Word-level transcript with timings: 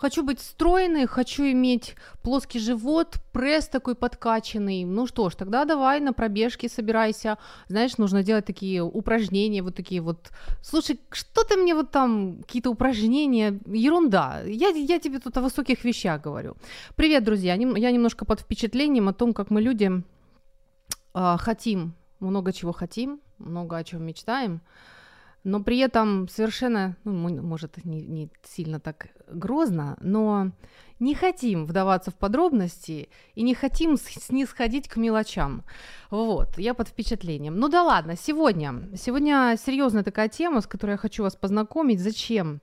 Хочу 0.00 0.22
быть 0.22 0.40
стройной, 0.40 1.06
хочу 1.06 1.42
иметь 1.42 1.94
плоский 2.22 2.58
живот, 2.58 3.16
пресс 3.32 3.68
такой 3.68 3.94
подкачанный. 3.94 4.84
Ну 4.86 5.06
что 5.06 5.28
ж, 5.28 5.34
тогда 5.34 5.66
давай 5.66 6.00
на 6.00 6.14
пробежке 6.14 6.70
собирайся. 6.70 7.36
Знаешь, 7.68 7.98
нужно 7.98 8.22
делать 8.22 8.46
такие 8.46 8.82
упражнения, 8.82 9.62
вот 9.62 9.74
такие 9.74 10.00
вот. 10.00 10.30
Слушай, 10.62 11.00
что 11.10 11.44
ты 11.44 11.56
мне 11.56 11.74
вот 11.74 11.90
там, 11.90 12.38
какие-то 12.40 12.70
упражнения, 12.70 13.60
ерунда. 13.66 14.40
Я, 14.46 14.68
я 14.68 14.98
тебе 14.98 15.18
тут 15.18 15.36
о 15.36 15.42
высоких 15.42 15.84
вещах 15.84 16.22
говорю. 16.22 16.56
Привет, 16.96 17.22
друзья. 17.24 17.54
Я 17.54 17.90
немножко 17.90 18.24
под 18.24 18.40
впечатлением 18.40 19.08
о 19.08 19.12
том, 19.12 19.34
как 19.34 19.50
мы 19.50 19.60
люди 19.60 20.02
э, 21.14 21.36
хотим, 21.38 21.92
много 22.20 22.54
чего 22.54 22.72
хотим, 22.72 23.20
много 23.38 23.76
о 23.76 23.84
чем 23.84 24.06
мечтаем 24.06 24.62
но 25.44 25.62
при 25.62 25.78
этом 25.78 26.28
совершенно, 26.28 26.96
ну, 27.04 27.42
может, 27.42 27.84
не, 27.84 28.02
не 28.02 28.30
сильно 28.42 28.78
так 28.80 29.08
грозно, 29.28 29.96
но 30.00 30.52
не 30.98 31.14
хотим 31.14 31.64
вдаваться 31.64 32.10
в 32.10 32.14
подробности 32.14 33.08
и 33.34 33.42
не 33.42 33.54
хотим 33.54 33.96
снисходить 33.96 34.88
к 34.88 34.96
мелочам. 34.96 35.64
Вот, 36.10 36.58
я 36.58 36.74
под 36.74 36.88
впечатлением. 36.88 37.58
Ну 37.58 37.68
да 37.68 37.82
ладно, 37.82 38.16
сегодня, 38.16 38.88
сегодня 38.96 39.56
серьезная 39.56 40.02
такая 40.02 40.28
тема, 40.28 40.60
с 40.60 40.66
которой 40.66 40.92
я 40.92 40.96
хочу 40.98 41.22
вас 41.22 41.36
познакомить. 41.36 42.00
Зачем? 42.00 42.60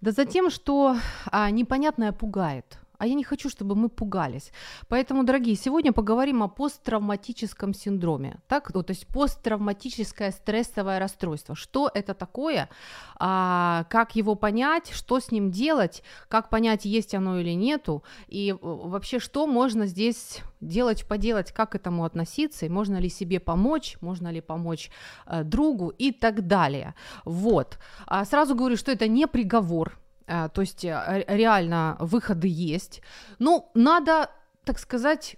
Да 0.00 0.10
за 0.12 0.24
тем, 0.24 0.50
что 0.50 0.96
а, 1.26 1.50
непонятное 1.50 2.12
пугает 2.12 2.78
а 3.04 3.06
я 3.06 3.14
не 3.14 3.24
хочу, 3.24 3.50
чтобы 3.50 3.74
мы 3.74 3.90
пугались. 3.90 4.50
Поэтому, 4.88 5.24
дорогие, 5.24 5.56
сегодня 5.56 5.92
поговорим 5.92 6.42
о 6.42 6.48
посттравматическом 6.48 7.74
синдроме. 7.74 8.38
Так, 8.48 8.72
ну, 8.74 8.82
то 8.82 8.92
есть 8.92 9.06
посттравматическое 9.08 10.30
стрессовое 10.30 10.98
расстройство. 10.98 11.54
Что 11.54 11.90
это 11.92 12.14
такое? 12.14 12.70
А, 13.16 13.84
как 13.90 14.16
его 14.16 14.36
понять? 14.36 14.90
Что 14.90 15.20
с 15.20 15.30
ним 15.30 15.50
делать? 15.50 16.02
Как 16.28 16.48
понять, 16.48 16.86
есть 16.86 17.14
оно 17.14 17.38
или 17.38 17.50
нету? 17.50 18.02
И 18.26 18.52
э, 18.52 18.56
вообще, 18.62 19.18
что 19.18 19.46
можно 19.46 19.84
здесь 19.86 20.40
делать, 20.62 21.06
поделать? 21.06 21.52
Как 21.52 21.72
к 21.72 21.74
этому 21.74 22.04
относиться? 22.04 22.64
И 22.64 22.70
можно 22.70 22.96
ли 22.96 23.10
себе 23.10 23.38
помочь? 23.38 23.98
Можно 24.00 24.32
ли 24.32 24.40
помочь 24.40 24.90
э, 25.26 25.44
другу? 25.44 25.90
И 25.90 26.10
так 26.10 26.46
далее. 26.46 26.94
Вот. 27.26 27.78
А 28.06 28.24
сразу 28.24 28.54
говорю, 28.54 28.78
что 28.78 28.92
это 28.92 29.08
не 29.08 29.26
приговор 29.26 29.98
то 30.26 30.60
есть 30.60 30.84
э, 30.84 31.24
реально 31.28 31.96
выходы 32.00 32.48
есть. 32.48 33.02
Ну, 33.38 33.70
надо, 33.74 34.30
так 34.64 34.78
сказать, 34.78 35.36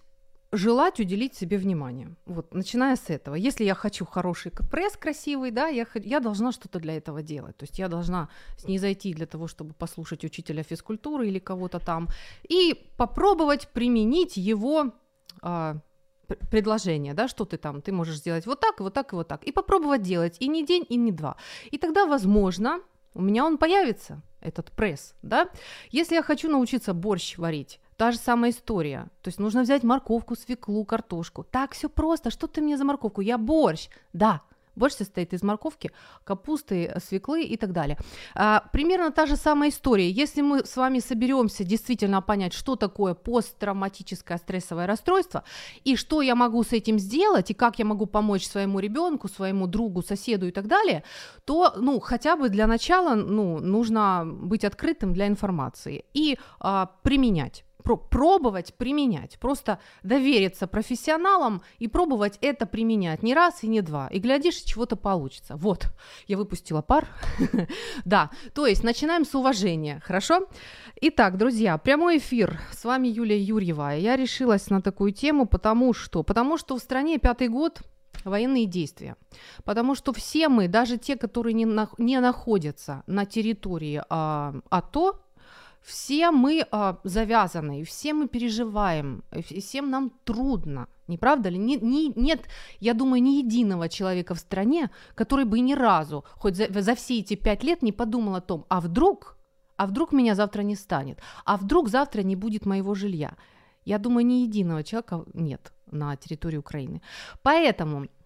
желать 0.53 1.01
уделить 1.01 1.35
себе 1.35 1.59
внимание. 1.59 2.15
Вот, 2.25 2.55
начиная 2.55 2.97
с 2.97 3.11
этого. 3.11 3.35
Если 3.35 3.65
я 3.65 3.75
хочу 3.75 4.05
хороший 4.05 4.53
пресс 4.71 4.97
красивый, 4.97 5.51
да, 5.51 5.69
я, 5.69 5.87
я 5.95 6.21
должна 6.21 6.53
что-то 6.53 6.79
для 6.79 6.97
этого 6.97 7.23
делать. 7.23 7.57
То 7.57 7.65
есть 7.65 7.79
я 7.79 7.89
должна 7.89 8.29
с 8.57 8.65
ней 8.69 8.79
зайти 8.79 9.15
для 9.15 9.27
того, 9.27 9.49
чтобы 9.49 9.75
послушать 9.75 10.25
учителя 10.25 10.63
физкультуры 10.63 11.29
или 11.29 11.39
кого-то 11.39 11.79
там, 11.79 12.09
и 12.49 12.75
попробовать 12.97 13.69
применить 13.69 14.37
его 14.37 14.93
а, 15.43 15.77
предложение, 16.51 17.15
да, 17.15 17.29
что 17.29 17.45
ты 17.45 17.57
там, 17.57 17.83
ты 17.83 17.93
можешь 17.93 18.17
сделать 18.17 18.47
вот 18.47 18.61
так, 18.61 18.81
вот 18.81 18.95
так 18.95 19.13
и 19.13 19.17
вот 19.17 19.29
так, 19.29 19.45
и 19.45 19.53
попробовать 19.53 20.03
делать 20.03 20.37
и 20.41 20.49
не 20.49 20.65
день, 20.65 20.87
и 20.89 20.97
не 20.97 21.13
два. 21.13 21.37
И 21.71 21.79
тогда, 21.79 22.07
возможно, 22.07 22.81
у 23.15 23.23
меня 23.23 23.45
он 23.45 23.59
появится, 23.59 24.23
этот 24.47 24.73
пресс, 24.73 25.15
да. 25.23 25.49
Если 25.91 26.15
я 26.15 26.23
хочу 26.23 26.49
научиться 26.49 26.95
борщ 26.95 27.37
варить, 27.39 27.81
та 27.97 28.13
же 28.13 28.19
самая 28.19 28.51
история. 28.51 29.09
То 29.23 29.29
есть 29.29 29.39
нужно 29.39 29.63
взять 29.63 29.83
морковку, 29.83 30.37
свеклу, 30.37 30.85
картошку. 30.85 31.45
Так 31.45 31.73
все 31.73 31.89
просто. 31.89 32.31
Что 32.31 32.47
ты 32.47 32.61
мне 32.61 32.77
за 32.77 32.85
морковку? 32.85 33.21
Я 33.21 33.39
борщ. 33.39 33.89
Да, 34.13 34.43
Борщ 34.77 34.95
состоит 34.95 35.33
из 35.33 35.43
морковки, 35.43 35.91
капусты, 36.25 36.95
свеклы 37.05 37.43
и 37.45 37.57
так 37.57 37.73
далее. 37.73 37.99
А, 38.35 38.63
примерно 38.73 39.11
та 39.11 39.27
же 39.27 39.37
самая 39.37 39.71
история. 39.71 40.11
Если 40.11 40.43
мы 40.43 40.65
с 40.65 40.77
вами 40.77 41.01
соберемся 41.01 41.65
действительно 41.65 42.23
понять, 42.23 42.53
что 42.53 42.77
такое 42.77 43.15
посттравматическое 43.15 44.39
стрессовое 44.39 44.87
расстройство 44.87 45.43
и 45.85 45.97
что 45.97 46.23
я 46.23 46.35
могу 46.35 46.63
с 46.63 46.73
этим 46.73 46.99
сделать 46.99 47.51
и 47.51 47.55
как 47.55 47.79
я 47.79 47.85
могу 47.85 48.07
помочь 48.07 48.47
своему 48.47 48.81
ребенку, 48.81 49.29
своему 49.29 49.67
другу, 49.67 50.03
соседу 50.03 50.47
и 50.47 50.51
так 50.51 50.67
далее, 50.67 51.03
то, 51.45 51.75
ну, 51.77 52.01
хотя 52.01 52.37
бы 52.37 52.49
для 52.49 52.67
начала, 52.67 53.15
ну, 53.15 53.59
нужно 53.61 54.25
быть 54.27 54.65
открытым 54.65 55.13
для 55.13 55.27
информации 55.27 56.05
и 56.15 56.39
а, 56.61 56.91
применять 57.03 57.66
пробовать 57.95 58.75
применять, 58.75 59.39
просто 59.39 59.79
довериться 60.03 60.67
профессионалам 60.67 61.63
и 61.79 61.87
пробовать 61.87 62.39
это 62.41 62.67
применять 62.67 63.23
не 63.23 63.35
раз 63.35 63.63
и 63.63 63.69
не 63.69 63.81
два. 63.81 64.09
И 64.09 64.19
глядишь, 64.19 64.57
чего-то 64.57 64.97
получится. 64.97 65.57
Вот, 65.57 65.87
я 66.27 66.37
выпустила 66.37 66.83
пар. 66.83 67.07
да, 68.05 68.31
то 68.55 68.67
есть 68.67 68.83
начинаем 68.83 69.25
с 69.25 69.35
уважения, 69.35 70.01
хорошо? 70.05 70.49
Итак, 71.01 71.37
друзья, 71.39 71.79
прямой 71.79 72.19
эфир. 72.19 72.61
С 72.73 72.85
вами 72.85 73.09
Юлия 73.09 73.39
Юрьева. 73.39 73.97
Я 73.97 74.17
решилась 74.17 74.69
на 74.71 74.83
такую 74.83 75.13
тему, 75.13 75.47
потому 75.47 75.93
что, 75.93 76.25
потому 76.25 76.59
что 76.59 76.77
в 76.77 76.81
стране 76.81 77.19
пятый 77.19 77.49
год 77.49 77.83
военные 78.25 78.67
действия. 78.67 79.17
Потому 79.65 79.95
что 79.95 80.13
все 80.13 80.49
мы, 80.49 80.69
даже 80.69 80.97
те, 80.97 81.17
которые 81.17 81.55
не, 81.55 81.67
на, 81.67 81.89
не 81.99 82.19
находятся 82.21 83.03
на 83.07 83.27
территории 83.27 84.03
а, 84.09 84.55
АТО, 84.71 85.21
все 85.87 86.33
мы 86.33 86.67
а, 86.73 86.99
завязаны, 87.05 87.85
все 87.85 88.13
мы 88.13 88.27
переживаем, 88.27 89.23
всем 89.61 89.89
нам 89.91 90.11
трудно, 90.25 90.89
не 91.07 91.17
правда 91.17 91.49
ли? 91.49 91.59
Не, 91.59 91.77
не, 91.77 92.13
нет, 92.17 92.49
я 92.81 92.93
думаю, 92.93 93.23
ни 93.23 93.39
единого 93.39 93.89
человека 93.89 94.35
в 94.35 94.39
стране, 94.39 94.91
который 95.15 95.45
бы 95.45 95.61
ни 95.61 95.75
разу, 95.75 96.25
хоть 96.35 96.57
за, 96.57 96.67
за 96.83 96.95
все 96.97 97.21
эти 97.21 97.37
пять 97.37 97.63
лет 97.63 97.83
не 97.83 97.93
подумал 97.93 98.35
о 98.35 98.41
том, 98.41 98.67
а 98.69 98.81
вдруг, 98.81 99.39
а 99.77 99.87
вдруг 99.87 100.13
меня 100.13 100.35
завтра 100.35 100.63
не 100.63 100.75
станет, 100.75 101.21
а 101.45 101.57
вдруг 101.57 101.89
завтра 101.89 102.23
не 102.23 102.35
будет 102.35 102.67
моего 102.67 102.95
жилья. 102.95 103.37
Я 103.85 103.99
думаю, 103.99 104.27
ни 104.27 104.43
единого 104.43 104.83
человека 104.83 105.25
нет 105.35 105.73
на 105.93 106.17
территории 106.17 106.57
Украины. 106.57 107.01
Поэтому 107.43 108.09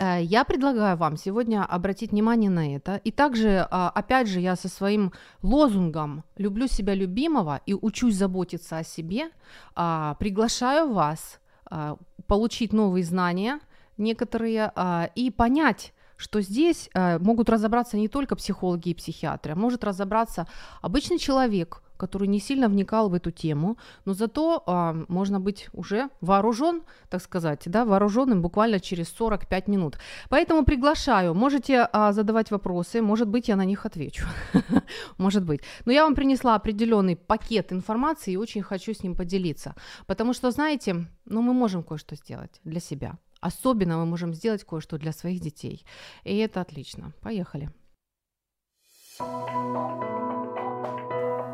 я 0.00 0.44
предлагаю 0.44 0.96
вам 0.96 1.16
сегодня 1.16 1.64
обратить 1.64 2.12
внимание 2.12 2.50
на 2.50 2.74
это. 2.74 2.96
И 3.04 3.10
также, 3.10 3.66
а, 3.70 3.90
опять 3.90 4.28
же, 4.28 4.40
я 4.40 4.56
со 4.56 4.68
своим 4.68 5.12
лозунгом 5.42 6.24
«люблю 6.36 6.68
себя 6.68 6.94
любимого» 6.94 7.60
и 7.66 7.74
«учусь 7.74 8.14
заботиться 8.14 8.78
о 8.78 8.84
себе» 8.84 9.30
а, 9.74 10.14
приглашаю 10.18 10.92
вас 10.92 11.38
а, 11.66 11.96
получить 12.26 12.72
новые 12.72 13.04
знания 13.04 13.60
некоторые 13.98 14.72
и 15.14 15.30
понять, 15.30 15.92
что 16.16 16.40
здесь 16.40 16.88
могут 16.94 17.50
разобраться 17.50 17.98
не 17.98 18.08
только 18.08 18.34
психологи 18.34 18.88
и 18.88 18.94
психиатры, 18.94 19.52
а 19.52 19.56
может 19.56 19.84
разобраться 19.84 20.46
обычный 20.80 21.18
человек– 21.18 21.82
который 22.00 22.28
не 22.28 22.40
сильно 22.40 22.68
вникал 22.68 23.08
в 23.08 23.14
эту 23.14 23.30
тему, 23.30 23.76
но 24.06 24.14
зато 24.14 24.62
а, 24.66 24.96
можно 25.08 25.38
быть 25.40 25.68
уже 25.72 26.08
вооружен, 26.20 26.82
так 27.08 27.22
сказать, 27.22 27.62
да, 27.66 27.84
вооруженным 27.84 28.42
буквально 28.42 28.80
через 28.80 29.08
45 29.08 29.68
минут. 29.68 29.98
Поэтому 30.30 30.64
приглашаю, 30.64 31.34
можете 31.34 31.88
а, 31.92 32.12
задавать 32.12 32.50
вопросы, 32.50 33.02
может 33.02 33.28
быть, 33.28 33.48
я 33.48 33.56
на 33.56 33.64
них 33.64 33.86
отвечу, 33.86 34.24
может 35.18 35.44
быть. 35.44 35.60
Но 35.84 35.92
я 35.92 36.04
вам 36.04 36.14
принесла 36.14 36.54
определенный 36.54 37.16
пакет 37.16 37.72
информации 37.72 38.32
и 38.32 38.38
очень 38.38 38.62
хочу 38.62 38.92
с 38.92 39.02
ним 39.02 39.14
поделиться, 39.14 39.74
потому 40.06 40.34
что, 40.34 40.50
знаете, 40.50 41.06
ну 41.26 41.42
мы 41.42 41.52
можем 41.52 41.82
кое-что 41.82 42.16
сделать 42.16 42.60
для 42.64 42.80
себя. 42.80 43.18
Особенно 43.40 43.96
мы 43.98 44.06
можем 44.06 44.34
сделать 44.34 44.64
кое-что 44.64 44.98
для 44.98 45.12
своих 45.12 45.40
детей. 45.40 45.84
И 46.24 46.36
это 46.36 46.60
отлично. 46.60 47.12
Поехали. 47.20 47.70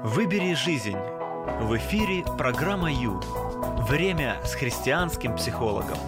Выбери 0.09 0.55
жизнь. 0.55 0.97
В 1.63 1.77
эфире 1.78 2.22
программа 2.39 2.92
Ю. 2.92 3.21
Время 3.89 4.41
с 4.45 4.54
христианским 4.54 5.34
психологом. 5.34 5.98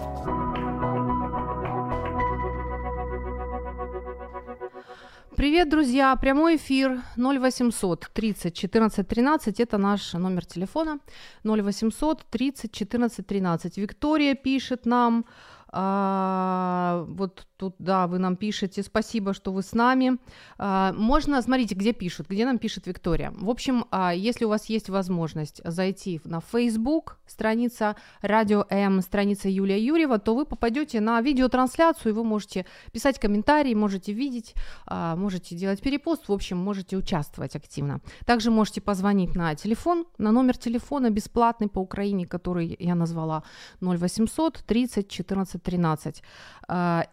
Привет, 5.35 5.69
друзья! 5.69 6.15
Прямой 6.15 6.55
эфир 6.55 7.01
0800 7.17 8.09
30 8.13 8.55
14 8.55 9.05
13. 9.05 9.59
Это 9.59 9.77
наш 9.77 10.13
номер 10.13 10.45
телефона. 10.45 10.99
0800 11.43 12.25
30 12.29 12.71
14 12.71 13.27
13. 13.27 13.77
Виктория 13.77 14.33
пишет 14.33 14.85
нам, 14.85 15.25
А, 15.71 17.05
вот 17.09 17.45
тут, 17.59 17.75
да, 17.77 18.07
вы 18.07 18.19
нам 18.19 18.37
пишете, 18.37 18.81
спасибо, 18.83 19.33
что 19.33 19.51
вы 19.51 19.63
с 19.63 19.73
нами. 19.73 20.17
А, 20.57 20.93
можно, 20.93 21.41
смотрите, 21.41 21.75
где 21.75 21.91
пишут, 21.91 22.27
где 22.29 22.45
нам 22.45 22.57
пишет 22.57 22.87
Виктория. 22.87 23.31
В 23.35 23.49
общем, 23.49 23.85
а, 23.91 24.13
если 24.13 24.45
у 24.45 24.49
вас 24.49 24.69
есть 24.69 24.89
возможность 24.89 25.61
зайти 25.65 26.21
на 26.23 26.39
Facebook, 26.39 27.17
страница 27.27 27.95
Радио 28.21 28.65
М, 28.69 29.01
страница 29.01 29.49
Юлия 29.49 29.77
Юрьева, 29.77 30.19
то 30.19 30.35
вы 30.35 30.45
попадете 30.45 31.01
на 31.01 31.21
видеотрансляцию, 31.21 32.13
и 32.13 32.15
вы 32.15 32.23
можете 32.23 32.65
писать 32.93 33.19
комментарии, 33.19 33.73
можете 33.75 34.13
видеть, 34.13 34.55
а, 34.85 35.17
можете 35.17 35.55
делать 35.55 35.81
перепост, 35.81 36.29
в 36.29 36.31
общем, 36.31 36.57
можете 36.57 36.95
участвовать 36.95 37.57
активно. 37.57 37.99
Также 38.25 38.51
можете 38.51 38.79
позвонить 38.79 39.35
на 39.35 39.53
телефон, 39.55 40.05
на 40.17 40.31
номер 40.31 40.57
телефона 40.57 41.09
бесплатный 41.09 41.67
по 41.67 41.79
Украине, 41.79 42.25
который 42.25 42.77
я 42.79 42.95
назвала 42.95 43.43
0800 43.81 44.63
30 44.65 45.09
14 45.09 45.61
13. 45.61 46.23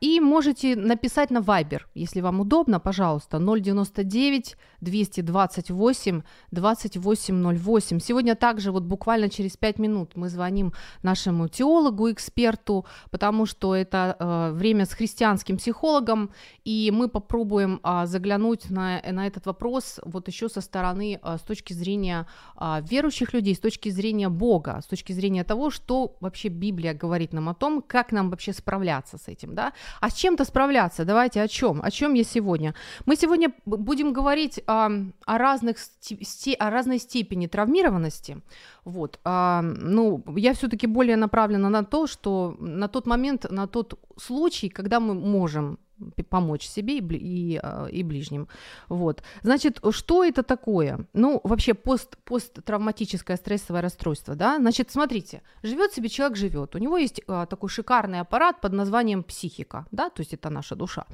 И 0.02 0.20
написать 0.76 1.30
на 1.30 1.38
Viber, 1.38 1.82
если 1.94 2.20
вам 2.20 2.40
удобно, 2.40 2.80
пожалуйста, 2.80 3.38
099 3.38 4.56
228 4.80 6.22
2808. 6.50 8.00
Сегодня 8.00 8.34
также 8.34 8.72
вот 8.72 8.82
буквально 8.82 9.28
через 9.28 9.56
5 9.56 9.78
минут 9.78 10.12
мы 10.16 10.28
звоним 10.28 10.72
нашему 11.02 11.48
теологу, 11.48 12.10
эксперту, 12.10 12.86
потому 13.10 13.46
что 13.46 13.74
это 13.74 14.16
э, 14.18 14.52
время 14.52 14.84
с 14.84 14.92
христианским 14.92 15.56
психологом, 15.56 16.30
и 16.64 16.90
мы 16.94 17.08
попробуем 17.08 17.80
э, 17.82 18.06
заглянуть 18.06 18.70
на, 18.70 19.02
на 19.12 19.26
этот 19.26 19.46
вопрос 19.46 20.00
вот 20.04 20.28
еще 20.28 20.48
со 20.48 20.60
стороны, 20.60 21.18
э, 21.22 21.36
с 21.38 21.42
точки 21.42 21.72
зрения 21.72 22.26
э, 22.60 22.82
верующих 22.90 23.34
людей, 23.34 23.54
с 23.54 23.60
точки 23.60 23.90
зрения 23.90 24.28
Бога, 24.28 24.80
с 24.82 24.86
точки 24.86 25.12
зрения 25.12 25.44
того, 25.44 25.70
что 25.70 26.16
вообще 26.20 26.48
Библия 26.48 26.94
говорит 26.94 27.32
нам 27.32 27.48
о 27.48 27.54
том, 27.54 27.82
как 27.82 28.12
нам 28.12 28.30
вообще 28.30 28.52
справляться 28.52 29.18
с 29.18 29.28
этим, 29.28 29.54
да? 29.54 29.72
А 30.00 30.10
с 30.10 30.14
чем-то 30.26 30.44
справляться, 30.44 31.05
давайте 31.05 31.40
о 31.40 31.49
чем? 31.49 31.81
О 31.84 31.90
чем 31.90 32.14
я 32.14 32.25
сегодня? 32.25 32.75
Мы 33.06 33.17
сегодня 33.17 33.52
будем 33.64 34.12
говорить 34.12 34.61
о, 34.67 34.90
о, 35.25 35.38
разных, 35.38 35.76
о 36.58 36.70
разной 36.70 36.99
степени 36.99 37.46
травмированности, 37.46 38.37
вот, 38.84 39.20
а, 39.25 39.62
ну, 39.62 40.25
я 40.37 40.52
все-таки 40.52 40.88
более 40.88 41.17
направлена 41.17 41.70
на 41.70 41.84
то, 41.84 42.08
что 42.08 42.56
на 42.58 42.88
тот 42.88 43.06
момент, 43.06 43.46
на 43.50 43.67
тот 43.67 44.00
случай, 44.17 44.69
когда 44.69 44.99
мы 44.99 45.14
можем 45.14 45.78
помочь 46.28 46.66
себе 46.66 46.98
и, 46.98 47.00
и, 47.00 47.60
а, 47.62 47.87
и 47.87 48.02
ближним. 48.02 48.48
Вот. 48.88 49.22
Значит, 49.43 49.81
что 49.90 50.25
это 50.25 50.43
такое? 50.43 51.06
Ну, 51.12 51.40
вообще 51.44 51.75
пост, 51.75 52.16
посттравматическое 52.25 53.37
стрессовое 53.37 53.82
расстройство, 53.82 54.34
да? 54.34 54.58
Значит, 54.58 54.90
смотрите, 54.90 55.43
живет 55.62 55.93
себе 55.93 56.08
человек, 56.08 56.37
живет. 56.37 56.75
У 56.75 56.78
него 56.78 56.98
есть 56.98 57.22
а, 57.28 57.46
такой 57.46 57.69
шикарный 57.69 58.20
аппарат 58.20 58.60
под 58.60 58.72
названием 58.72 59.22
психика, 59.22 59.87
да, 59.90 60.10
то 60.10 60.20
есть 60.20 60.34
это 60.34 60.50
наша 60.50 60.76
душа. 60.76 61.06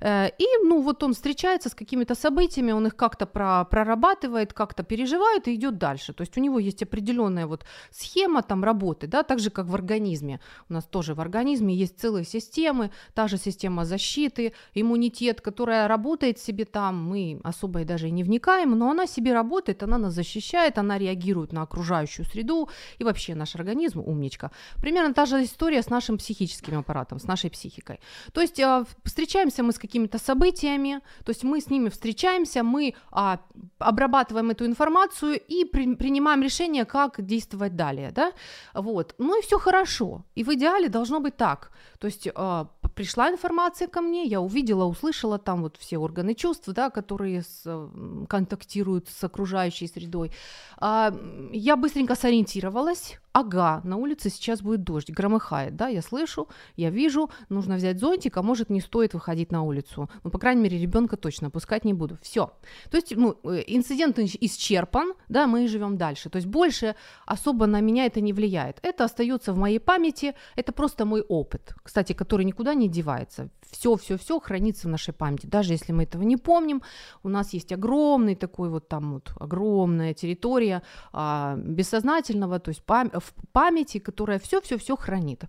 Э, 0.00 0.28
и, 0.38 0.46
ну, 0.64 0.80
вот 0.82 1.02
он 1.02 1.12
встречается 1.12 1.68
с 1.68 1.74
какими-то 1.74 2.14
событиями, 2.14 2.72
он 2.72 2.86
их 2.86 2.96
как-то 2.96 3.26
про, 3.26 3.64
прорабатывает, 3.64 4.52
как-то 4.52 4.82
переживает 4.82 5.48
и 5.48 5.54
идет 5.54 5.78
дальше. 5.78 6.12
То 6.12 6.22
есть 6.22 6.38
у 6.38 6.40
него 6.40 6.58
есть 6.58 6.82
определенная 6.82 7.46
вот 7.46 7.64
схема 7.90 8.42
там 8.42 8.64
работы, 8.64 9.06
да, 9.06 9.22
так 9.22 9.38
же, 9.38 9.50
как 9.50 9.66
в 9.66 9.74
организме. 9.74 10.40
У 10.68 10.72
нас 10.72 10.84
тоже 10.84 11.14
в 11.14 11.20
организме 11.20 11.74
есть 11.74 12.00
целые 12.00 12.24
системы, 12.24 12.90
та 13.14 13.28
же 13.28 13.36
система 13.38 13.84
защиты, 13.84 14.29
защиты, 14.30 14.52
иммунитет, 14.74 15.40
которая 15.40 15.88
работает 15.88 16.38
себе 16.38 16.64
там, 16.64 17.10
мы 17.10 17.40
особо 17.44 17.80
и 17.80 17.84
даже 17.84 18.10
не 18.10 18.24
вникаем, 18.24 18.78
но 18.78 18.90
она 18.90 19.06
себе 19.06 19.32
работает, 19.32 19.82
она 19.82 19.98
нас 19.98 20.14
защищает, 20.14 20.78
она 20.78 20.98
реагирует 20.98 21.52
на 21.52 21.62
окружающую 21.62 22.26
среду, 22.26 22.68
и 23.00 23.04
вообще 23.04 23.34
наш 23.34 23.56
организм 23.56 24.00
умничка. 24.00 24.50
Примерно 24.80 25.14
та 25.14 25.26
же 25.26 25.42
история 25.42 25.82
с 25.82 25.90
нашим 25.90 26.16
психическим 26.16 26.78
аппаратом, 26.78 27.18
с 27.18 27.28
нашей 27.28 27.50
психикой. 27.50 27.98
То 28.32 28.40
есть 28.40 28.60
а, 28.60 28.84
встречаемся 29.04 29.62
мы 29.62 29.72
с 29.72 29.78
какими-то 29.78 30.18
событиями, 30.18 31.00
то 31.24 31.32
есть 31.32 31.44
мы 31.44 31.60
с 31.60 31.70
ними 31.70 31.88
встречаемся, 31.88 32.62
мы 32.62 32.94
а, 33.10 33.38
обрабатываем 33.78 34.50
эту 34.50 34.64
информацию 34.64 35.40
и 35.50 35.64
при, 35.64 35.94
принимаем 35.94 36.42
решение, 36.42 36.84
как 36.84 37.20
действовать 37.20 37.76
далее, 37.76 38.10
да, 38.10 38.32
вот. 38.74 39.14
Ну 39.18 39.38
и 39.38 39.42
все 39.42 39.58
хорошо, 39.58 40.22
и 40.36 40.44
в 40.44 40.48
идеале 40.48 40.88
должно 40.88 41.20
быть 41.20 41.36
так, 41.36 41.70
то 41.98 42.08
есть 42.08 42.28
а, 42.34 42.66
пришла 42.94 43.30
информация 43.30 43.88
ко 43.88 44.00
мне, 44.00 44.24
я 44.24 44.40
увидела, 44.40 44.84
услышала 44.84 45.38
там 45.38 45.62
вот 45.62 45.76
все 45.78 45.98
органы 45.98 46.34
чувств, 46.34 46.68
да, 46.68 46.90
которые 46.90 47.42
с, 47.42 47.88
контактируют 48.28 49.08
с 49.08 49.24
окружающей 49.24 49.88
средой. 49.88 50.32
А, 50.78 51.14
я 51.52 51.76
быстренько 51.76 52.14
сориентировалась, 52.14 53.18
ага, 53.32 53.80
на 53.84 53.96
улице 53.96 54.30
сейчас 54.30 54.62
будет 54.62 54.82
дождь, 54.82 55.10
громыхает, 55.10 55.76
да, 55.76 55.88
я 55.88 56.02
слышу, 56.02 56.48
я 56.76 56.90
вижу, 56.90 57.30
нужно 57.48 57.76
взять 57.76 57.98
зонтик, 57.98 58.36
а 58.36 58.42
может 58.42 58.70
не 58.70 58.80
стоит 58.80 59.14
выходить 59.14 59.52
на 59.52 59.62
улицу. 59.62 60.10
Ну, 60.24 60.30
по 60.30 60.38
крайней 60.38 60.62
мере, 60.62 60.78
ребенка 60.78 61.16
точно 61.16 61.50
пускать 61.50 61.84
не 61.84 61.94
буду. 61.94 62.18
Все. 62.22 62.52
То 62.90 62.96
есть, 62.96 63.14
ну, 63.16 63.36
э, 63.44 63.62
инцидент 63.66 64.18
исчерпан, 64.18 65.14
да, 65.28 65.46
мы 65.46 65.68
живем 65.68 65.96
дальше. 65.96 66.30
То 66.30 66.36
есть 66.36 66.48
больше 66.48 66.94
особо 67.26 67.66
на 67.66 67.80
меня 67.80 68.06
это 68.06 68.20
не 68.20 68.32
влияет. 68.32 68.78
Это 68.82 69.04
остается 69.04 69.52
в 69.52 69.58
моей 69.58 69.78
памяти, 69.78 70.34
это 70.56 70.72
просто 70.72 71.04
мой 71.04 71.22
опыт, 71.22 71.74
кстати, 71.82 72.12
который 72.12 72.44
никуда 72.44 72.74
не 72.74 72.79
девается. 72.88 73.48
Все, 73.70 73.96
все, 73.96 74.16
все 74.16 74.40
хранится 74.40 74.88
в 74.88 74.90
нашей 74.90 75.14
памяти. 75.14 75.46
Даже 75.46 75.72
если 75.72 75.92
мы 75.92 76.02
этого 76.04 76.22
не 76.22 76.36
помним, 76.36 76.82
у 77.22 77.28
нас 77.28 77.52
есть 77.52 77.72
огромный 77.72 78.34
такой 78.34 78.68
вот 78.68 78.88
там 78.88 79.14
вот 79.14 79.32
огромная 79.38 80.14
территория 80.14 80.82
а, 81.12 81.56
бессознательного, 81.56 82.58
то 82.58 82.70
есть 82.70 82.82
пам- 82.86 83.18
в 83.18 83.32
памяти, 83.52 83.98
которая 83.98 84.38
все-все-все 84.38 84.96
хранит. 84.96 85.44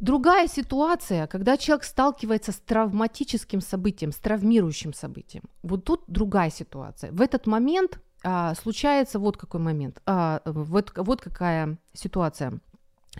Другая 0.00 0.48
ситуация, 0.48 1.26
когда 1.26 1.56
человек 1.56 1.84
сталкивается 1.84 2.52
с 2.52 2.56
травматическим 2.56 3.60
событием, 3.60 4.12
с 4.12 4.16
травмирующим 4.16 4.92
событием. 4.92 5.44
Вот 5.62 5.84
тут 5.84 6.02
другая 6.08 6.50
ситуация. 6.50 7.12
В 7.12 7.20
этот 7.20 7.46
момент 7.46 8.00
а, 8.24 8.54
случается 8.54 9.18
вот 9.18 9.36
какой 9.36 9.60
момент, 9.60 10.00
а, 10.06 10.40
вот, 10.44 10.92
вот 10.96 11.20
какая 11.20 11.78
ситуация. 11.92 12.58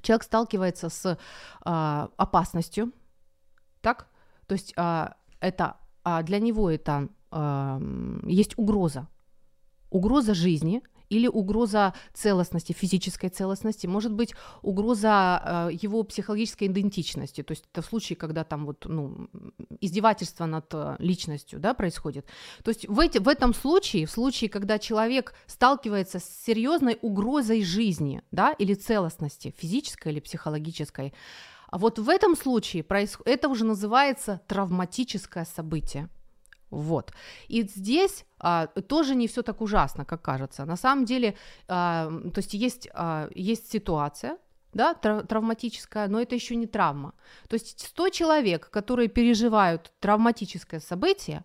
Человек 0.02 0.24
сталкивается 0.24 0.88
с 0.88 1.18
а, 1.62 2.10
опасностью, 2.16 2.92
так? 3.80 4.08
То 4.46 4.54
есть 4.54 4.72
а, 4.76 5.16
это 5.40 5.76
а, 6.02 6.22
для 6.22 6.38
него 6.38 6.70
это 6.70 7.08
а, 7.30 7.80
есть 8.24 8.58
угроза, 8.58 9.08
угроза 9.90 10.34
жизни– 10.34 10.82
или 11.14 11.28
угроза 11.28 11.94
целостности, 12.12 12.72
физической 12.72 13.28
целостности, 13.28 13.86
может 13.86 14.12
быть 14.12 14.34
угроза 14.62 15.68
э, 15.70 15.74
его 15.80 16.02
психологической 16.02 16.68
идентичности, 16.68 17.42
то 17.42 17.52
есть 17.52 17.64
это 17.72 17.82
в 17.82 17.86
случае, 17.86 18.16
когда 18.16 18.44
там 18.44 18.66
вот, 18.66 18.84
ну, 18.86 19.28
издевательство 19.80 20.46
над 20.46 20.66
э, 20.72 20.96
личностью, 20.98 21.60
да, 21.60 21.74
происходит. 21.74 22.26
То 22.62 22.70
есть 22.70 22.88
в, 22.88 22.98
эти, 23.00 23.18
в 23.18 23.28
этом 23.28 23.54
случае, 23.54 24.06
в 24.06 24.10
случае, 24.10 24.50
когда 24.50 24.78
человек 24.78 25.34
сталкивается 25.46 26.18
с 26.18 26.44
серьезной 26.44 26.98
угрозой 27.00 27.62
жизни, 27.62 28.22
да, 28.30 28.52
или 28.52 28.74
целостности, 28.74 29.54
физической 29.56 30.12
или 30.12 30.20
психологической, 30.20 31.14
а 31.68 31.78
вот 31.78 31.98
в 31.98 32.08
этом 32.08 32.36
случае 32.36 32.82
проис... 32.84 33.18
это 33.24 33.48
уже 33.48 33.64
называется 33.64 34.40
травматическое 34.46 35.44
событие. 35.44 36.08
Вот. 36.74 37.12
И 37.48 37.62
здесь 37.62 38.24
а, 38.38 38.66
тоже 38.66 39.14
не 39.14 39.26
все 39.26 39.42
так 39.42 39.60
ужасно, 39.60 40.04
как 40.04 40.22
кажется. 40.22 40.64
На 40.64 40.76
самом 40.76 41.04
деле, 41.04 41.36
а, 41.68 42.10
то 42.32 42.38
есть 42.40 42.54
есть, 42.54 42.88
а, 42.92 43.28
есть 43.34 43.70
ситуация, 43.70 44.38
да, 44.72 44.94
травматическая, 44.94 46.08
но 46.08 46.20
это 46.20 46.34
еще 46.34 46.56
не 46.56 46.66
травма. 46.66 47.14
То 47.48 47.54
есть 47.54 47.80
100 47.80 48.08
человек, 48.08 48.70
которые 48.70 49.08
переживают 49.08 49.92
травматическое 50.00 50.80
событие, 50.80 51.44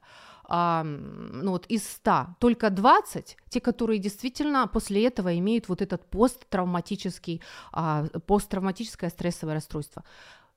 а, 0.52 0.84
ну 0.84 1.52
вот 1.52 1.68
из 1.68 1.88
100 1.88 2.36
только 2.40 2.72
20, 2.72 3.38
те, 3.50 3.62
которые 3.62 4.00
действительно 4.00 4.68
после 4.68 5.06
этого 5.06 5.38
имеют 5.38 5.70
вот 5.70 5.82
этот 5.84 6.10
посттравматический, 6.10 7.42
а, 7.72 8.06
посттравматическое 8.26 9.12
стрессовое 9.12 9.54
расстройство. 9.54 10.04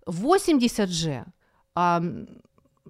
80 0.06 0.88
же 0.88 1.26
а, 1.74 2.02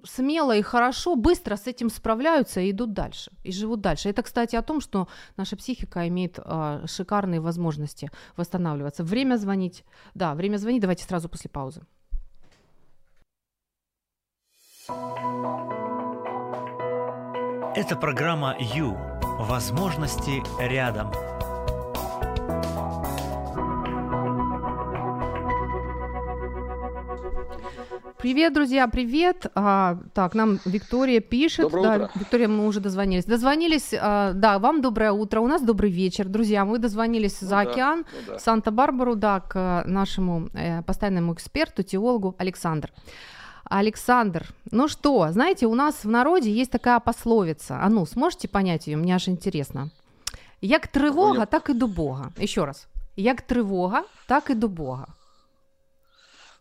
смело 0.05 0.57
и 0.57 0.63
хорошо, 0.63 1.17
быстро 1.17 1.57
с 1.57 1.67
этим 1.67 1.91
справляются 1.91 2.61
и 2.61 2.71
идут 2.71 2.93
дальше, 2.93 3.31
и 3.45 3.53
живут 3.53 3.81
дальше. 3.81 4.09
Это, 4.09 4.23
кстати, 4.23 4.57
о 4.57 4.63
том, 4.63 4.81
что 4.81 5.09
наша 5.37 5.57
психика 5.57 6.09
имеет 6.09 6.39
э, 6.39 6.87
шикарные 6.87 7.41
возможности 7.41 8.11
восстанавливаться. 8.37 9.05
Время 9.05 9.37
звонить. 9.37 9.85
Да, 10.15 10.35
время 10.35 10.57
звонить. 10.57 10.83
Давайте 10.83 11.05
сразу 11.05 11.29
после 11.29 11.51
паузы. 11.51 11.83
Это 17.75 17.97
программа 17.97 18.57
«Ю». 18.59 18.97
Возможности 19.39 20.43
рядом. 20.61 21.11
Привет, 28.19 28.53
друзья, 28.53 28.87
привет. 28.89 29.47
А, 29.55 29.99
так, 30.15 30.35
нам 30.35 30.61
Виктория 30.65 31.21
пишет. 31.21 31.65
Доброе 31.65 31.83
да, 31.83 32.05
утро. 32.05 32.11
Виктория, 32.21 32.49
мы 32.49 32.67
уже 32.67 32.81
дозвонились. 32.81 33.25
Дозвонились, 33.25 33.95
а, 34.01 34.33
да, 34.33 34.59
вам 34.59 34.81
доброе 34.81 35.13
утро, 35.13 35.41
у 35.41 35.47
нас 35.47 35.63
добрый 35.63 35.91
вечер, 35.91 36.29
друзья. 36.29 36.65
Мы 36.65 36.79
дозвонились 36.79 37.43
Ну 37.43 37.49
за 37.49 37.57
да, 37.57 37.71
океан, 37.71 38.05
ну 38.13 38.33
да. 38.33 38.39
Санта-Барбару, 38.39 39.17
да, 39.17 39.41
к 39.41 39.57
э, 39.85 39.89
нашему 39.89 40.49
э, 40.55 40.83
постоянному 40.83 41.35
эксперту, 41.35 41.83
теологу 41.83 42.35
Александр. 42.39 42.91
Александр, 43.65 44.47
ну 44.71 44.89
что, 44.89 45.29
знаете, 45.31 45.67
у 45.67 45.75
нас 45.75 46.05
в 46.05 46.09
народе 46.09 46.51
есть 46.51 46.71
такая 46.71 47.01
пословица. 47.01 47.79
А 47.83 47.89
ну, 47.89 48.07
сможете 48.07 48.49
понять 48.49 48.87
ее? 48.87 48.97
Мне 48.97 49.15
аж 49.15 49.29
интересно. 49.29 49.91
Як 50.61 50.87
тривога, 50.87 51.47
так 51.47 51.71
і 51.71 51.75
до 51.75 51.87
Бога. 51.87 52.31
Еще 52.43 52.65
раз. 52.65 52.87
Як 53.17 53.43
тривога, 53.43 54.03
так 54.27 54.51
і 54.51 54.55
до 54.55 54.69
Бога. 54.69 55.07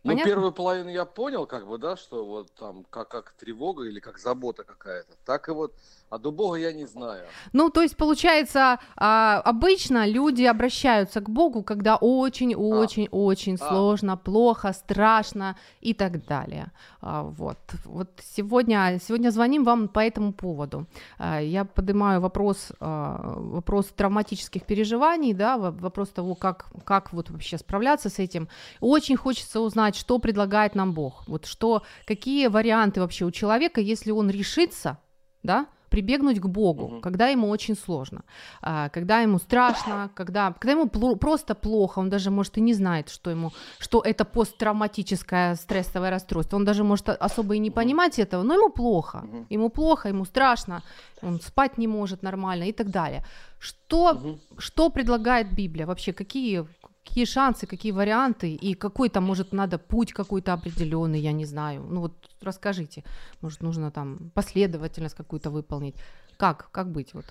Ну, 0.03 0.11
Понятно? 0.11 0.29
первую 0.29 0.51
половину 0.51 0.89
я 0.89 1.05
понял, 1.05 1.45
как 1.45 1.67
бы, 1.67 1.77
да, 1.77 1.95
что 1.95 2.25
вот 2.25 2.51
там 2.55 2.85
как, 2.85 3.09
как 3.09 3.33
тревога 3.33 3.83
или 3.83 3.99
как 3.99 4.17
забота 4.17 4.63
какая-то. 4.63 5.13
Так 5.25 5.47
и 5.47 5.51
вот, 5.51 5.75
а 6.11 6.17
до 6.17 6.31
Бога 6.31 6.57
я 6.57 6.73
не 6.73 6.85
знаю. 6.87 7.23
Ну, 7.53 7.69
то 7.69 7.81
есть, 7.81 7.95
получается, 7.95 8.77
а, 8.97 9.41
обычно 9.45 10.05
люди 10.05 10.43
обращаются 10.43 11.21
к 11.21 11.29
Богу, 11.29 11.63
когда 11.63 11.95
очень-очень-очень 11.95 13.57
А. 13.61 13.69
сложно, 13.69 14.17
плохо, 14.17 14.73
страшно 14.73 15.55
и 15.79 15.93
так 15.93 16.25
далее. 16.25 16.71
А, 17.01 17.23
Вот, 17.23 17.57
вот 17.85 18.09
сегодня, 18.35 18.99
сегодня 19.07 19.31
звоним 19.31 19.63
вам 19.63 19.87
по 19.87 19.99
этому 19.99 20.33
поводу. 20.33 20.85
А, 21.17 21.39
Я 21.41 21.63
поднимаю 21.65 22.19
вопрос, 22.21 22.71
а, 22.79 23.33
вопрос 23.37 23.85
травматических 23.95 24.63
переживаний, 24.65 25.33
да, 25.33 25.57
во- 25.57 25.71
вопрос 25.71 26.09
того, 26.09 26.35
как, 26.35 26.65
как 26.83 27.13
вот 27.13 27.29
вообще 27.29 27.57
справляться 27.57 28.09
с 28.09 28.19
этим. 28.19 28.47
Очень 28.81 29.15
хочется 29.15 29.61
узнать, 29.61 29.95
что 29.95 30.19
предлагает 30.19 30.75
нам 30.75 30.91
Бог. 30.93 31.23
Вот 31.27 31.45
что, 31.45 31.81
какие 32.05 32.47
варианты 32.47 32.99
вообще 32.99 33.25
у 33.25 33.31
человека, 33.31 33.79
если 33.81 34.11
он 34.11 34.29
решится, 34.29 34.97
да, 35.43 35.65
прибегнуть 35.91 36.39
к 36.39 36.47
Богу, 36.47 36.87
Мгм. 36.87 37.01
когда 37.01 37.27
ему 37.31 37.49
очень 37.49 37.75
сложно, 37.75 38.21
а, 38.61 38.87
когда 38.89 39.21
ему 39.23 39.37
страшно, 39.39 40.09
когда, 40.15 40.53
когда 40.59 40.71
ему 40.71 40.85
пло- 40.85 41.17
просто 41.17 41.53
плохо, 41.55 41.99
он 41.99 42.09
даже 42.09 42.31
может 42.31 42.57
и 42.57 42.61
не 42.61 42.73
знает, 42.73 43.09
что 43.09 43.29
ему, 43.31 43.51
что 43.79 44.01
это 44.01 44.25
посттравматическое 44.25 45.55
стрессовое 45.55 46.09
расстройство, 46.09 46.57
он 46.57 46.65
даже 46.65 46.83
может 46.83 47.09
особо 47.09 47.53
и 47.55 47.59
не 47.59 47.71
понимать 47.71 48.19
этого, 48.19 48.43
но 48.43 48.53
ему 48.53 48.69
плохо, 48.69 49.17
Мгм. 49.17 49.45
ему 49.49 49.69
плохо, 49.69 50.09
ему 50.09 50.25
страшно, 50.25 50.81
он 51.21 51.39
спать 51.41 51.77
не 51.77 51.87
может 51.87 52.23
нормально 52.23 52.65
и 52.69 52.71
так 52.71 52.89
далее. 52.89 53.23
Что 53.59 54.13
Мгм. 54.13 54.39
что 54.57 54.89
предлагает 54.89 55.53
Библия? 55.53 55.85
Вообще, 55.85 56.13
какие, 56.13 56.65
какие 57.11 57.25
шансы, 57.25 57.67
какие 57.67 57.91
варианты, 57.91 58.53
и 58.53 58.73
какой 58.73 59.09
там, 59.09 59.25
может, 59.25 59.51
надо 59.51 59.77
путь 59.77 60.13
какой-то 60.13 60.53
определенный, 60.53 61.19
я 61.19 61.33
не 61.33 61.43
знаю. 61.43 61.83
Ну 61.83 61.99
вот 62.01 62.13
расскажите, 62.41 63.03
может, 63.41 63.61
нужно 63.61 63.91
там 63.91 64.31
последовательность 64.33 65.15
какую-то 65.15 65.49
выполнить. 65.49 65.95
Как, 66.37 66.71
как 66.71 66.89
быть? 66.89 67.13
Вот. 67.13 67.25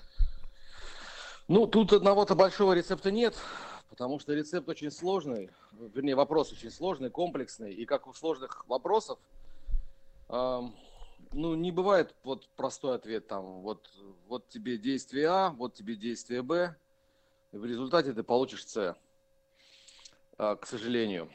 Ну, 1.47 1.65
тут 1.65 1.93
одного-то 1.93 2.35
большого 2.35 2.73
рецепта 2.73 3.09
нет, 3.09 3.35
потому 3.89 4.19
что 4.19 4.35
рецепт 4.35 4.69
очень 4.69 4.91
сложный, 4.91 5.49
вернее, 5.95 6.13
вопрос 6.13 6.51
очень 6.51 6.69
сложный, 6.69 7.09
комплексный, 7.09 7.73
и 7.73 7.85
как 7.85 8.05
у 8.05 8.13
сложных 8.13 8.63
вопросов, 8.67 9.17
ам, 10.29 10.75
ну, 11.33 11.55
не 11.55 11.71
бывает 11.71 12.13
вот 12.23 12.47
простой 12.55 12.95
ответ 12.95 13.27
там, 13.27 13.61
вот, 13.61 13.89
вот 14.27 14.47
тебе 14.47 14.77
действие 14.77 15.27
А, 15.27 15.49
вот 15.49 15.73
тебе 15.73 15.95
действие 15.95 16.43
Б, 16.43 16.75
и 17.51 17.57
в 17.57 17.65
результате 17.65 18.13
ты 18.13 18.21
получишь 18.21 18.67
С, 18.67 18.95
к 20.37 20.65
сожалению, 20.65 21.29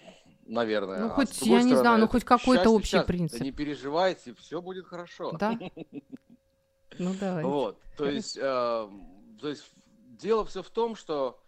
наверное. 0.46 0.98
Ну, 1.00 1.06
А 1.06 1.10
хоть, 1.10 1.38
другой 1.38 1.58
я 1.58 1.62
не 1.62 1.68
знаю, 1.70 1.78
стороны, 1.78 2.04
ну, 2.04 2.08
хоть 2.08 2.24
какой-то 2.24 2.70
общий 2.70 2.90
счастье. 2.90 3.06
принцип. 3.06 3.38
Да 3.38 3.44
не 3.44 3.52
переживайте, 3.52 4.34
все 4.34 4.60
будет 4.60 4.86
хорошо. 4.86 5.32
Да? 5.32 5.58
Ну 6.98 7.12
давай. 7.20 7.44
Вот, 7.44 7.78
то 7.98 8.08
есть, 8.08 8.38
э, 8.38 8.40
то 8.40 9.48
есть 9.48 9.70
дело 10.18 10.46
все 10.46 10.62
в 10.62 10.70
том, 10.70 10.96
что 10.96 11.38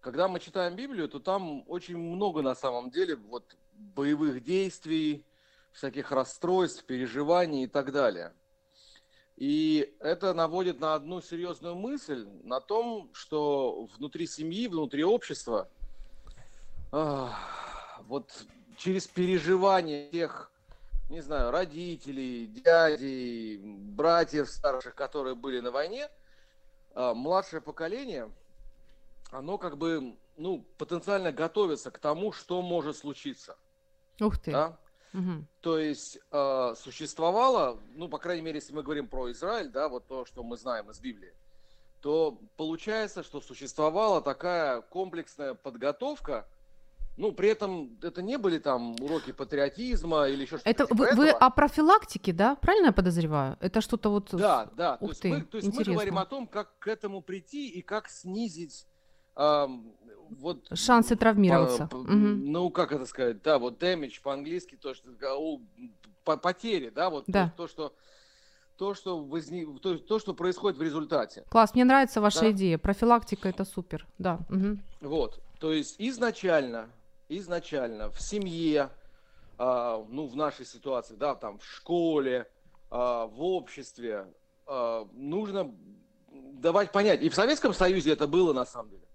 когда 0.00 0.26
мы 0.26 0.40
читаем 0.40 0.74
Библию, 0.74 1.08
то 1.08 1.20
там 1.20 1.62
очень 1.68 1.96
много 1.96 2.42
на 2.42 2.56
самом 2.56 2.90
деле 2.90 3.14
вот 3.14 3.56
боевых 3.72 4.42
действий, 4.42 5.24
всяких 5.72 6.10
расстройств, 6.10 6.84
переживаний 6.84 7.64
и 7.64 7.66
так 7.68 7.92
далее. 7.92 8.34
И 9.36 9.94
это 10.00 10.34
наводит 10.34 10.80
на 10.80 10.94
одну 10.94 11.22
серьезную 11.22 11.74
мысль, 11.74 12.26
на 12.42 12.60
том, 12.60 13.10
что 13.14 13.88
внутри 13.96 14.26
семьи, 14.26 14.66
внутри 14.68 15.04
общества, 15.04 15.70
а, 15.70 15.79
вот 16.90 18.46
через 18.76 19.06
переживание 19.06 20.10
тех, 20.10 20.50
не 21.08 21.20
знаю, 21.20 21.50
родителей, 21.50 22.46
дядей, 22.46 23.58
братьев 23.62 24.48
старших, 24.48 24.94
которые 24.94 25.34
были 25.34 25.60
на 25.60 25.70
войне, 25.70 26.08
а, 26.94 27.14
младшее 27.14 27.60
поколение, 27.60 28.32
оно 29.30 29.58
как 29.58 29.78
бы, 29.78 30.16
ну, 30.36 30.62
потенциально 30.78 31.30
готовится 31.30 31.90
к 31.90 31.98
тому, 31.98 32.32
что 32.32 32.62
может 32.62 32.96
случиться. 32.96 33.56
Ух 34.20 34.38
ты. 34.38 34.50
Да? 34.50 34.78
Мгм. 35.12 35.48
То 35.60 35.78
есть 35.78 36.18
э, 36.30 36.74
существовало, 36.76 37.80
ну, 37.94 38.08
по 38.08 38.18
крайней 38.18 38.42
мере, 38.42 38.58
если 38.58 38.72
мы 38.72 38.82
говорим 38.82 39.08
про 39.08 39.30
Израиль, 39.32 39.68
да, 39.68 39.88
вот 39.88 40.06
то, 40.06 40.24
что 40.24 40.44
мы 40.44 40.56
знаем 40.56 40.88
из 40.90 41.00
Библии, 41.00 41.34
то 42.00 42.40
получается, 42.56 43.22
что 43.22 43.40
существовала 43.40 44.22
такая 44.22 44.80
комплексная 44.82 45.54
подготовка, 45.54 46.48
ну, 47.20 47.32
при 47.32 47.48
этом 47.50 47.98
это 48.02 48.22
не 48.22 48.38
были 48.38 48.58
там 48.58 48.92
уроки 49.00 49.32
патриотизма 49.32 50.26
или 50.28 50.42
еще 50.42 50.56
что-то 50.58 50.70
Это 50.70 50.86
типа 50.86 50.94
вы, 50.96 51.14
вы 51.14 51.26
этого. 51.28 51.38
о 51.46 51.50
профилактике, 51.50 52.32
да? 52.32 52.54
Правильно 52.56 52.86
я 52.86 52.92
подозреваю? 52.92 53.56
Это 53.60 53.80
что-то 53.80 54.10
вот... 54.10 54.30
Да, 54.32 54.70
да. 54.76 54.96
То 54.96 55.04
Ух 55.04 55.10
есть, 55.10 55.22
ты, 55.22 55.28
мы, 55.28 55.40
то 55.42 55.56
есть 55.58 55.68
мы 55.68 55.72
интересно. 55.74 55.92
говорим 55.94 56.18
о 56.18 56.24
том, 56.24 56.46
как 56.46 56.78
к 56.78 56.88
этому 56.88 57.20
прийти 57.22 57.68
и 57.68 57.82
как 57.82 58.08
снизить 58.08 58.86
ам, 59.34 59.92
вот 60.30 60.66
Шансы 60.74 61.14
травмироваться. 61.16 61.86
по- 61.86 61.98
Мгм. 61.98 62.50
Ну, 62.52 62.70
как 62.70 62.92
это 62.92 63.04
сказать, 63.06 63.42
да, 63.42 63.58
вот 63.58 63.82
damage 63.82 64.22
по-английски, 64.22 64.76
то, 64.76 64.94
что 64.94 65.10
а, 65.22 65.58
по- 66.24 66.36
потери, 66.38 66.90
да, 66.90 67.10
вот 67.10 67.26
то- 67.26 67.32
Да. 67.32 67.54
То, 67.56 67.66
что 67.68 67.94
то, 68.76 68.94
что 68.94 69.22
возник, 69.22 69.78
то, 69.82 69.98
то, 69.98 70.18
что 70.18 70.32
происходит 70.32 70.78
в 70.78 70.82
результате. 70.82 71.44
Класс, 71.50 71.74
мне 71.74 71.84
нравится 71.84 72.22
ваша 72.22 72.40
Да. 72.40 72.50
идея. 72.52 72.78
Профилактика 72.78 73.48
это 73.50 73.66
супер. 73.66 74.06
Да. 74.18 74.38
мгм. 74.48 74.82
Вот, 75.02 75.38
то 75.58 75.70
есть 75.72 75.96
изначально, 75.98 76.88
изначально 77.38 78.10
в 78.10 78.20
семье, 78.20 78.90
а, 79.56 80.04
ну, 80.08 80.26
в 80.26 80.36
нашей 80.36 80.66
ситуации, 80.66 81.14
да, 81.14 81.34
там, 81.34 81.58
в 81.58 81.64
школе, 81.64 82.50
а, 82.90 83.26
в 83.26 83.42
обществе, 83.42 84.26
а, 84.66 85.08
нужно 85.12 85.74
давать 86.30 86.92
понять. 86.92 87.22
И 87.22 87.28
в 87.28 87.34
Советском 87.34 87.72
Союзе 87.72 88.12
это 88.12 88.26
было 88.26 88.52
на 88.52 88.66
самом 88.66 88.90
деле. 88.90 89.06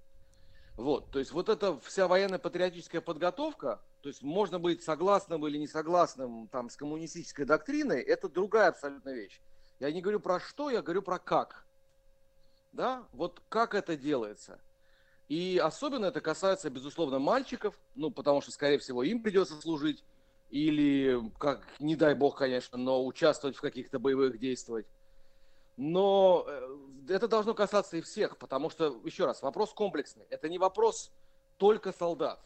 Вот, 0.77 1.09
то 1.11 1.19
есть 1.19 1.31
вот 1.31 1.47
эта 1.47 1.79
вся 1.79 2.07
военно-патриотическая 2.07 2.99
подготовка, 2.99 3.81
то 4.01 4.09
есть 4.09 4.23
можно 4.23 4.59
быть 4.59 4.83
согласным 4.83 5.47
или 5.47 5.57
не 5.57 5.67
согласным 5.67 6.49
там 6.49 6.69
с 6.69 6.75
коммунистической 6.75 7.45
доктриной, 7.45 8.01
это 8.01 8.27
другая 8.27 8.69
абсолютно 8.69 9.09
вещь. 9.11 9.41
Я 9.79 9.91
не 9.91 10.01
говорю 10.01 10.19
про 10.19 10.39
что, 10.39 10.69
я 10.69 10.81
говорю 10.81 11.01
про 11.01 11.17
как. 11.17 11.65
Да, 12.73 13.07
вот 13.13 13.41
как 13.47 13.73
это 13.73 13.95
делается. 13.95 14.59
И 15.27 15.59
особенно 15.63 16.05
это 16.05 16.21
касается, 16.21 16.69
безусловно, 16.69 17.17
мальчиков, 17.19 17.73
ну, 17.95 18.11
потому 18.11 18.41
что, 18.41 18.51
скорее 18.51 18.77
всего, 18.77 19.01
им 19.03 19.23
придется 19.23 19.59
служить, 19.59 20.03
или, 20.51 21.19
как, 21.39 21.61
не 21.79 21.95
дай 21.95 22.13
бог, 22.13 22.37
конечно, 22.37 22.77
но 22.77 23.03
участвовать 23.05 23.57
в 23.57 23.61
каких-то 23.61 23.97
боевых 23.97 24.37
действиях. 24.39 24.85
Но 25.77 26.45
э, 26.47 26.77
это 27.09 27.27
должно 27.27 27.53
касаться 27.53 27.97
и 27.97 28.01
всех, 28.01 28.37
потому 28.37 28.69
что, 28.69 29.01
еще 29.03 29.25
раз, 29.25 29.41
вопрос 29.41 29.73
комплексный. 29.73 30.25
Это 30.29 30.47
не 30.47 30.57
вопрос 30.59 31.11
только 31.57 31.91
солдат. 31.91 32.39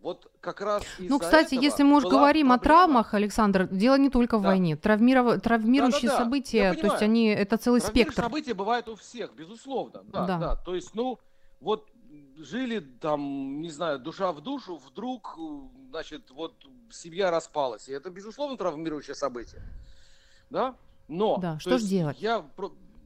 Вот 0.00 0.28
как 0.40 0.60
раз 0.60 0.82
Ну, 0.98 1.20
кстати, 1.20 1.54
если 1.54 1.84
мы 1.84 1.98
уж 1.98 2.02
была 2.02 2.14
говорим 2.18 2.50
о 2.50 2.58
проблема- 2.58 2.62
травмах, 2.64 3.14
Александр, 3.14 3.68
дело 3.68 3.96
не 3.96 4.10
только 4.10 4.36
в 4.36 4.42
Да. 4.42 4.48
войне. 4.48 4.76
Травмиров... 4.76 5.40
Травмирующие 5.40 6.08
Да-да-да, 6.10 6.24
события, 6.24 6.58
я 6.58 6.74
то 6.74 6.86
есть 6.88 7.02
они 7.02 7.26
это 7.28 7.56
целый 7.56 7.80
спектр. 7.80 8.20
события 8.22 8.52
бывают 8.52 8.88
у 8.88 8.96
всех, 8.96 9.32
безусловно. 9.34 10.02
Да, 10.08 10.26
Да. 10.26 10.38
да. 10.38 10.56
То 10.56 10.74
есть, 10.74 10.92
ну, 10.96 11.20
вот 11.60 11.88
жили 12.36 12.80
там, 12.80 13.60
не 13.60 13.70
знаю, 13.70 13.98
душа 13.98 14.32
в 14.32 14.40
душу, 14.40 14.76
вдруг, 14.76 15.36
э, 15.38 15.42
значит, 15.90 16.30
вот 16.30 16.54
семья 16.90 17.30
распалась. 17.30 17.88
И 17.88 17.92
это, 17.92 18.10
безусловно, 18.10 18.56
травмирующее 18.56 19.14
событие. 19.14 19.62
Да? 20.50 20.76
Но... 21.08 21.38
Да, 21.38 21.54
то 21.54 21.60
что 21.60 21.70
ж 21.78 21.80
есть 21.80 21.88
делать? 21.90 22.20
Я, 22.20 22.44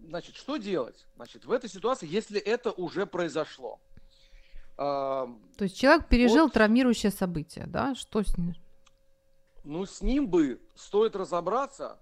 значит, 0.05 0.37
что 0.37 0.57
делать? 0.57 1.07
Значит, 1.17 1.45
в 1.45 1.53
этой 1.53 1.71
ситуации, 1.71 2.09
если 2.09 2.41
это 2.41 2.73
уже 2.73 3.07
произошло, 3.07 3.81
а, 4.79 5.27
То 5.57 5.65
есть 5.65 5.79
человек 5.79 6.07
пережил 6.09 6.45
Вот. 6.45 6.53
травмирующее 6.53 7.11
событие, 7.11 7.67
да? 7.67 7.95
Что 7.95 8.23
с 8.23 8.37
ним? 8.37 8.55
ну, 9.67 9.85
с 9.85 10.01
ним 10.01 10.29
бы 10.29 10.61
стоит 10.77 11.17
разобраться, 11.17 11.99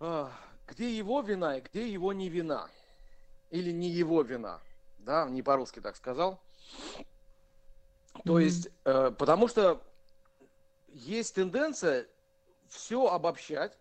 а, 0.00 0.32
где 0.66 0.94
его 0.94 1.20
вина 1.20 1.56
и 1.56 1.60
где 1.60 1.88
его 1.88 2.12
не 2.12 2.28
вина. 2.28 2.68
Или 3.50 3.70
не 3.70 3.88
его 3.88 4.22
вина. 4.22 4.60
Да, 5.06 5.24
не 5.28 5.40
по-русски 5.40 5.80
так 5.80 5.94
сказал. 5.94 6.42
То 8.24 8.32
Мгм. 8.32 8.38
есть, 8.38 8.68
э, 8.84 9.12
потому 9.12 9.46
что 9.46 9.80
есть 10.88 11.36
тенденция 11.36 12.08
все 12.68 13.06
обобщать, 13.06 13.78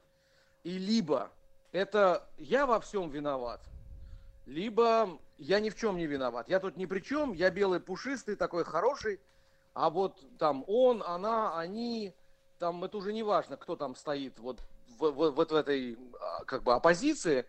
и 0.63 0.77
либо 0.77 1.32
это 1.72 2.29
я 2.38 2.67
во 2.67 2.79
всем 2.79 3.10
виноват, 3.10 3.67
либо 4.46 5.20
я 5.38 5.60
ни 5.60 5.72
в 5.72 5.75
чем 5.75 5.98
не 5.98 6.05
виноват. 6.05 6.48
Я 6.48 6.60
тут 6.60 6.77
ни 6.77 6.86
при 6.86 7.00
чем, 7.00 7.34
я 7.34 7.50
белый 7.50 7.79
пушистый, 7.79 8.36
такой 8.36 8.63
хороший, 8.63 9.20
а 9.74 9.89
вот 9.89 10.24
там 10.38 10.63
он, 10.67 11.01
она, 11.01 11.58
они, 11.58 12.15
там 12.60 12.84
это 12.84 12.98
уже 12.98 13.13
не 13.13 13.24
важно, 13.24 13.58
кто 13.58 13.75
там 13.75 13.96
стоит 13.96 14.38
вот 14.38 14.62
в, 15.00 15.10
в, 15.10 15.32
вот 15.32 15.51
в 15.51 15.55
этой 15.55 15.98
а, 16.20 16.46
как 16.46 16.62
бы 16.62 16.75
оппозиции, 16.75 17.48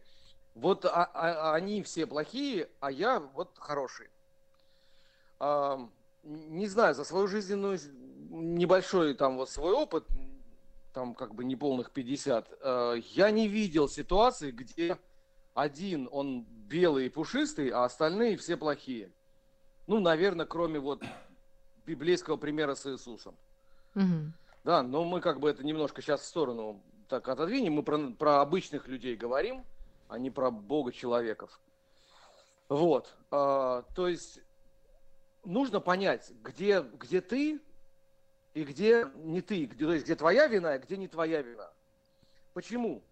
вот 0.57 0.87
а, 0.87 1.05
а, 1.13 1.55
они 1.55 1.83
все 1.83 2.07
плохие, 2.07 2.71
а 2.81 2.91
я 2.91 3.21
вот 3.21 3.51
хороший. 3.59 4.09
А, 5.39 5.87
не 6.23 6.67
знаю, 6.67 6.95
за 6.95 7.05
свою 7.05 7.27
жизненную 7.29 7.79
небольшой 8.31 9.13
там 9.15 9.37
вот 9.37 9.51
свой 9.51 9.75
опыт, 9.75 10.07
там 10.95 11.15
как 11.15 11.35
бы 11.35 11.45
неполных 11.45 11.91
50, 11.91 12.49
а, 12.63 12.95
я 12.95 13.31
не 13.31 13.49
видел 13.49 13.87
ситуации, 13.87 14.51
где 14.51 14.99
один 15.53 16.09
он 16.11 16.45
белый 16.45 17.07
и 17.07 17.11
пушистый, 17.11 17.69
а 17.69 17.85
остальные 17.85 18.39
все 18.39 18.57
плохие. 18.57 19.13
Ну, 19.87 20.01
наверное, 20.01 20.47
кроме 20.47 20.79
вот 20.79 21.05
библейского 21.85 22.39
примера 22.39 22.75
с 22.75 22.87
Иисусом. 22.87 23.37
Угу. 23.95 24.33
Да, 24.65 24.83
но 24.83 25.05
мы 25.05 25.21
как 25.21 25.39
бы 25.39 25.51
это 25.51 25.63
немножко 25.65 26.01
сейчас 26.01 26.23
в 26.23 26.25
сторону 26.25 26.83
так 27.09 27.29
отодвинем. 27.29 27.75
Мы 27.75 27.83
про, 27.83 27.99
про 28.13 28.41
обычных 28.41 28.89
людей 28.89 29.17
говорим, 29.17 29.63
а 30.09 30.19
не 30.19 30.31
про 30.31 30.51
Бога 30.51 30.93
человеков. 30.93 31.61
Вот. 32.69 33.17
А, 33.31 33.83
то 33.95 34.09
есть 34.09 34.41
нужно 35.45 35.81
понять, 35.81 36.33
где, 36.43 36.81
где 36.81 37.21
ты 37.21 37.61
и 38.55 38.65
где 38.65 39.07
не 39.17 39.41
ты, 39.41 39.67
где, 39.67 39.85
то 39.85 39.93
есть 39.93 40.05
где 40.05 40.17
твоя 40.17 40.47
вина 40.47 40.77
и 40.77 40.79
где 40.79 40.97
не 40.97 41.09
твоя 41.09 41.43
вина. 41.43 41.71
Почему? 42.53 43.03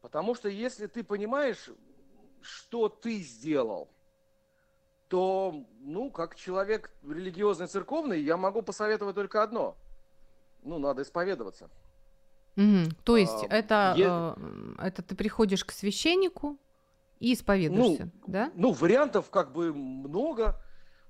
Потому 0.00 0.34
что 0.34 0.48
если 0.48 0.86
ты 0.86 1.04
понимаешь, 1.04 1.70
что 2.40 2.88
ты 2.88 3.18
сделал, 3.20 3.90
то, 5.08 5.66
ну, 5.80 6.10
как 6.10 6.36
человек 6.36 6.90
религиозный, 7.02 7.66
церковный, 7.66 8.22
я 8.22 8.36
могу 8.36 8.62
посоветовать 8.62 9.14
только 9.14 9.42
одно. 9.42 9.76
Ну, 10.62 10.78
надо 10.78 11.02
исповедоваться. 11.02 11.68
Угу. 12.56 12.90
То 13.04 13.16
есть 13.16 13.44
а, 13.48 13.54
это, 13.54 13.94
е... 13.96 14.06
э, 14.08 14.86
это 14.86 15.02
ты 15.02 15.14
приходишь 15.14 15.64
к 15.64 15.72
священнику 15.72 16.58
и 17.18 17.32
исповедуешься, 17.32 18.10
ну, 18.26 18.32
да? 18.32 18.52
Ну, 18.54 18.72
вариантов 18.72 19.30
как 19.30 19.52
бы 19.52 19.72
много, 19.72 20.60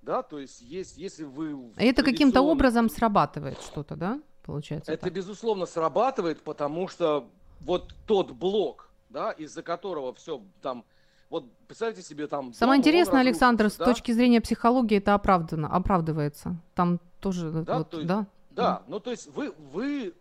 да, 0.02 0.22
то 0.22 0.38
есть 0.38 0.60
есть, 0.60 0.96
если 0.96 1.24
вы... 1.24 1.72
А 1.76 1.82
это 1.82 2.02
каким-то 2.02 2.42
образом 2.42 2.88
срабатывает 2.88 3.60
что-то, 3.60 3.96
да, 3.96 4.20
получается? 4.44 4.92
Это, 4.92 5.04
так? 5.04 5.12
безусловно, 5.12 5.66
срабатывает, 5.66 6.42
потому 6.42 6.86
что 6.86 7.28
вот 7.60 7.94
тот 8.06 8.32
блок, 8.32 8.90
да, 9.08 9.32
из-за 9.32 9.62
которого 9.62 10.14
все 10.14 10.42
там 10.60 10.84
вот 11.32 11.50
представьте 11.66 12.02
себе 12.02 12.26
там... 12.26 12.52
Самое 12.52 12.78
интересное, 12.78 13.20
Александр, 13.20 13.64
да? 13.64 13.70
с 13.70 13.76
точки 13.76 14.12
зрения 14.12 14.42
психологии 14.42 14.98
это 14.98 15.14
оправдано, 15.14 15.66
оправдывается. 15.66 16.56
Там 16.74 17.00
тоже... 17.20 17.50
Да, 17.50 17.78
вот, 17.78 17.88
то 17.88 17.96
есть, 17.96 18.06
да? 18.06 18.26
да, 18.50 18.82
ну 18.86 19.00
то 19.00 19.10
есть 19.10 19.34
вы, 19.34 19.54
вы, 19.72 20.12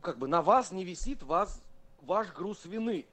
как 0.00 0.18
бы 0.18 0.28
на 0.28 0.42
вас 0.42 0.72
не 0.72 0.84
висит 0.84 1.22
вас, 1.22 1.62
ваш 2.02 2.32
груз 2.32 2.64
вины. 2.64 3.06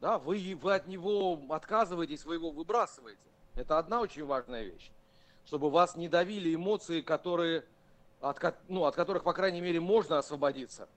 Да, 0.00 0.18
вы, 0.18 0.58
вы 0.60 0.74
от 0.74 0.86
него 0.86 1.40
отказываетесь, 1.50 2.24
вы 2.24 2.34
его 2.34 2.50
выбрасываете. 2.50 3.20
Это 3.54 3.78
одна 3.78 4.00
очень 4.00 4.24
важная 4.24 4.62
вещь. 4.62 4.90
Чтобы 5.44 5.70
вас 5.70 5.96
не 5.96 6.08
давили 6.08 6.54
эмоции, 6.54 7.00
которые, 7.00 7.64
от, 8.20 8.54
ну, 8.68 8.84
от 8.84 8.94
которых, 8.94 9.24
по 9.24 9.32
крайней 9.32 9.60
мере, 9.60 9.80
можно 9.80 10.18
освободиться. 10.18 10.88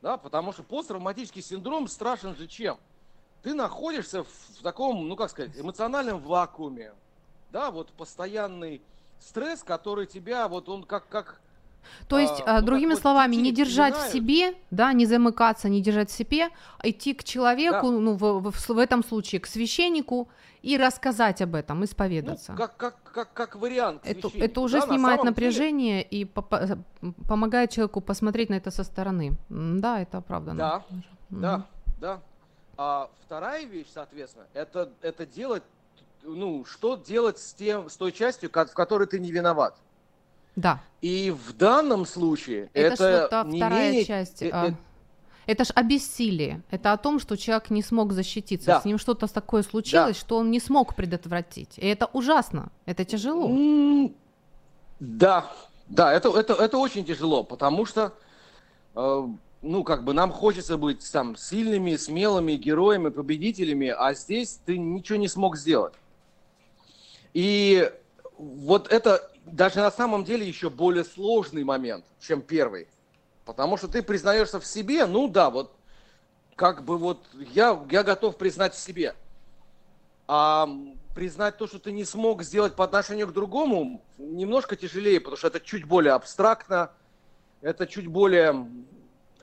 Да, 0.00 0.16
потому 0.16 0.52
что 0.52 0.62
посттравматический 0.62 1.42
синдром 1.42 1.88
страшен 1.88 2.34
же 2.34 2.46
чем? 2.46 2.78
ты 3.44 3.52
находишься 3.52 4.24
в 4.24 4.62
таком, 4.62 5.06
ну 5.06 5.16
как 5.16 5.30
сказать, 5.30 5.52
эмоциональном 5.54 6.18
вакууме, 6.18 6.94
да, 7.52 7.70
вот 7.70 7.92
постоянный 7.92 8.80
стресс, 9.20 9.62
который 9.62 10.06
тебя, 10.06 10.48
вот 10.48 10.70
он 10.70 10.82
как, 10.82 11.06
как 11.08 11.40
то 12.08 12.18
есть, 12.18 12.42
а, 12.46 12.60
ну, 12.60 12.66
другими 12.66 12.94
словами, 12.94 13.36
не 13.36 13.52
держать 13.52 13.96
в 13.96 14.12
себе, 14.12 14.54
да, 14.70 14.92
не 14.92 15.06
замыкаться, 15.06 15.68
не 15.68 15.80
держать 15.80 16.10
в 16.10 16.12
себе, 16.12 16.48
а 16.78 16.88
идти 16.88 17.14
к 17.14 17.24
человеку, 17.24 17.90
да. 17.90 17.98
ну, 17.98 18.12
в, 18.14 18.50
в, 18.50 18.68
в 18.68 18.78
этом 18.78 19.04
случае 19.04 19.40
к 19.40 19.46
священнику 19.46 20.28
и 20.62 20.78
рассказать 20.78 21.42
об 21.42 21.54
этом, 21.54 21.84
исповедаться. 21.84 22.52
Ну, 22.52 22.58
как, 22.58 22.76
как, 22.76 22.96
как, 23.02 23.32
как 23.34 23.56
вариант. 23.56 24.00
Это, 24.04 24.30
это 24.34 24.60
уже 24.60 24.80
да, 24.80 24.86
снимает 24.86 25.20
на 25.22 25.30
напряжение 25.30 26.04
деле... 26.04 26.22
и 26.22 26.24
по- 26.24 26.78
помогает 27.28 27.70
человеку 27.70 28.00
посмотреть 28.00 28.48
на 28.48 28.54
это 28.54 28.70
со 28.70 28.82
стороны. 28.82 29.36
Да, 29.50 30.00
это 30.00 30.22
правда. 30.22 30.54
Да, 30.54 30.82
да, 31.30 31.66
да. 32.00 32.20
А 32.76 33.10
вторая 33.24 33.64
вещь, 33.64 33.88
соответственно, 33.92 34.46
это, 34.54 34.90
это 35.02 35.26
делать, 35.26 35.62
ну, 36.22 36.64
что 36.64 36.96
делать 36.96 37.38
с, 37.38 37.52
тем, 37.54 37.88
с 37.88 37.96
той 37.96 38.12
частью, 38.12 38.48
в 38.48 38.52
которой 38.52 39.06
ты 39.06 39.20
не 39.20 39.30
виноват. 39.30 39.76
Да. 40.56 40.80
И 41.00 41.30
в 41.30 41.52
данном 41.56 42.06
случае 42.06 42.70
это, 42.72 43.04
это 43.04 43.44
не 43.46 43.58
вторая 43.58 43.90
менее... 43.90 44.04
часть. 44.04 44.42
Это, 44.42 44.60
а... 44.60 44.74
это 45.46 45.64
ж 45.64 45.70
обессилие. 45.74 46.62
Это 46.70 46.92
о 46.92 46.96
том, 46.96 47.18
что 47.18 47.36
человек 47.36 47.70
не 47.70 47.82
смог 47.82 48.12
защититься. 48.12 48.66
Да. 48.66 48.80
С 48.80 48.84
ним 48.84 48.98
что-то 48.98 49.26
такое 49.26 49.62
случилось, 49.62 50.16
да. 50.16 50.20
что 50.20 50.36
он 50.36 50.50
не 50.50 50.60
смог 50.60 50.94
предотвратить. 50.94 51.78
И 51.78 51.86
это 51.86 52.06
ужасно. 52.12 52.70
Это 52.86 53.04
тяжело. 53.04 53.50
Да, 55.00 55.50
да, 55.88 56.12
это, 56.12 56.30
это, 56.30 56.54
это 56.54 56.78
очень 56.78 57.04
тяжело, 57.04 57.44
потому 57.44 57.84
что 57.84 58.14
э, 58.94 59.28
ну, 59.64 59.82
как 59.82 60.04
бы 60.04 60.12
нам 60.12 60.30
хочется 60.30 60.76
быть 60.76 61.10
там 61.10 61.36
сильными, 61.36 61.96
смелыми 61.96 62.52
героями, 62.52 63.08
победителями, 63.08 63.88
а 63.88 64.14
здесь 64.14 64.60
ты 64.64 64.78
ничего 64.78 65.18
не 65.18 65.28
смог 65.28 65.56
сделать. 65.56 65.94
И 67.32 67.90
вот 68.38 68.92
это 68.92 69.30
даже 69.44 69.80
на 69.80 69.90
самом 69.90 70.24
деле 70.24 70.46
еще 70.46 70.70
более 70.70 71.04
сложный 71.04 71.64
момент, 71.64 72.04
чем 72.20 72.42
первый. 72.42 72.88
Потому 73.44 73.76
что 73.76 73.88
ты 73.88 74.02
признаешься 74.02 74.58
в 74.58 74.66
себе, 74.66 75.06
ну 75.06 75.28
да, 75.28 75.50
вот 75.50 75.74
как 76.56 76.84
бы 76.84 76.96
вот 76.96 77.24
я, 77.34 77.82
я 77.90 78.02
готов 78.02 78.36
признать 78.36 78.74
в 78.74 78.78
себе. 78.78 79.14
А 80.26 80.68
признать 81.14 81.58
то, 81.58 81.66
что 81.66 81.78
ты 81.78 81.92
не 81.92 82.04
смог 82.04 82.42
сделать 82.42 82.74
по 82.74 82.84
отношению 82.84 83.28
к 83.28 83.32
другому, 83.32 84.02
немножко 84.18 84.76
тяжелее, 84.76 85.20
потому 85.20 85.36
что 85.36 85.48
это 85.48 85.60
чуть 85.60 85.84
более 85.84 86.14
абстрактно, 86.14 86.90
это 87.60 87.86
чуть 87.86 88.06
более 88.06 88.66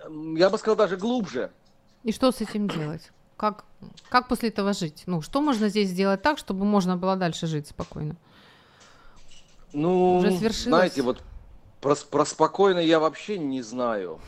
я 0.09 0.49
бы 0.49 0.57
сказал, 0.57 0.75
даже 0.75 0.97
глубже. 0.97 1.51
И 2.03 2.11
что 2.11 2.31
с 2.31 2.41
этим 2.41 2.67
делать? 2.67 3.11
Как, 3.37 3.65
как 4.09 4.27
после 4.27 4.49
этого 4.49 4.73
жить? 4.73 5.03
Ну, 5.05 5.21
что 5.21 5.41
можно 5.41 5.69
здесь 5.69 5.89
сделать 5.89 6.21
так, 6.21 6.37
чтобы 6.37 6.65
можно 6.65 6.97
было 6.97 7.15
дальше 7.15 7.47
жить 7.47 7.67
спокойно? 7.67 8.15
Ну, 9.73 10.17
Уже 10.17 10.31
свершилось? 10.31 10.63
знаете, 10.63 11.01
вот 11.01 11.23
про, 11.79 11.95
про 11.95 12.25
спокойно 12.25 12.79
я 12.79 12.99
вообще 12.99 13.38
не 13.38 13.62
знаю. 13.62 14.19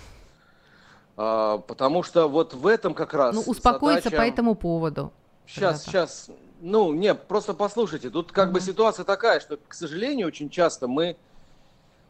А, 1.15 1.59
потому 1.59 2.03
что 2.03 2.27
вот 2.27 2.53
в 2.53 2.65
этом 2.67 2.93
как 2.93 3.13
раз 3.13 3.35
Ну, 3.35 3.41
успокоиться 3.41 4.09
задача... 4.09 4.21
по 4.21 4.27
этому 4.27 4.55
поводу. 4.55 5.11
Сейчас, 5.45 5.83
сейчас. 5.83 6.29
Ну, 6.61 6.93
не, 6.93 7.13
просто 7.13 7.53
послушайте. 7.53 8.09
Тут 8.09 8.31
как 8.31 8.47
угу. 8.47 8.55
бы 8.55 8.61
ситуация 8.61 9.05
такая, 9.05 9.39
что, 9.39 9.57
к 9.67 9.73
сожалению, 9.73 10.27
очень 10.27 10.49
часто 10.49 10.87
мы, 10.87 11.17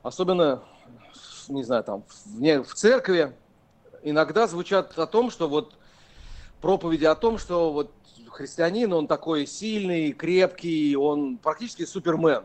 особенно, 0.04 0.62
не 1.48 1.64
знаю, 1.64 1.84
там, 1.84 2.04
в, 2.08 2.64
в 2.64 2.74
церкви, 2.74 3.34
иногда 4.04 4.48
звучат 4.48 4.98
о 4.98 5.08
том, 5.08 5.32
что 5.32 5.50
вот 5.50 5.74
проповеди 6.62 7.06
о 7.06 7.16
том, 7.16 7.38
что 7.38 7.74
вот 7.74 7.92
христианин, 8.30 8.94
он 8.94 9.08
такой 9.08 9.46
сильный, 9.46 10.12
крепкий, 10.14 10.96
он 10.96 11.38
практически 11.38 11.86
супермен. 11.86 12.44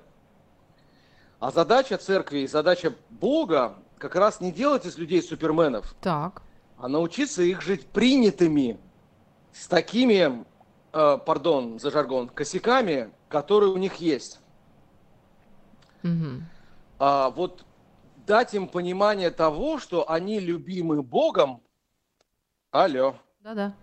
А 1.40 1.50
задача 1.50 1.98
церкви 1.98 2.40
и 2.40 2.46
задача 2.46 2.94
Бога 3.10 3.76
как 3.98 4.16
раз 4.16 4.40
не 4.40 4.52
делать 4.52 4.86
из 4.86 4.98
людей 4.98 5.22
суперменов, 5.22 5.94
так. 6.00 6.42
а 6.76 6.88
научиться 6.88 7.42
их 7.42 7.62
жить 7.62 7.86
принятыми 7.86 8.78
с 9.52 9.66
такими, 9.68 10.44
э, 10.92 11.18
пардон 11.24 11.78
за 11.78 11.90
жаргон, 11.90 12.28
косяками, 12.28 13.10
которые 13.28 13.70
у 13.70 13.76
них 13.76 13.96
есть. 13.96 14.40
Угу. 16.02 16.42
А 16.98 17.30
вот 17.30 17.64
дать 18.26 18.54
им 18.54 18.68
понимание 18.68 19.30
того, 19.30 19.78
что 19.78 20.10
они 20.10 20.40
любимы 20.40 21.02
Богом. 21.02 21.62
Алло. 22.70 23.16
Да-да. 23.40 23.74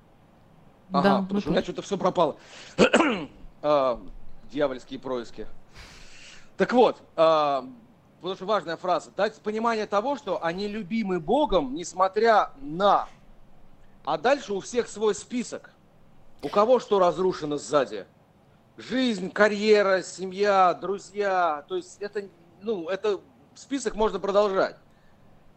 Ага, 0.91 1.10
да, 1.10 1.22
потому 1.22 1.39
что 1.39 1.50
у 1.50 1.52
меня 1.54 1.63
что-то 1.63 1.82
все 1.82 1.98
пропало. 1.98 2.38
а, 3.62 4.00
дьявольские 4.52 5.00
происки. 5.00 5.48
Так 6.58 6.72
вот, 6.74 7.02
а, 7.15 7.68
потому 8.18 8.36
что 8.36 8.46
важная 8.46 8.78
фраза. 8.78 9.12
Дать 9.15 9.36
понимание 9.41 9.86
того, 9.86 10.15
что 10.15 10.44
они 10.44 10.68
любимы 10.68 11.20
Богом, 11.20 11.76
несмотря 11.76 12.52
на... 12.62 13.08
А 14.06 14.18
дальше 14.18 14.54
у 14.54 14.60
всех 14.60 14.88
свой 14.88 15.15
список. 15.15 15.72
У 16.41 16.50
кого 16.50 16.80
что 16.80 17.00
разрушено 17.00 17.58
сзади? 17.58 18.06
Жизнь, 18.78 19.32
карьера, 19.32 20.02
семья, 20.02 20.74
друзья. 20.74 21.65
То 21.68 21.76
есть 21.76 21.98
это, 22.02 22.28
ну, 22.62 22.88
это 22.88 23.20
список 23.56 23.96
можно 23.96 24.20
продолжать. 24.20 24.78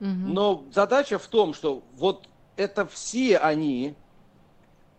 Угу. 0.01 0.09
Но 0.09 0.65
задача 0.73 1.19
в 1.19 1.27
том, 1.27 1.55
что 1.55 1.83
вот 1.95 2.29
это 2.57 2.87
все 2.87 3.39
они, 3.39 3.95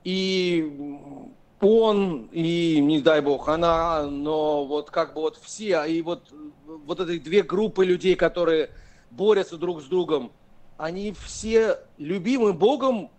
и 0.04 1.34
он, 1.62 2.30
и, 2.32 2.80
не 2.80 3.02
дай 3.02 3.22
бог, 3.22 3.50
она, 3.50 4.04
но 4.04 4.66
вот 4.66 4.90
как 4.92 5.14
бы 5.14 5.22
вот 5.22 5.38
все, 5.38 5.84
и 5.84 6.02
вот, 6.02 6.32
вот 6.66 7.00
эти 7.00 7.22
две 7.22 7.44
группы 7.44 7.86
людей, 7.86 8.16
которые 8.16 8.72
борются 9.12 9.58
друг 9.58 9.82
с 9.82 9.86
другом, 9.86 10.32
они 10.78 11.12
все 11.12 11.80
любимы 11.98 12.54
Богом, 12.54 13.12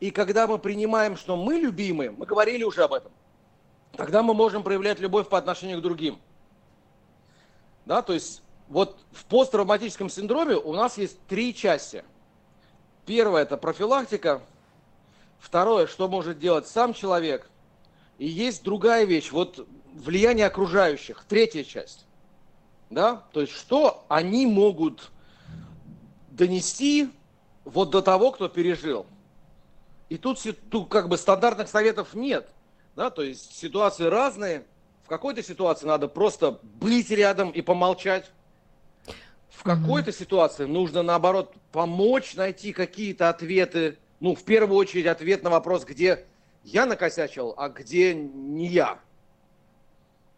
и 0.00 0.10
когда 0.10 0.46
мы 0.46 0.58
принимаем, 0.58 1.16
что 1.16 1.36
мы 1.36 1.54
любимы, 1.54 2.10
мы 2.10 2.26
говорили 2.26 2.64
уже 2.64 2.82
об 2.82 2.92
этом, 2.92 3.12
тогда 3.96 4.22
мы 4.22 4.34
можем 4.34 4.62
проявлять 4.62 4.98
любовь 4.98 5.28
по 5.28 5.38
отношению 5.38 5.78
к 5.78 5.82
другим. 5.82 6.18
Да, 7.84 8.02
то 8.02 8.12
есть 8.12 8.42
вот 8.68 8.98
в 9.12 9.24
посттравматическом 9.26 10.10
синдроме 10.10 10.56
у 10.56 10.72
нас 10.72 10.98
есть 10.98 11.20
три 11.28 11.54
части. 11.54 12.04
Первое– 13.06 13.42
это 13.44 13.56
профилактика. 13.56 14.42
Второе– 15.38 15.86
что 15.88 16.08
может 16.08 16.38
делать 16.38 16.66
сам 16.66 16.94
человек. 16.94 17.48
И 18.18 18.26
есть 18.26 18.62
другая 18.62 19.04
вещь, 19.04 19.30
вот 19.30 19.66
влияние 19.94 20.46
окружающих, 20.46 21.24
третья 21.28 21.64
часть. 21.64 22.06
Да? 22.90 23.24
То 23.32 23.40
есть 23.40 23.52
что 23.52 24.04
они 24.08 24.46
могут 24.46 25.10
донести 26.30 27.10
вот 27.64 27.90
до 27.90 28.02
того, 28.02 28.32
кто 28.32 28.48
пережил. 28.48 29.06
И 30.08 30.18
тут, 30.18 30.38
тут 30.70 30.88
как 30.88 31.08
бы 31.08 31.16
стандартных 31.16 31.68
советов 31.68 32.14
нет. 32.14 32.48
Да? 32.94 33.10
То 33.10 33.22
есть 33.22 33.56
ситуации 33.56 34.04
разные. 34.04 34.64
В 35.04 35.08
какой-то 35.08 35.42
ситуации 35.42 35.86
надо 35.86 36.08
просто 36.08 36.58
быть 36.62 37.10
рядом 37.10 37.50
и 37.50 37.60
помолчать. 37.60 38.30
В 39.50 39.62
какой-то 39.62 40.10
mm-hmm. 40.10 40.18
ситуации 40.18 40.64
нужно, 40.64 41.02
наоборот, 41.02 41.54
помочь 41.72 42.34
найти 42.34 42.72
какие-то 42.72 43.28
ответы. 43.28 43.98
Ну, 44.20 44.34
в 44.34 44.44
первую 44.44 44.78
очередь, 44.78 45.06
ответ 45.06 45.42
на 45.42 45.50
вопрос, 45.50 45.84
где 45.84 46.24
я 46.64 46.86
накосячил, 46.86 47.54
а 47.56 47.68
где 47.68 48.14
не 48.14 48.66
я. 48.66 48.98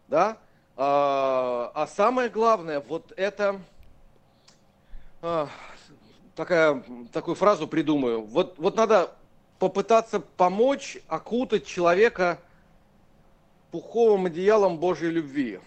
Да? 0.07 0.37
А, 0.75 1.71
а 1.73 1.87
самое 1.87 2.29
главное, 2.29 2.79
вот 2.79 3.13
это... 3.15 3.59
А, 5.21 5.49
такая, 6.35 6.83
такую 7.11 7.35
фразу 7.35 7.67
придумаю. 7.67 8.21
Вот, 8.21 8.57
вот 8.57 8.75
надо 8.75 9.11
попытаться 9.59 10.19
помочь 10.19 10.97
окутать 11.07 11.65
человека 11.65 12.39
пуховым 13.71 14.25
одеялом 14.25 14.77
Божьей 14.77 15.11
любви. 15.11 15.59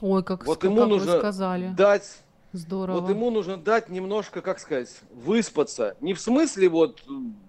Ой, 0.00 0.22
как, 0.24 0.44
вот 0.44 0.64
ему 0.64 0.80
как 0.80 0.88
нужно 0.88 1.12
вы 1.12 1.18
сказали. 1.18 1.68
дать 1.68 2.18
Здорово. 2.54 3.00
Вот 3.00 3.10
ему 3.10 3.30
нужно 3.30 3.56
дать 3.56 3.88
немножко, 3.88 4.40
как 4.40 4.60
сказать, 4.60 4.88
выспаться. 5.12 5.96
Не 6.00 6.14
в 6.14 6.20
смысле 6.20 6.68
вот 6.68 7.02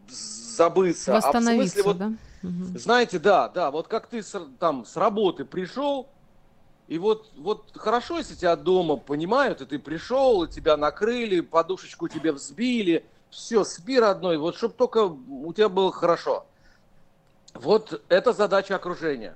забыться, 0.10 1.18
а 1.18 1.32
в 1.32 1.44
смысле 1.44 1.84
вот, 1.84 1.98
да? 2.00 2.13
угу. 2.41 2.78
знаете, 2.80 3.20
да, 3.20 3.48
да, 3.50 3.70
вот 3.70 3.88
как 3.88 4.08
ты 4.08 4.24
с, 4.24 4.36
там 4.58 4.84
с 4.84 4.98
работы 4.98 5.46
пришел, 5.46 6.10
и 6.88 6.98
вот, 6.98 7.30
вот 7.38 7.70
хорошо, 7.76 8.18
если 8.18 8.34
тебя 8.34 8.56
дома 8.56 8.96
понимают, 8.96 9.62
и 9.62 9.68
ты 9.68 9.78
пришел, 9.78 10.44
и 10.44 10.50
тебя 10.50 10.76
накрыли, 10.76 11.41
подушечку 11.41 12.08
тебе 12.08 12.32
взбили, 12.32 13.06
все, 13.30 13.63
спи, 13.63 14.00
родной, 14.00 14.38
вот 14.38 14.56
чтобы 14.56 14.74
только 14.74 15.04
у 15.06 15.54
тебя 15.54 15.70
было 15.70 15.91
хорошо. 15.91 16.48
Вот 17.54 18.02
это 18.10 18.34
задача 18.34 18.76
окружения. 18.76 19.36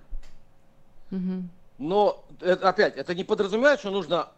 Угу. 1.11 1.43
Но 1.77 2.25
это, 2.41 2.69
опять, 2.69 2.97
это 2.97 3.13
не 3.13 3.23
подразумевает, 3.23 3.79
что 3.81 3.91
нужно 3.91 4.29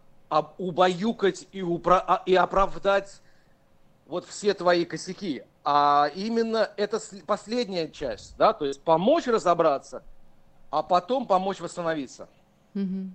убаюкать 0.57 1.47
и, 1.51 1.59
упра- 1.59 2.03
а, 2.05 2.23
и 2.25 2.33
оправдать 2.35 3.21
вот 4.07 4.25
все 4.25 4.53
твои 4.53 4.85
косяки. 4.85 5.43
А 5.63 6.09
именно 6.15 6.69
это 6.77 6.99
последняя 7.25 7.87
часть, 7.87 8.35
да, 8.37 8.53
то 8.53 8.65
есть 8.65 8.81
помочь 8.81 9.27
разобраться, 9.27 10.03
а 10.69 10.81
потом 10.81 11.27
помочь 11.27 11.59
восстановиться. 11.59 12.27
Угу. 12.73 13.11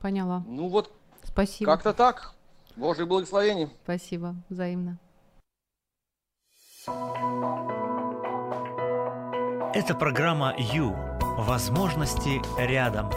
Поняла. 0.00 0.42
Ну 0.46 0.68
вот. 0.68 0.90
Спасибо. 1.22 1.70
Как-то 1.70 1.92
так. 1.92 2.34
Божьих 2.76 3.06
благословений. 3.06 3.68
Спасибо. 3.84 4.34
Взаимно. 4.48 4.98
Это 9.72 9.94
программа 9.94 10.54
«Ю». 10.58 10.96
Возможности 11.38 12.40
рядом. 12.58 13.10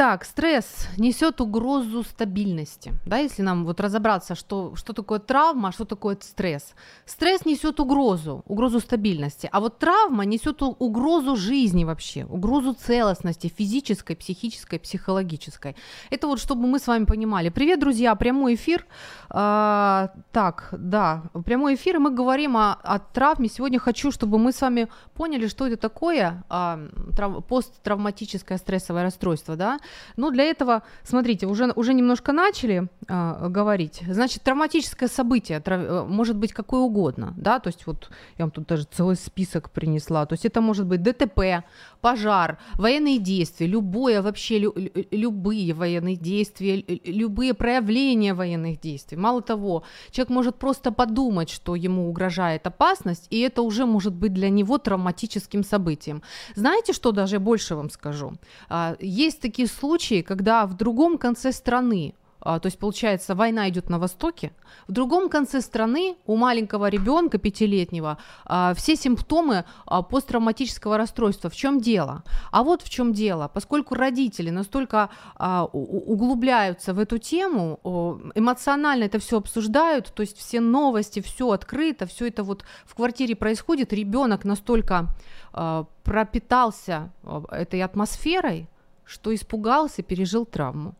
Итак, 0.00 0.24
стресс 0.24 0.79
несет 1.00 1.40
угрозу 1.40 2.02
стабильности. 2.02 2.92
Да, 3.06 3.16
если 3.16 3.42
нам 3.42 3.64
вот 3.64 3.80
разобраться, 3.80 4.34
что, 4.34 4.76
что 4.76 4.92
такое 4.92 5.18
травма, 5.18 5.68
а 5.68 5.72
что 5.72 5.84
такое 5.84 6.18
стресс. 6.20 6.74
Стресс 7.06 7.46
несет 7.46 7.80
угрозу, 7.80 8.42
угрозу 8.46 8.80
стабильности, 8.80 9.48
а 9.50 9.60
вот 9.60 9.78
травма 9.78 10.26
несет 10.26 10.62
угрозу 10.62 11.36
жизни 11.36 11.84
вообще, 11.84 12.26
угрозу 12.26 12.74
целостности 12.74 13.48
физической, 13.48 14.14
психической, 14.14 14.78
психологической. 14.78 15.74
Это 16.10 16.26
вот 16.26 16.38
чтобы 16.38 16.66
мы 16.66 16.78
с 16.78 16.86
вами 16.86 17.06
понимали. 17.06 17.48
Привет, 17.48 17.80
друзья, 17.80 18.14
прямой 18.14 18.54
эфир. 18.54 18.84
А, 19.30 20.10
так, 20.32 20.68
да, 20.72 21.22
прямой 21.46 21.76
эфир, 21.76 21.96
и 21.96 21.98
мы 21.98 22.10
говорим 22.10 22.56
о, 22.56 22.74
о 22.74 22.98
травме. 22.98 23.48
Сегодня 23.48 23.78
хочу, 23.78 24.12
чтобы 24.12 24.38
мы 24.38 24.52
с 24.52 24.60
вами 24.60 24.88
поняли, 25.14 25.48
что 25.48 25.66
это 25.66 25.78
такое 25.78 26.44
а, 26.50 26.78
трав, 27.16 27.42
посттравматическое 27.46 28.58
стрессовое 28.58 29.04
расстройство, 29.04 29.56
да, 29.56 29.78
ну, 30.16 30.30
для 30.30 30.44
этого, 30.44 30.82
смотрите, 31.02 31.46
уже, 31.46 31.72
уже 31.76 31.94
немножко 31.94 32.32
начали 32.32 32.88
э, 33.08 33.48
говорить. 33.48 34.02
Значит, 34.08 34.42
травматическое 34.42 35.08
событие 35.08 35.60
трав... 35.60 35.80
Э, 35.80 36.04
может 36.04 36.36
быть 36.36 36.52
какое 36.52 36.80
угодно, 36.80 37.34
да, 37.36 37.58
то 37.58 37.68
есть 37.68 37.86
вот 37.86 38.10
я 38.38 38.44
вам 38.44 38.50
тут 38.50 38.66
даже 38.66 38.84
целый 38.84 39.16
список 39.16 39.70
принесла. 39.70 40.26
То 40.26 40.34
есть 40.34 40.46
это 40.46 40.60
может 40.60 40.86
быть 40.86 41.02
ДТП, 41.02 41.64
пожар, 42.00 42.58
военные 42.74 43.18
действия, 43.18 43.66
любое 43.66 44.22
вообще, 44.22 44.58
лю... 44.58 44.74
любые 45.10 45.74
военные 45.74 46.16
действия, 46.16 46.84
любые 47.04 47.54
проявления 47.54 48.34
военных 48.34 48.80
действий. 48.80 49.18
Мало 49.18 49.42
того, 49.42 49.82
человек 50.10 50.30
может 50.30 50.56
просто 50.56 50.92
подумать, 50.92 51.50
что 51.50 51.74
ему 51.74 52.08
угрожает 52.08 52.66
опасность, 52.66 53.26
и 53.30 53.40
это 53.40 53.62
уже 53.62 53.86
может 53.86 54.14
быть 54.14 54.32
для 54.32 54.50
него 54.50 54.78
травматическим 54.78 55.64
событием. 55.64 56.22
Знаете, 56.54 56.92
что 56.92 57.12
даже 57.12 57.38
больше 57.38 57.74
вам 57.74 57.90
скажу? 57.90 58.34
А, 58.68 58.96
есть 59.00 59.40
такие 59.40 59.68
случаи, 59.68 60.22
когда 60.22 60.66
в 60.66 60.74
другом 60.80 61.18
конце 61.18 61.52
страны 61.52 62.14
а, 62.40 62.58
то 62.58 62.66
есть, 62.66 62.78
получается, 62.78 63.34
война 63.34 63.68
идет 63.68 63.90
на 63.90 63.98
востоке. 63.98 64.52
В 64.88 64.92
другом 64.92 65.28
конце 65.28 65.60
страны 65.60 66.16
у 66.26 66.36
маленького 66.36 66.88
ребенка 66.88 67.38
пятилетнего 67.38 68.18
а, 68.44 68.74
все 68.74 68.96
симптомы 68.96 69.64
а, 69.86 70.02
посттравматического 70.02 70.96
расстройства. 70.96 71.50
В 71.50 71.56
чем 71.56 71.80
дело? 71.80 72.22
А 72.50 72.62
вот 72.62 72.82
в 72.82 72.88
чем 72.88 73.12
дело. 73.12 73.50
Поскольку 73.52 73.94
родители 73.94 74.50
настолько 74.50 75.10
углубляются 75.72 76.94
в 76.94 76.98
эту 76.98 77.18
тему, 77.18 77.78
эмоционально 78.34 79.04
это 79.04 79.18
все 79.18 79.38
обсуждают, 79.38 80.12
то 80.14 80.22
есть 80.22 80.38
все 80.38 80.60
новости, 80.60 81.20
все 81.20 81.50
открыто, 81.50 82.06
все 82.06 82.28
это 82.28 82.42
вот 82.42 82.64
в 82.84 82.94
квартире 82.94 83.36
происходит, 83.36 83.92
ребенок 83.92 84.44
настолько 84.44 85.08
пропитался 86.04 87.12
этой 87.50 87.82
атмосферой, 87.82 88.68
что 89.10 89.34
испугался, 89.34 90.02
пережил 90.02 90.46
травму. 90.46 90.94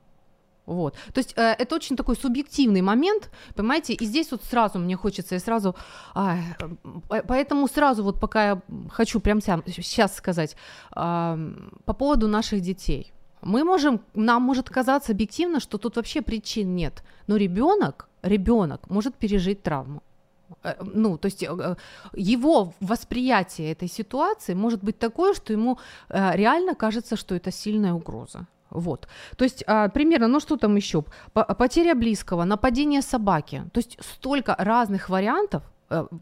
Вот. 0.66 0.94
То 1.12 1.18
есть 1.18 1.35
э, 1.37 1.55
это 1.59 1.75
очень 1.75 1.96
такой 1.96 2.16
субъективный 2.16 2.83
момент, 2.83 3.31
понимаете, 3.57 3.92
и 3.92 4.05
здесь 4.05 4.31
вот 4.31 4.44
сразу 4.44 4.79
мне 4.79 4.96
хочется, 4.96 5.35
и 5.35 5.38
сразу, 5.38 5.75
э, 6.14 7.23
поэтому 7.29 7.68
сразу 7.68 8.03
вот 8.05 8.20
пока 8.20 8.44
я 8.44 8.62
хочу 8.90 9.20
прямо 9.20 9.40
сейчас 9.40 10.16
сказать 10.16 10.57
э, 10.96 11.53
по 11.85 11.92
поводу 11.92 12.29
наших 12.29 12.61
детей. 12.61 13.12
Мы 13.42 13.64
можем, 13.64 14.01
нам 14.14 14.42
может 14.42 14.68
казаться 14.68 15.12
объективно, 15.12 15.61
что 15.61 15.79
тут 15.79 15.96
вообще 15.96 16.20
причин 16.20 16.77
нет, 16.77 17.03
но 17.27 17.37
ребенок, 17.37 18.09
ребенок 18.23 18.90
может 18.90 19.14
пережить 19.14 19.62
травму. 19.62 20.03
Э, 20.62 20.74
ну, 20.82 21.18
то 21.18 21.26
есть 21.26 21.42
э, 21.42 21.76
его 22.14 22.72
восприятие 22.80 23.72
этой 23.72 23.88
ситуации 23.88 24.54
может 24.54 24.82
быть 24.82 24.98
такое, 24.98 25.34
что 25.34 25.52
ему 25.52 25.78
э, 26.08 26.36
реально 26.36 26.74
кажется, 26.74 27.16
что 27.16 27.34
это 27.34 27.50
сильная 27.50 27.92
угроза. 27.92 28.46
Вот. 28.70 29.08
То 29.36 29.44
есть 29.44 29.64
а, 29.66 29.88
примерно, 29.88 30.28
ну 30.28 30.38
что 30.38 30.56
там 30.56 30.76
еще? 30.76 31.04
Потеря 31.32 31.96
близкого, 31.96 32.44
нападение 32.44 33.02
собаки. 33.02 33.64
То 33.72 33.78
есть 33.78 33.98
столько 34.00 34.54
разных 34.56 35.08
вариантов, 35.08 35.64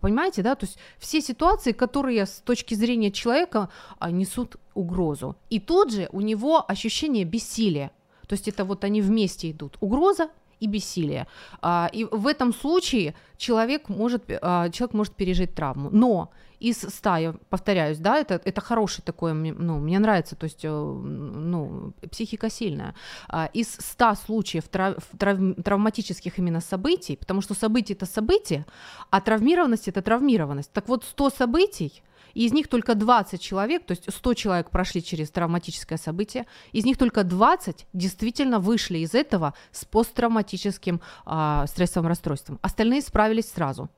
понимаете, 0.01 0.43
да? 0.43 0.55
То 0.55 0.65
есть 0.65 0.79
все 0.99 1.21
ситуации, 1.21 1.73
которые 1.73 2.25
с 2.25 2.41
точки 2.41 2.75
зрения 2.75 3.11
человека 3.11 3.69
а, 3.99 4.11
несут 4.11 4.57
угрозу. 4.73 5.37
И 5.51 5.61
тут 5.61 5.93
же 5.93 6.09
у 6.11 6.23
него 6.23 6.65
ощущение 6.67 7.25
бессилия. 7.25 7.91
То 8.27 8.35
есть 8.35 8.49
это 8.49 8.65
вот 8.65 8.83
они 8.83 9.03
вместе 9.03 9.51
идут. 9.51 9.77
Угроза 9.81 10.31
и 10.61 10.67
бессилие. 10.67 11.27
А, 11.63 11.89
и 11.93 12.05
в 12.05 12.27
этом 12.27 12.53
случае 12.53 13.15
человек 13.37 13.89
может, 13.89 14.25
а, 14.43 14.69
человек 14.71 14.95
может 14.95 15.15
пережить 15.15 15.55
травму. 15.55 15.91
Но 15.91 16.31
из 16.61 16.79
ста, 16.79 17.19
я 17.19 17.35
повторяюсь, 17.51 17.99
да, 17.99 18.19
это, 18.19 18.41
это 18.45 18.61
хороший 18.61 19.03
такой, 19.03 19.33
ну, 19.33 19.79
мне 19.79 19.99
нравится, 19.99 20.35
то 20.35 20.45
есть, 20.45 20.65
э, 20.65 20.69
ну, 20.69 21.93
психика 22.11 22.51
сильная. 22.51 22.95
А, 23.29 23.49
из 23.55 23.69
ста 23.69 24.15
случаев 24.17 24.69
трав, 24.69 24.97
трав, 25.19 25.39
травматических 25.65 26.39
именно 26.39 26.61
событий, 26.61 27.17
потому 27.17 27.43
что 27.43 27.55
событие 27.55 27.97
это 27.97 28.07
событие, 28.07 28.67
а 29.11 29.21
травмированность 29.21 29.89
это 29.89 30.03
травмированность. 30.03 30.73
Так 30.73 30.89
вот, 30.89 31.05
100 31.05 31.31
событий, 31.31 32.03
и 32.39 32.45
из 32.45 32.53
них 32.53 32.69
только 32.69 32.95
20 32.95 33.41
человек, 33.41 33.85
то 33.85 33.91
есть 33.91 34.05
100 34.09 34.35
человек 34.35 34.71
прошли 34.71 35.03
через 35.03 35.29
травматическое 35.29 35.99
событие, 35.99 36.47
из 36.71 36.85
них 36.85 36.97
только 36.97 37.25
20 37.25 37.89
действительно 37.93 38.61
вышли 38.61 38.99
из 38.99 39.13
этого 39.13 39.55
с 39.73 39.85
посттравматическим 39.85 41.01
а, 41.27 41.67
стрессовым 41.67 42.07
расстройством. 42.07 42.61
Остальные 42.63 43.03
справились 43.03 43.51
сразу. 43.51 43.91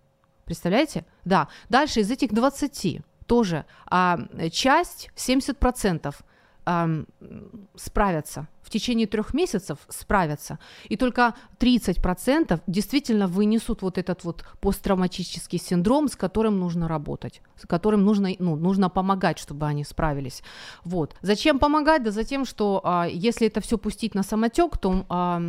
Представляете? 0.47 1.05
Да. 1.27 1.49
Дальше 1.69 2.01
из 2.01 2.11
этих 2.11 2.33
20 2.33 3.03
тоже 3.27 3.67
а, 3.85 4.19
часть, 4.51 5.11
70%, 5.17 6.15
э, 6.67 7.05
справятся. 7.77 8.49
В 8.63 8.71
течение 8.71 9.07
трех 9.07 9.35
месяцев 9.35 9.79
справятся. 9.89 10.59
И 10.89 10.97
только 10.97 11.35
30% 11.59 12.61
действительно 12.67 13.27
вынесут 13.27 13.83
вот 13.83 13.99
этот 13.99 14.25
вот 14.25 14.45
посттравматический 14.61 15.59
синдром, 15.59 16.09
с 16.09 16.17
которым 16.17 16.61
нужно 16.61 16.87
работать, 16.89 17.43
с 17.57 17.67
которым 17.67 18.05
нужно, 18.05 18.31
ну, 18.39 18.57
нужно 18.57 18.89
помогать, 18.89 19.39
чтобы 19.39 19.67
они 19.67 19.85
справились. 19.85 20.43
Вот. 20.85 21.17
Зачем 21.23 21.59
помогать? 21.59 22.03
Да 22.03 22.11
за 22.11 22.25
тем, 22.25 22.45
что 22.45 22.81
а, 22.85 23.07
если 23.07 23.47
это 23.47 23.61
все 23.61 23.77
пустить 23.77 24.15
на 24.15 24.23
самотек, 24.23 24.79
то, 24.79 25.05
а, 25.09 25.41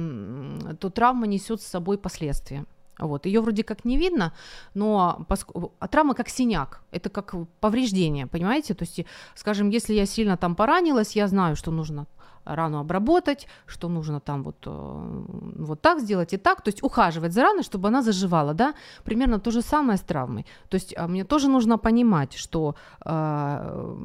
то 0.80 0.90
травма 0.90 1.28
несет 1.28 1.62
с 1.62 1.68
собой 1.68 1.98
последствия. 1.98 2.66
Вот. 3.02 3.26
Ее 3.26 3.42
вроде 3.42 3.64
как 3.64 3.86
не 3.86 3.98
видно, 3.98 4.34
но 4.74 5.26
поск... 5.28 5.52
а 5.80 5.88
травма 5.88 6.14
как 6.14 6.30
синяк, 6.30 6.82
это 6.92 7.10
как 7.10 7.36
повреждение, 7.60 8.28
понимаете? 8.28 8.74
То 8.74 8.84
есть, 8.84 9.06
скажем, 9.36 9.70
если 9.70 9.94
я 9.94 10.06
сильно 10.06 10.38
там 10.38 10.56
поранилась, 10.56 11.16
я 11.16 11.28
знаю, 11.28 11.56
что 11.56 11.72
нужно 11.72 12.08
рану 12.46 12.80
обработать, 12.80 13.48
что 13.66 13.90
нужно 13.90 14.20
там 14.20 14.44
вот, 14.44 14.56
э, 14.66 14.70
вот 14.70 15.82
так 15.82 16.00
сделать 16.00 16.34
и 16.34 16.38
так, 16.38 16.62
то 16.62 16.70
есть 16.70 16.84
ухаживать 16.84 17.34
за 17.34 17.42
раной, 17.42 17.64
чтобы 17.64 17.88
она 17.88 18.02
заживала, 18.02 18.54
да, 18.54 18.74
примерно 19.04 19.40
то 19.40 19.52
же 19.52 19.62
самое 19.62 19.98
с 19.98 20.02
травмой. 20.02 20.46
То 20.70 20.76
есть 20.76 20.94
а 20.98 21.08
мне 21.08 21.24
тоже 21.24 21.50
нужно 21.50 21.78
понимать, 21.78 22.34
что 22.34 22.76
э, 23.06 23.96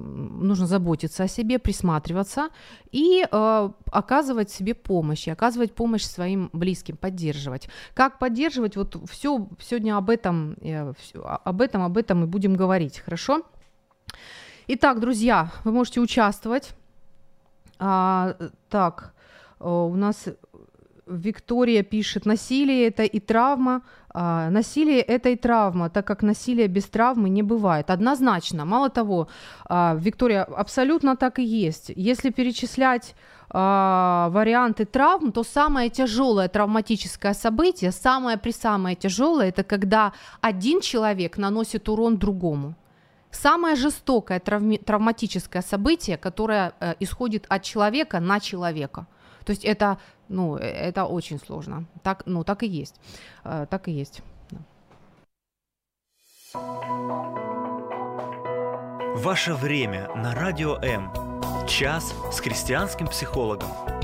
нужно 0.40 0.66
заботиться 0.66 1.24
о 1.24 1.28
себе, 1.28 1.58
присматриваться 1.58 2.48
и 2.92 3.26
э, 3.30 3.70
оказывать 3.92 4.50
себе 4.50 4.74
помощь, 4.74 5.28
и 5.28 5.30
оказывать 5.30 5.74
помощь 5.74 6.04
своим 6.04 6.50
близким, 6.52 6.96
поддерживать. 6.96 7.68
Как 7.94 8.18
поддерживать, 8.18 8.76
вот 8.76 8.96
все 9.10 9.48
сегодня 9.60 9.96
об 9.96 10.10
этом, 10.10 10.56
э, 10.60 10.92
об 11.22 11.60
этом, 11.60 11.82
об 11.82 11.96
этом 11.96 12.24
и 12.24 12.26
будем 12.26 12.54
говорить, 12.54 12.98
хорошо? 12.98 13.42
Итак, 14.68 15.00
друзья, 15.00 15.52
вы 15.64 15.72
можете 15.72 16.00
участвовать 16.00 16.74
а, 17.78 18.36
так, 18.68 19.14
у 19.60 19.94
нас 19.94 20.26
Виктория 21.06 21.82
пишет, 21.82 22.26
насилие 22.26 22.88
это 22.88 23.04
и 23.04 23.20
травма. 23.20 23.82
А, 24.10 24.50
насилие 24.50 25.00
это 25.00 25.28
и 25.28 25.36
травма, 25.36 25.88
так 25.88 26.06
как 26.06 26.22
насилие 26.22 26.68
без 26.68 26.84
травмы 26.84 27.28
не 27.28 27.42
бывает. 27.42 27.90
Однозначно. 27.90 28.64
Мало 28.64 28.88
того, 28.88 29.28
а, 29.68 29.94
Виктория, 29.98 30.42
абсолютно 30.42 31.16
так 31.16 31.38
и 31.38 31.44
есть. 31.44 31.92
Если 31.94 32.30
перечислять 32.30 33.14
а, 33.50 34.30
варианты 34.30 34.84
травм, 34.84 35.32
то 35.32 35.44
самое 35.44 35.90
тяжелое 35.90 36.48
травматическое 36.48 37.34
событие, 37.34 37.92
самое 37.92 38.36
при 38.36 38.52
самое 38.52 38.96
тяжелое, 38.96 39.48
это 39.48 39.62
когда 39.62 40.12
один 40.40 40.80
человек 40.80 41.38
наносит 41.38 41.88
урон 41.88 42.16
другому 42.16 42.74
самое 43.36 43.76
жестокое 43.76 44.40
травми- 44.40 44.82
травматическое 44.84 45.62
событие, 45.62 46.16
которое 46.16 46.72
э, 46.80 46.94
исходит 47.00 47.46
от 47.48 47.62
человека 47.62 48.20
на 48.20 48.40
человека. 48.40 49.06
То 49.44 49.52
есть 49.52 49.64
это, 49.64 49.98
ну, 50.28 50.56
это 50.56 51.04
очень 51.04 51.38
сложно. 51.38 51.84
Так, 52.02 52.22
ну, 52.26 52.44
так 52.44 52.62
и 52.62 52.66
есть. 52.66 53.00
Э, 53.44 53.66
так 53.70 53.88
и 53.88 53.92
есть. 53.92 54.22
Да. 54.50 54.58
Ваше 59.16 59.54
время 59.54 60.10
на 60.14 60.34
радио 60.34 60.76
М. 60.82 61.10
Час 61.66 62.14
с 62.32 62.40
христианским 62.40 63.06
психологом. 63.08 63.95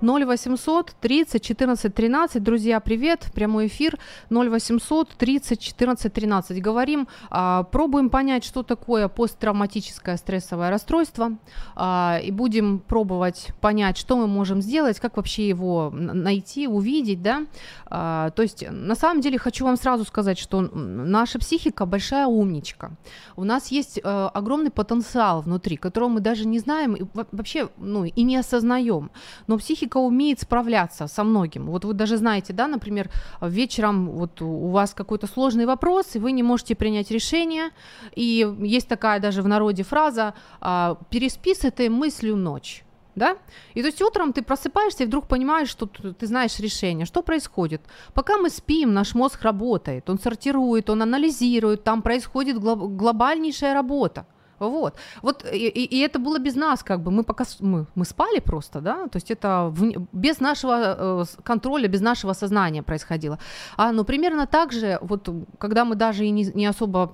0800 0.00 0.94
30 1.00 1.42
14 1.42 1.94
13. 1.94 2.42
Друзья, 2.42 2.78
привет, 2.80 3.26
прямой 3.34 3.66
эфир 3.66 3.98
0800 4.30 5.08
30 5.16 5.60
14 5.60 6.12
13. 6.12 6.62
Говорим, 6.62 7.08
а, 7.30 7.64
пробуем 7.64 8.08
понять, 8.08 8.44
что 8.44 8.62
такое 8.62 9.08
посттравматическое 9.08 10.16
стрессовое 10.16 10.70
расстройство, 10.70 11.32
а, 11.74 12.20
и 12.22 12.30
будем 12.30 12.78
пробовать 12.78 13.48
понять, 13.60 13.96
что 13.98 14.16
мы 14.16 14.28
можем 14.28 14.62
сделать, 14.62 15.00
как 15.00 15.16
вообще 15.16 15.48
его 15.48 15.90
найти, 15.92 16.68
увидеть, 16.68 17.22
да. 17.22 17.46
А, 17.86 18.30
то 18.30 18.42
есть, 18.42 18.64
на 18.70 18.94
самом 18.94 19.20
деле, 19.20 19.38
хочу 19.38 19.64
вам 19.64 19.76
сразу 19.76 20.04
сказать, 20.04 20.38
что 20.38 20.60
наша 20.60 21.38
психика 21.38 21.86
большая 21.86 22.26
умничка. 22.26 22.92
У 23.36 23.44
нас 23.44 23.68
есть 23.68 23.98
э, 23.98 24.02
огромный 24.02 24.70
потенциал 24.70 25.42
внутри, 25.42 25.76
которого 25.76 26.08
мы 26.08 26.20
даже 26.20 26.46
не 26.46 26.58
знаем 26.58 26.94
и 26.94 27.04
вообще, 27.32 27.68
ну, 27.78 28.04
и 28.04 28.22
не 28.22 28.36
осознаем. 28.36 29.10
Но 29.46 29.58
психика 29.58 29.87
психика 29.88 29.98
умеет 29.98 30.40
справляться 30.40 31.08
со 31.08 31.24
многим. 31.24 31.66
Вот 31.66 31.84
вы 31.84 31.94
даже 31.94 32.16
знаете, 32.16 32.52
да, 32.52 32.68
например, 32.68 33.08
вечером 33.40 34.10
вот 34.10 34.42
у 34.42 34.70
вас 34.70 34.94
какой-то 34.94 35.26
сложный 35.26 35.66
вопрос, 35.66 36.16
и 36.16 36.18
вы 36.18 36.32
не 36.32 36.42
можете 36.42 36.74
принять 36.74 37.10
решение, 37.10 37.70
и 38.16 38.46
есть 38.60 38.88
такая 38.88 39.20
даже 39.20 39.42
в 39.42 39.48
народе 39.48 39.82
фраза 39.82 40.34
а, 40.60 40.96
«переспи 41.10 41.54
с 41.54 41.64
этой 41.64 41.88
мыслью 41.88 42.36
ночь» 42.36 42.84
да? 43.16 43.36
И 43.74 43.82
то 43.82 43.88
есть 43.88 44.02
утром 44.02 44.32
ты 44.32 44.42
просыпаешься 44.42 45.02
и 45.02 45.06
вдруг 45.06 45.26
понимаешь, 45.26 45.70
что 45.70 45.86
ты 45.86 46.26
знаешь 46.26 46.60
решение. 46.60 47.04
Что 47.04 47.22
происходит? 47.22 47.80
Пока 48.14 48.36
мы 48.36 48.48
спим, 48.50 48.94
наш 48.94 49.14
мозг 49.14 49.42
работает, 49.42 50.08
он 50.10 50.18
сортирует, 50.18 50.88
он 50.88 51.02
анализирует, 51.02 51.82
там 51.82 52.02
происходит 52.02 52.58
глобальнейшая 52.58 53.74
работа. 53.74 54.24
Вот. 54.58 54.94
Вот 55.22 55.44
и, 55.52 55.68
и, 55.68 55.98
это 56.00 56.18
было 56.18 56.38
без 56.38 56.56
нас, 56.56 56.82
как 56.82 57.00
бы 57.00 57.10
мы 57.10 57.22
пока 57.22 57.44
мы, 57.60 57.86
мы 57.94 58.04
спали 58.04 58.40
просто, 58.40 58.80
да, 58.80 59.08
то 59.08 59.16
есть 59.16 59.30
это 59.30 59.68
в, 59.70 60.06
без 60.12 60.40
нашего 60.40 61.22
э, 61.22 61.24
контроля, 61.44 61.88
без 61.88 62.00
нашего 62.00 62.34
сознания 62.34 62.82
происходило. 62.82 63.38
А, 63.76 63.92
ну, 63.92 64.04
примерно 64.04 64.46
так 64.46 64.72
же, 64.72 64.98
вот 65.00 65.28
когда 65.58 65.84
мы 65.84 65.94
даже 65.94 66.24
и 66.24 66.30
не, 66.30 66.44
не 66.54 66.66
особо 66.66 67.12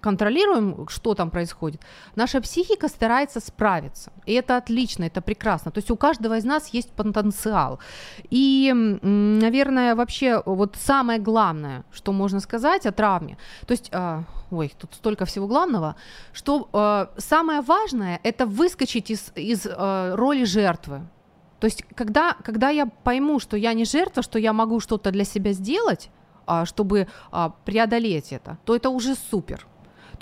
контролируем, 0.00 0.86
что 0.88 1.14
там 1.14 1.30
происходит, 1.30 1.80
наша 2.16 2.40
психика 2.40 2.88
старается 2.88 3.40
справиться. 3.40 4.12
И 4.26 4.32
это 4.32 4.56
отлично, 4.56 5.04
это 5.04 5.20
прекрасно. 5.20 5.70
То 5.70 5.78
есть 5.78 5.90
у 5.90 5.96
каждого 5.96 6.36
из 6.36 6.44
нас 6.44 6.68
есть 6.68 6.92
потенциал. 6.92 7.78
И, 8.30 8.72
наверное, 9.02 9.94
вообще 9.94 10.42
вот 10.46 10.76
самое 10.76 11.18
главное, 11.18 11.84
что 11.92 12.12
можно 12.12 12.40
сказать 12.40 12.86
о 12.86 12.92
травме, 12.92 13.36
то 13.66 13.72
есть, 13.72 13.88
э, 13.92 14.22
ой, 14.50 14.72
тут 14.78 14.94
столько 14.94 15.24
всего 15.24 15.46
главного, 15.46 15.96
что 16.32 16.68
э, 16.72 17.06
самое 17.18 17.60
важное 17.60 18.20
это 18.22 18.46
выскочить 18.46 19.10
из, 19.10 19.32
из 19.34 19.66
э, 19.66 20.14
роли 20.14 20.44
жертвы. 20.44 21.02
То 21.60 21.66
есть, 21.66 21.84
когда, 21.94 22.34
когда 22.44 22.70
я 22.70 22.86
пойму, 22.86 23.38
что 23.38 23.56
я 23.56 23.72
не 23.72 23.84
жертва, 23.84 24.22
что 24.22 24.38
я 24.38 24.52
могу 24.52 24.80
что-то 24.80 25.10
для 25.10 25.24
себя 25.24 25.52
сделать, 25.52 26.10
а, 26.46 26.66
чтобы 26.66 27.06
а, 27.30 27.50
преодолеть 27.64 28.32
это, 28.32 28.58
то 28.64 28.74
это 28.74 28.90
уже 28.90 29.14
супер. 29.14 29.66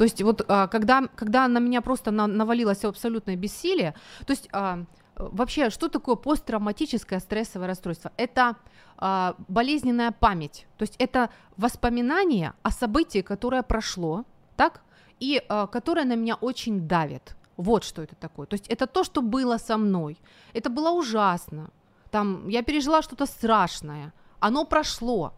То 0.00 0.04
есть 0.04 0.22
вот 0.22 0.42
а, 0.48 0.66
когда, 0.66 1.08
когда 1.14 1.46
на 1.46 1.58
меня 1.58 1.82
просто 1.82 2.10
на, 2.10 2.26
навалилось 2.26 2.86
абсолютное 2.86 3.36
бессилие, 3.36 3.94
то 4.24 4.30
есть 4.30 4.48
а, 4.50 4.84
вообще, 5.14 5.68
что 5.68 5.88
такое 5.88 6.14
посттравматическое 6.14 7.20
стрессовое 7.20 7.66
расстройство? 7.66 8.10
Это 8.16 8.56
а, 8.96 9.34
болезненная 9.48 10.10
память, 10.10 10.66
то 10.78 10.84
есть 10.84 10.94
это 10.98 11.28
воспоминание 11.58 12.54
о 12.62 12.70
событии, 12.70 13.20
которое 13.20 13.62
прошло, 13.62 14.24
так, 14.56 14.80
и 15.18 15.42
а, 15.50 15.66
которое 15.66 16.06
на 16.06 16.16
меня 16.16 16.36
очень 16.36 16.88
давит. 16.88 17.36
Вот 17.58 17.84
что 17.84 18.00
это 18.00 18.16
такое. 18.16 18.46
То 18.46 18.54
есть 18.54 18.68
это 18.68 18.86
то, 18.86 19.04
что 19.04 19.20
было 19.20 19.58
со 19.58 19.76
мной. 19.76 20.16
Это 20.54 20.70
было 20.70 20.92
ужасно. 20.92 21.68
Там 22.10 22.48
я 22.48 22.62
пережила 22.62 23.02
что-то 23.02 23.26
страшное. 23.26 24.14
Оно 24.38 24.64
прошло. 24.64 25.34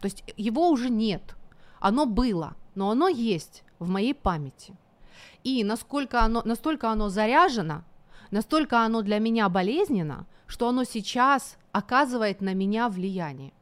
То 0.00 0.06
есть 0.06 0.24
его 0.36 0.70
уже 0.70 0.90
нет. 0.90 1.36
Оно 1.78 2.04
было, 2.04 2.56
но 2.74 2.90
оно 2.90 3.06
есть 3.06 3.62
в 3.82 3.88
моей 3.88 4.14
памяти. 4.14 4.74
И 5.44 5.64
насколько 5.64 6.22
оно, 6.22 6.42
настолько 6.44 6.90
оно 6.90 7.08
заряжено, 7.08 7.84
настолько 8.30 8.80
оно 8.80 9.02
для 9.02 9.18
меня 9.18 9.48
болезненно, 9.48 10.26
что 10.46 10.68
оно 10.68 10.84
сейчас 10.84 11.58
оказывает 11.72 12.40
на 12.40 12.54
меня 12.54 12.88
влияние. 12.88 13.52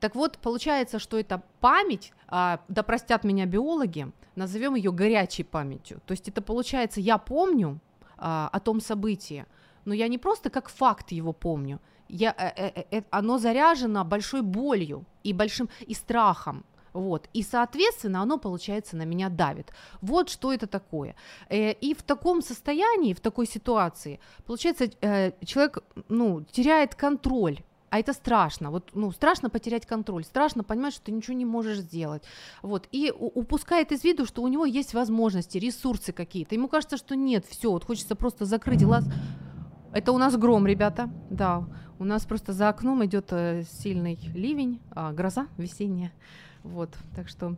Так 0.00 0.16
вот, 0.16 0.38
получается, 0.38 0.98
что 0.98 1.18
эта 1.18 1.42
память, 1.60 2.12
а, 2.26 2.60
да 2.68 2.82
простят 2.82 3.24
меня 3.24 3.46
биологи, 3.46 4.10
назовем 4.34 4.74
ее 4.74 4.90
горячей 4.90 5.44
памятью. 5.44 6.00
То 6.06 6.12
есть 6.12 6.28
это 6.28 6.42
получается, 6.42 7.00
я 7.00 7.18
помню 7.18 7.78
а, 8.16 8.48
о 8.52 8.58
том 8.58 8.80
событии, 8.80 9.46
но 9.84 9.94
я 9.94 10.08
не 10.08 10.18
просто 10.18 10.50
как 10.50 10.68
факт 10.68 11.12
его 11.12 11.32
помню, 11.32 11.80
я, 12.08 12.34
э, 12.36 12.50
э, 12.56 12.84
э, 12.90 13.02
оно 13.10 13.38
заряжено 13.38 14.04
большой 14.04 14.42
болью 14.42 15.04
и 15.24 15.32
большим 15.32 15.68
и 15.80 15.94
страхом. 15.94 16.64
Вот. 16.92 17.28
И, 17.32 17.42
соответственно, 17.42 18.22
оно, 18.22 18.38
получается, 18.38 18.96
на 18.96 19.04
меня 19.04 19.28
давит. 19.28 19.72
Вот 20.00 20.28
что 20.28 20.52
это 20.52 20.66
такое. 20.66 21.14
Э, 21.48 21.72
и 21.72 21.94
в 21.94 22.02
таком 22.02 22.42
состоянии, 22.42 23.14
в 23.14 23.20
такой 23.20 23.46
ситуации, 23.46 24.20
получается, 24.46 24.90
э, 25.00 25.32
человек 25.44 25.78
ну, 26.08 26.42
теряет 26.52 26.94
контроль 26.94 27.58
а 27.92 27.98
это 27.98 28.14
страшно. 28.14 28.70
Вот, 28.70 28.88
ну, 28.94 29.12
страшно 29.12 29.50
потерять 29.50 29.84
контроль, 29.84 30.24
страшно 30.24 30.64
понимать, 30.64 30.94
что 30.94 31.04
ты 31.04 31.12
ничего 31.12 31.36
не 31.36 31.44
можешь 31.44 31.76
сделать. 31.76 32.22
Вот, 32.62 32.88
и 32.90 33.12
упускает 33.14 33.92
из 33.92 34.02
виду, 34.02 34.24
что 34.24 34.42
у 34.42 34.48
него 34.48 34.64
есть 34.64 34.94
возможности, 34.94 35.58
ресурсы 35.58 36.10
какие-то. 36.12 36.54
Ему 36.54 36.68
кажется, 36.68 36.96
что 36.96 37.14
нет, 37.14 37.44
все, 37.44 37.70
вот 37.70 37.84
хочется 37.84 38.14
просто 38.16 38.46
закрыть 38.46 38.82
глаз. 38.82 39.04
Это 39.92 40.12
у 40.12 40.18
нас 40.18 40.34
гром, 40.38 40.66
ребята. 40.66 41.10
Да, 41.28 41.66
у 41.98 42.04
нас 42.04 42.24
просто 42.24 42.54
за 42.54 42.70
окном 42.70 43.04
идет 43.04 43.26
э, 43.30 43.64
сильный 43.64 44.18
ливень, 44.34 44.80
а, 44.92 45.12
гроза 45.12 45.48
весенняя. 45.58 46.12
Вот, 46.62 46.96
так 47.14 47.28
что 47.28 47.56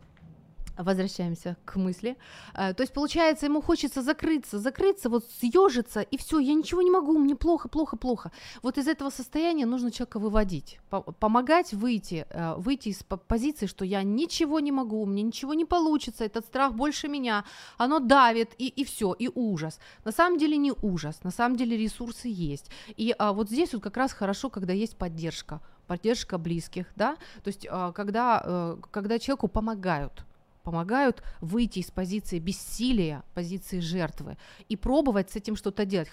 возвращаемся 0.77 1.57
к 1.65 1.75
мысли. 1.75 2.17
Э, 2.53 2.73
то 2.73 2.83
есть, 2.83 2.93
получается, 2.93 3.45
ему 3.45 3.61
хочется 3.61 4.01
закрыться, 4.01 4.59
закрыться, 4.59 5.09
вот 5.09 5.25
съежиться, 5.39 6.01
и 6.01 6.17
все, 6.17 6.39
я 6.39 6.53
ничего 6.53 6.81
не 6.81 6.91
могу, 6.91 7.17
мне 7.17 7.35
плохо, 7.35 7.69
плохо, 7.69 7.97
плохо. 7.97 8.31
Вот 8.61 8.77
из 8.77 8.87
этого 8.87 9.09
состояния 9.09 9.65
нужно 9.65 9.91
человека 9.91 10.19
выводить, 10.19 10.79
помогать 11.19 11.73
выйти, 11.73 12.25
э, 12.29 12.55
выйти 12.57 12.89
из 12.89 13.03
позиции, 13.03 13.67
что 13.67 13.85
я 13.85 14.03
ничего 14.03 14.59
не 14.59 14.71
могу, 14.71 15.05
мне 15.05 15.23
ничего 15.23 15.53
не 15.53 15.65
получится, 15.65 16.25
этот 16.25 16.45
страх 16.45 16.73
больше 16.73 17.07
меня, 17.07 17.45
оно 17.77 17.99
давит, 17.99 18.53
и, 18.57 18.67
и 18.67 18.83
все, 18.83 19.13
и 19.13 19.29
ужас. 19.33 19.79
На 20.03 20.11
самом 20.11 20.37
деле 20.37 20.57
не 20.57 20.73
ужас, 20.81 21.23
на 21.23 21.31
самом 21.31 21.55
деле 21.57 21.77
ресурсы 21.77 22.27
есть. 22.27 22.69
И 22.97 23.15
а, 23.17 23.33
вот 23.33 23.49
здесь 23.49 23.73
вот 23.73 23.83
как 23.83 23.97
раз 23.97 24.13
хорошо, 24.13 24.49
когда 24.49 24.73
есть 24.73 24.97
поддержка, 24.97 25.61
поддержка 25.87 26.37
близких, 26.37 26.87
да, 26.95 27.15
то 27.43 27.47
есть 27.47 27.67
а, 27.69 27.91
когда, 27.91 28.77
когда 28.91 29.19
человеку 29.19 29.47
помогают, 29.47 30.25
помогают 30.65 31.23
выйти 31.39 31.79
из 31.79 31.91
позиции 31.91 32.39
бессилия, 32.39 33.23
позиции 33.33 33.79
жертвы 33.79 34.37
и 34.67 34.75
пробовать 34.75 35.29
с 35.29 35.35
этим 35.37 35.55
что-то 35.55 35.85
делать. 35.85 36.09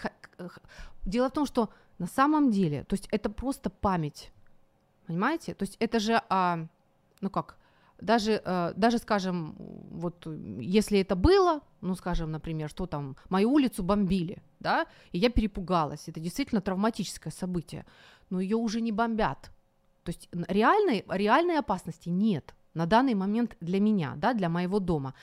Дело 1.03 1.29
в 1.29 1.33
том, 1.33 1.47
что 1.47 1.71
на 1.99 2.07
самом 2.07 2.51
деле, 2.51 2.85
то 2.85 2.95
есть 2.95 3.09
это 3.11 3.31
просто 3.31 3.71
память, 3.71 4.31
понимаете? 5.07 5.55
То 5.55 5.65
есть 5.65 5.77
это 5.81 5.99
же, 5.99 6.23
а, 6.29 6.67
ну 7.21 7.31
как, 7.31 7.57
даже, 8.01 8.43
а, 8.45 8.73
даже, 8.77 8.99
скажем, 8.99 9.55
вот 9.91 10.27
если 10.61 11.01
это 11.01 11.17
было, 11.17 11.61
ну, 11.81 11.95
скажем, 11.95 12.31
например, 12.31 12.69
что 12.69 12.87
там, 12.87 13.17
мою 13.31 13.51
улицу 13.51 13.83
бомбили, 13.83 14.43
да, 14.61 14.87
и 15.13 15.19
я 15.19 15.31
перепугалась, 15.31 16.09
это 16.09 16.21
действительно 16.21 16.61
травматическое 16.61 17.33
событие, 17.33 17.85
но 18.31 18.41
ее 18.41 18.57
уже 18.57 18.81
не 18.81 18.93
бомбят. 18.93 19.51
То 20.03 20.11
есть 20.11 20.29
реальной, 20.33 21.05
реальной 21.09 21.59
опасности 21.59 22.09
нет, 22.09 22.55
на 22.75 22.87
данный 22.87 23.15
момент 23.15 23.57
для 23.61 23.81
меня, 23.81 24.15
да, 24.17 24.35
для 24.35 24.49
моего 24.49 24.79
дома. 24.81 25.15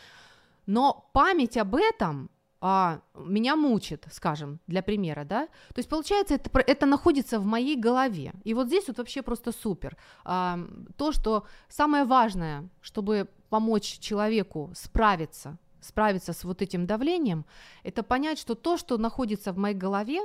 Но 0.66 1.10
память 1.14 1.58
об 1.58 1.76
этом 1.76 2.30
а, 2.62 3.02
меня 3.16 3.56
мучит, 3.56 4.06
скажем, 4.12 4.60
для 4.68 4.82
примера, 4.82 5.24
да. 5.24 5.48
То 5.48 5.80
есть 5.80 5.90
получается, 5.90 6.36
это, 6.36 6.60
это 6.60 6.86
находится 6.86 7.40
в 7.40 7.46
моей 7.46 7.76
голове. 7.76 8.34
И 8.44 8.54
вот 8.54 8.68
здесь 8.68 8.88
вот 8.88 8.98
вообще 8.98 9.22
просто 9.22 9.52
супер. 9.52 9.98
А, 10.26 10.60
то, 10.98 11.12
что 11.12 11.46
самое 11.70 12.04
важное, 12.04 12.70
чтобы 12.82 13.30
помочь 13.50 14.00
человеку 14.00 14.72
справиться, 14.76 15.58
справиться 15.80 16.34
с 16.34 16.44
вот 16.44 16.62
этим 16.62 16.86
давлением, 16.86 17.46
это 17.84 18.04
понять, 18.04 18.40
что 18.40 18.56
то, 18.56 18.78
что 18.78 18.98
находится 18.98 19.54
в 19.54 19.58
моей 19.58 19.76
голове, 19.76 20.20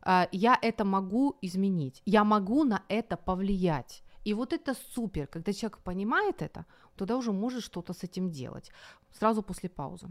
а, 0.00 0.28
я 0.30 0.56
это 0.62 0.84
могу 0.84 1.36
изменить, 1.42 2.02
я 2.06 2.22
могу 2.22 2.62
на 2.64 2.82
это 2.88 3.16
повлиять. 3.16 4.04
И 4.28 4.34
вот 4.34 4.52
это 4.52 4.74
супер, 4.94 5.26
когда 5.26 5.54
человек 5.54 5.78
понимает 5.78 6.42
это, 6.42 6.66
тогда 6.96 7.16
уже 7.16 7.32
может 7.32 7.64
что-то 7.64 7.94
с 7.94 8.04
этим 8.04 8.30
делать. 8.30 8.70
Сразу 9.18 9.42
после 9.42 9.70
паузы. 9.70 10.06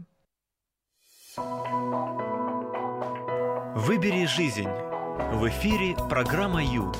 Выбери 3.76 4.26
жизнь. 4.26 4.68
В 5.34 5.48
эфире 5.48 5.94
программа 6.08 6.64
Ю. 6.64 6.90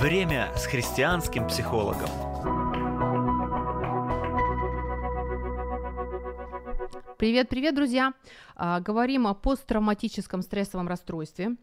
Время 0.00 0.52
с 0.56 0.66
христианским 0.66 1.46
психологом. 1.46 2.08
Привет, 7.18 7.48
привет, 7.48 7.76
друзья! 7.76 8.14
А, 8.56 8.80
говорим 8.80 9.28
о 9.28 9.34
посттравматическом 9.34 10.42
стрессовом 10.42 10.88
расстройстве. 10.88 11.56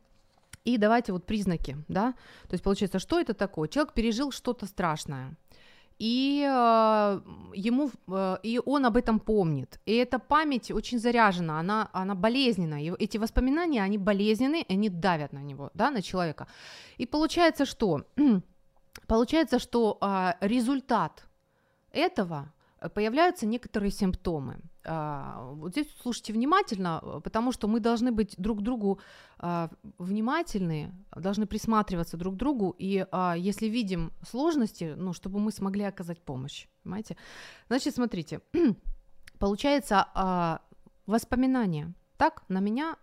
И 0.66 0.78
давайте 0.78 1.14
вот 1.14 1.26
признаки, 1.26 1.78
да, 1.88 2.14
то 2.48 2.54
есть 2.54 2.64
получается, 2.64 3.00
что 3.00 3.20
это 3.20 3.34
такое? 3.34 3.68
Человек 3.68 3.94
пережил 3.94 4.32
что-то 4.32 4.66
страшное, 4.66 5.38
и 6.00 6.44
э, 6.46 7.22
ему 7.54 7.92
э, 8.08 8.38
и 8.44 8.60
он 8.66 8.86
об 8.86 8.98
этом 8.98 9.20
помнит. 9.20 9.80
И 9.86 9.96
эта 9.96 10.20
память 10.20 10.72
очень 10.72 11.00
заряжена, 11.00 11.60
она 11.60 11.90
она 11.94 12.16
болезненная. 12.16 12.82
И 12.82 12.92
эти 13.00 13.18
воспоминания 13.18 13.82
они 13.84 13.98
болезненные, 13.98 14.66
они 14.68 14.90
давят 14.90 15.34
на 15.34 15.44
него, 15.44 15.70
да, 15.74 15.92
на 15.92 16.02
человека. 16.02 16.48
И 16.98 17.06
получается, 17.06 17.66
что 17.66 18.02
получается, 19.08 19.60
что 19.60 19.98
э, 20.02 20.34
результат 20.42 21.26
этого 21.92 22.52
появляются 22.94 23.46
некоторые 23.46 23.92
симптомы. 23.92 24.58
А, 24.86 25.52
вот 25.54 25.72
здесь 25.72 25.88
слушайте 26.02 26.34
внимательно, 26.34 27.02
э, 27.02 27.22
потому 27.24 27.52
что 27.52 27.68
мы 27.68 27.80
должны 27.80 28.12
быть 28.12 28.36
друг 28.38 28.60
к 28.60 28.62
другу 28.62 29.00
а, 29.40 29.70
внимательны, 29.98 30.94
должны 31.16 31.46
присматриваться 31.46 32.18
друг 32.18 32.36
к 32.36 32.38
другу, 32.38 32.76
и 32.78 33.06
а, 33.12 33.36
если 33.38 33.68
видим 33.68 34.12
сложности, 34.30 34.94
ну, 34.98 35.14
чтобы 35.14 35.40
мы 35.40 35.52
смогли 35.52 35.84
оказать 35.84 36.22
помощь, 36.22 36.68
понимаете? 36.84 37.18
Значит, 37.68 37.96
смотрите, 37.96 38.42
получается 39.40 40.60
воспоминания. 41.08 41.94
Так, 42.18 42.44
на 42.48 42.62
меня 42.62 42.96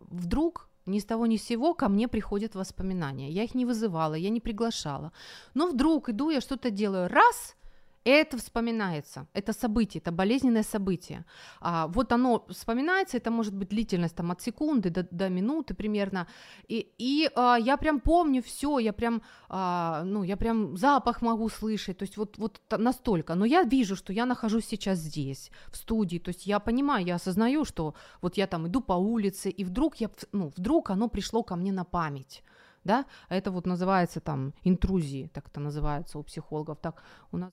вдруг 0.00 0.70
ни 0.86 0.98
с 0.98 1.04
того 1.04 1.26
ни 1.26 1.36
с 1.36 1.44
сего 1.44 1.74
ко 1.74 1.88
мне 1.88 2.08
приходят 2.08 2.54
воспоминания. 2.54 3.30
Я 3.30 3.44
их 3.44 3.54
не 3.54 3.64
вызывала, 3.64 4.14
я 4.14 4.30
не 4.30 4.40
приглашала. 4.40 5.12
Но 5.54 5.68
вдруг 5.68 6.08
иду, 6.08 6.30
я 6.30 6.40
что-то 6.40 6.70
делаю, 6.70 7.08
раз, 7.08 7.56
это 8.04 8.38
вспоминается, 8.38 9.26
это 9.34 9.52
событие, 9.52 10.00
это 10.00 10.12
болезненное 10.12 10.62
событие. 10.62 11.24
А, 11.60 11.86
вот 11.88 12.12
оно 12.12 12.44
вспоминается, 12.48 13.16
это 13.16 13.30
может 13.30 13.54
быть 13.54 13.68
длительность 13.68 14.16
там, 14.16 14.30
от 14.30 14.40
секунды 14.40 14.90
до, 14.90 15.06
до 15.10 15.28
минуты 15.28 15.74
примерно. 15.74 16.26
И, 16.68 16.92
и 16.98 17.30
а, 17.34 17.56
я 17.56 17.76
прям 17.76 18.00
помню 18.00 18.42
все, 18.42 18.78
я 18.78 18.92
прям, 18.92 19.22
а, 19.48 20.02
ну, 20.04 20.22
я 20.22 20.36
прям 20.36 20.76
запах 20.76 21.22
могу 21.22 21.48
слышать, 21.48 21.98
то 21.98 22.04
есть 22.04 22.16
вот, 22.16 22.38
вот 22.38 22.60
настолько. 22.70 23.34
Но 23.34 23.44
я 23.44 23.62
вижу, 23.64 23.96
что 23.96 24.12
я 24.12 24.26
нахожусь 24.26 24.66
сейчас 24.66 24.98
здесь, 24.98 25.50
в 25.70 25.76
студии, 25.76 26.18
то 26.18 26.30
есть 26.30 26.46
я 26.46 26.58
понимаю, 26.58 27.04
я 27.04 27.16
осознаю, 27.16 27.64
что 27.64 27.94
вот 28.22 28.36
я 28.36 28.46
там 28.46 28.66
иду 28.66 28.80
по 28.80 28.94
улице, 28.94 29.50
и 29.50 29.64
вдруг, 29.64 29.96
я, 29.96 30.10
ну, 30.32 30.50
вдруг 30.56 30.90
оно 30.90 31.08
пришло 31.08 31.42
ко 31.42 31.56
мне 31.56 31.72
на 31.72 31.84
память 31.84 32.42
да, 32.84 33.04
это 33.28 33.50
вот 33.50 33.66
называется 33.66 34.20
там 34.20 34.54
интрузии, 34.64 35.30
так 35.34 35.48
это 35.48 35.60
называется 35.60 36.18
у 36.18 36.22
психологов, 36.22 36.78
так 36.80 37.02
у 37.30 37.36
нас 37.36 37.50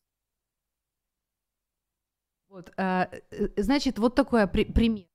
вот, 2.50 2.72
э, 2.78 3.06
э, 3.32 3.48
значит, 3.58 4.00
вот 4.00 4.16
такой 4.16 4.48
при- 4.48 4.66
пример. 4.66 5.06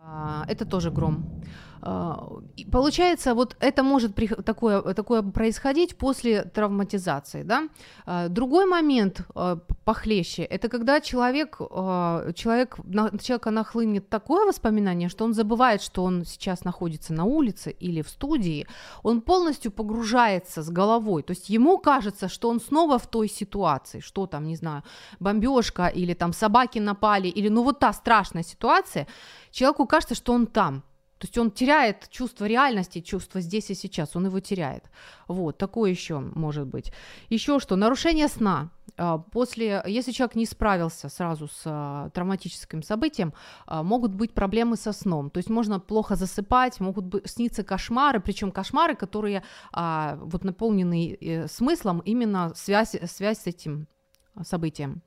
А, 0.00 0.44
это 0.48 0.64
тоже 0.66 0.90
гром. 0.90 1.42
А, 1.82 2.28
получается, 2.72 3.34
вот 3.34 3.56
это 3.60 3.82
может 3.82 4.14
такое, 4.44 4.82
такое 4.94 5.22
происходить 5.22 5.96
после 5.96 6.42
травматизации. 6.44 7.42
Да? 7.42 7.68
А, 8.04 8.28
другой 8.28 8.66
момент 8.66 9.22
похлеще– 9.84 10.42
это 10.50 10.68
когда 10.68 11.00
человек, 11.00 11.58
человек, 11.58 12.78
на 12.84 13.18
человека 13.18 13.50
нахлынет 13.50 14.08
такое 14.08 14.46
воспоминание, 14.46 15.08
что 15.08 15.24
он 15.24 15.34
забывает, 15.34 15.82
что 15.82 16.04
он 16.04 16.24
сейчас 16.24 16.64
находится 16.64 17.12
на 17.12 17.24
улице 17.24 17.70
или 17.70 18.02
в 18.02 18.08
студии, 18.08 18.66
он 19.02 19.20
полностью 19.20 19.70
погружается 19.70 20.62
с 20.62 20.70
головой. 20.70 21.22
То 21.22 21.32
есть 21.32 21.48
ему 21.50 21.78
кажется, 21.78 22.28
что 22.28 22.48
он 22.48 22.60
снова 22.60 22.98
в 22.98 23.06
той 23.06 23.28
ситуации, 23.28 24.00
что 24.00 24.26
там, 24.26 24.46
не 24.46 24.56
знаю, 24.56 24.82
бомбежка 25.20 25.86
или 25.86 26.14
там 26.14 26.32
собаки 26.32 26.78
напали, 26.78 27.28
или 27.28 27.48
ну 27.48 27.62
вот 27.62 27.78
та 27.78 27.92
страшная 27.92 28.42
ситуация, 28.42 29.06
человеку 29.50 29.86
кажется, 29.86 30.14
что 30.14 30.32
он 30.32 30.46
там. 30.46 30.82
То 31.18 31.26
есть 31.26 31.38
он 31.38 31.50
теряет 31.50 32.08
чувство 32.10 32.44
реальности, 32.44 33.00
чувство 33.00 33.40
здесь 33.40 33.70
и 33.70 33.74
сейчас, 33.74 34.16
он 34.16 34.26
его 34.26 34.40
теряет. 34.40 34.84
Вот, 35.28 35.56
такое 35.56 35.90
еще 35.90 36.18
может 36.18 36.66
быть. 36.66 36.92
Еще 37.30 37.58
что, 37.58 37.76
нарушение 37.76 38.28
сна. 38.28 38.70
А, 38.98 39.18
после, 39.18 39.82
если 39.86 40.12
человек 40.12 40.36
не 40.36 40.46
справился 40.46 41.08
сразу 41.08 41.48
с 41.48 41.62
а, 41.64 42.10
травматическим 42.10 42.82
событием, 42.82 43.32
а, 43.66 43.82
могут 43.82 44.14
быть 44.14 44.34
проблемы 44.34 44.76
со 44.76 44.92
сном. 44.92 45.30
То 45.30 45.38
есть 45.38 45.48
можно 45.48 45.80
плохо 45.80 46.16
засыпать, 46.16 46.80
могут 46.80 47.04
быть, 47.06 47.30
сниться 47.30 47.64
кошмары, 47.64 48.20
причем 48.20 48.50
кошмары, 48.50 48.94
которые 48.94 49.42
вот 49.72 50.44
наполнены 50.44 51.16
э, 51.20 51.48
смыслом 51.48 52.00
именно 52.00 52.52
связь, 52.54 52.96
связь 53.06 53.40
с 53.40 53.46
этим 53.46 53.88
событием 54.42 55.02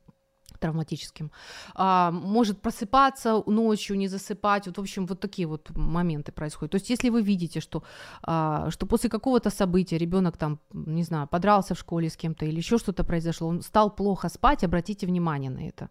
травматическим, 0.59 1.31
а, 1.75 2.11
может 2.11 2.61
просыпаться 2.61 3.43
ночью, 3.47 3.97
не 3.97 4.07
засыпать, 4.07 4.67
вот, 4.67 4.77
в 4.77 4.81
общем, 4.81 5.05
вот 5.05 5.19
такие 5.19 5.47
вот 5.47 5.69
моменты 5.75 6.31
происходят. 6.31 6.71
То 6.71 6.77
есть, 6.77 6.89
если 6.89 7.09
вы 7.09 7.21
видите, 7.21 7.59
что, 7.59 7.83
а, 8.21 8.69
что 8.71 8.85
после 8.85 9.09
какого-то 9.09 9.49
события 9.49 9.97
ребенок 9.97 10.37
там, 10.37 10.59
не 10.73 11.03
знаю, 11.03 11.27
подрался 11.27 11.73
в 11.73 11.79
школе 11.79 12.09
с 12.09 12.17
кем-то 12.17 12.45
или 12.45 12.57
еще 12.57 12.77
что-то 12.77 13.03
произошло, 13.03 13.47
он 13.47 13.61
стал 13.61 13.95
плохо 13.95 14.29
спать, 14.29 14.63
обратите 14.63 15.07
внимание 15.07 15.51
на 15.51 15.67
это. 15.67 15.89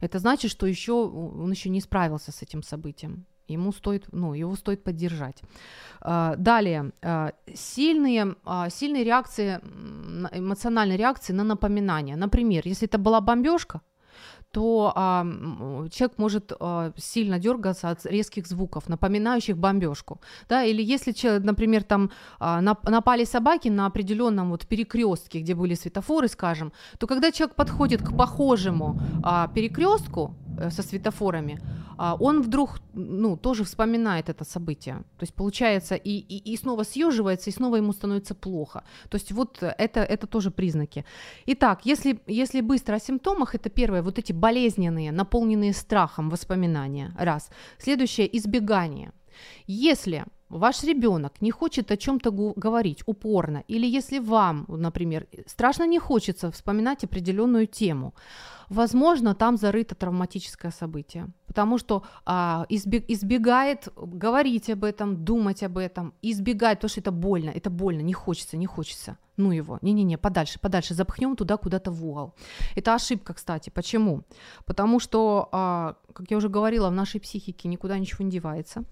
Это 0.00 0.18
значит, 0.18 0.50
что 0.50 0.66
еще 0.66 0.92
он 0.92 1.50
еще 1.50 1.70
не 1.70 1.80
справился 1.80 2.32
с 2.32 2.42
этим 2.42 2.62
событием. 2.62 3.26
Ему 3.48 3.72
стоит, 3.72 4.08
ну, 4.12 4.34
его 4.34 4.56
стоит 4.56 4.82
поддержать. 4.82 5.42
А, 6.00 6.34
далее, 6.36 6.92
а, 7.02 7.32
сильные, 7.54 8.34
а, 8.44 8.68
сильные 8.70 9.04
реакции, 9.04 9.60
эмоциональные 10.32 10.98
реакции 10.98 11.32
на 11.32 11.44
напоминания. 11.44 12.16
Например, 12.16 12.62
если 12.66 12.88
это 12.88 12.98
была 12.98 13.20
бомбежка, 13.20 13.80
то 14.56 14.92
а, 14.94 15.22
человек 15.90 16.18
может 16.18 16.52
а, 16.58 16.90
сильно 16.96 17.38
дергаться 17.38 17.90
от 17.90 18.06
резких 18.06 18.46
звуков, 18.46 18.88
напоминающих 18.88 19.58
бомбежку. 19.58 20.18
Да? 20.48 20.64
Или 20.64 20.82
если, 20.82 21.12
человек, 21.12 21.44
например, 21.44 21.82
там 21.82 22.10
а, 22.38 22.62
напали 22.62 23.24
собаки 23.24 23.68
на 23.68 23.84
определенном 23.84 24.48
вот 24.50 24.66
перекрестке, 24.66 25.40
где 25.40 25.54
были 25.54 25.74
светофоры, 25.74 26.28
скажем, 26.28 26.72
то 26.98 27.06
когда 27.06 27.32
человек 27.32 27.54
подходит 27.54 28.00
к 28.00 28.16
похожему 28.16 28.98
а, 29.22 29.48
перекрестку, 29.48 30.34
Э, 30.58 30.70
со 30.70 30.82
светофорами, 30.82 31.60
а 31.98 32.16
он 32.18 32.40
вдруг, 32.40 32.75
ну, 32.96 33.36
тоже 33.36 33.64
вспоминает 33.64 34.28
это 34.28 34.44
событие. 34.44 34.94
То 35.18 35.22
есть, 35.22 35.34
получается, 35.34 35.94
и, 35.94 36.10
и, 36.10 36.52
и 36.52 36.56
снова 36.56 36.84
съеживается, 36.84 37.50
и 37.50 37.52
снова 37.52 37.76
ему 37.76 37.92
становится 37.92 38.34
плохо. 38.34 38.84
То 39.08 39.16
есть, 39.16 39.32
вот 39.32 39.62
это, 39.62 40.00
это 40.00 40.26
тоже 40.26 40.50
признаки. 40.50 41.04
Итак, 41.46 41.80
если, 41.84 42.18
если 42.26 42.62
быстро 42.62 42.96
о 42.96 43.00
симптомах, 43.00 43.54
это 43.54 43.70
первое, 43.70 44.02
вот 44.02 44.18
эти 44.18 44.32
болезненные, 44.32 45.12
наполненные 45.12 45.72
страхом 45.72 46.30
воспоминания, 46.30 47.14
раз. 47.18 47.50
Следующее, 47.78 48.34
избегание. 48.36 49.12
Если 49.66 50.24
ваш 50.48 50.84
ребенок 50.84 51.42
не 51.42 51.50
хочет 51.50 51.90
о 51.90 51.96
чем-то 51.96 52.30
говорить 52.30 53.02
упорно, 53.06 53.64
или 53.68 53.86
если 53.86 54.18
вам, 54.18 54.64
например, 54.68 55.26
страшно 55.46 55.86
не 55.86 55.98
хочется 55.98 56.50
вспоминать 56.50 57.04
определенную 57.04 57.66
тему, 57.66 58.14
возможно, 58.68 59.34
там 59.34 59.56
зарыто 59.56 59.94
травматическое 59.94 60.70
событие, 60.70 61.28
потому 61.46 61.78
что 61.78 62.02
а, 62.24 62.66
избегает 62.68 63.88
говорить 63.96 64.70
об 64.70 64.84
этом, 64.84 65.24
думать 65.24 65.62
об 65.62 65.78
этом, 65.78 66.14
избегает, 66.22 66.78
потому 66.78 66.90
что 66.90 67.00
это 67.00 67.12
больно, 67.12 67.50
это 67.50 67.70
больно, 67.70 68.00
не 68.00 68.12
хочется, 68.12 68.56
не 68.56 68.66
хочется. 68.66 69.18
Ну 69.36 69.52
его, 69.52 69.78
не-не-не, 69.82 70.16
подальше, 70.16 70.58
подальше, 70.58 70.94
запхнем 70.94 71.36
туда 71.36 71.56
куда-то 71.56 71.90
в 71.90 72.06
угол. 72.06 72.34
Это 72.74 72.94
ошибка, 72.94 73.34
кстати. 73.34 73.68
Почему? 73.70 74.22
Потому 74.64 74.98
что, 74.98 75.48
а, 75.52 75.96
как 76.14 76.30
я 76.30 76.38
уже 76.38 76.48
говорила, 76.48 76.88
в 76.88 76.92
нашей 76.92 77.20
психике 77.20 77.68
никуда 77.68 77.98
ничего 77.98 78.24
не 78.24 78.30
девается 78.30 78.84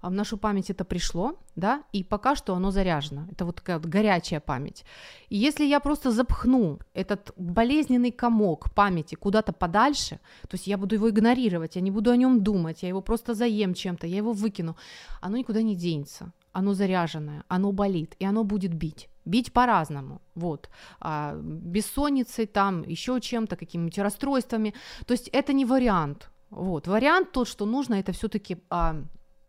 а 0.00 0.08
в 0.08 0.12
нашу 0.12 0.36
память 0.36 0.70
это 0.70 0.84
пришло, 0.84 1.38
да, 1.56 1.82
и 1.92 2.04
пока 2.04 2.34
что 2.34 2.54
оно 2.54 2.70
заряжено. 2.70 3.26
Это 3.30 3.44
вот 3.44 3.56
такая 3.56 3.78
вот 3.78 3.86
горячая 3.86 4.40
память. 4.40 4.84
И 5.28 5.36
если 5.36 5.64
я 5.64 5.80
просто 5.80 6.10
запхну 6.10 6.78
этот 6.94 7.32
болезненный 7.36 8.10
комок 8.10 8.72
памяти 8.74 9.14
куда-то 9.20 9.52
подальше, 9.52 10.18
то 10.48 10.54
есть 10.56 10.66
я 10.66 10.76
буду 10.76 10.94
его 10.94 11.08
игнорировать, 11.08 11.76
я 11.76 11.82
не 11.82 11.90
буду 11.90 12.10
о 12.10 12.16
нем 12.16 12.42
думать, 12.42 12.82
я 12.82 12.88
его 12.88 13.00
просто 13.00 13.34
заем 13.34 13.74
чем-то, 13.74 14.06
я 14.06 14.16
его 14.16 14.32
выкину, 14.32 14.76
оно 15.20 15.36
никуда 15.36 15.62
не 15.62 15.76
денется. 15.76 16.32
Оно 16.52 16.74
заряженное, 16.74 17.44
оно 17.48 17.70
болит, 17.72 18.16
и 18.18 18.24
оно 18.24 18.44
будет 18.44 18.74
бить 18.74 19.08
бить 19.26 19.52
по-разному, 19.52 20.20
вот, 20.34 20.68
а, 20.98 21.36
бессонницей 21.42 22.46
там, 22.46 22.82
еще 22.82 23.20
чем-то, 23.20 23.54
какими-нибудь 23.56 23.98
расстройствами, 23.98 24.74
то 25.06 25.12
есть 25.12 25.28
это 25.28 25.52
не 25.52 25.64
вариант, 25.64 26.30
вот, 26.48 26.88
вариант 26.88 27.30
тот, 27.30 27.46
что 27.46 27.66
нужно, 27.66 27.94
это 27.94 28.12
все-таки 28.12 28.56
а, 28.70 28.96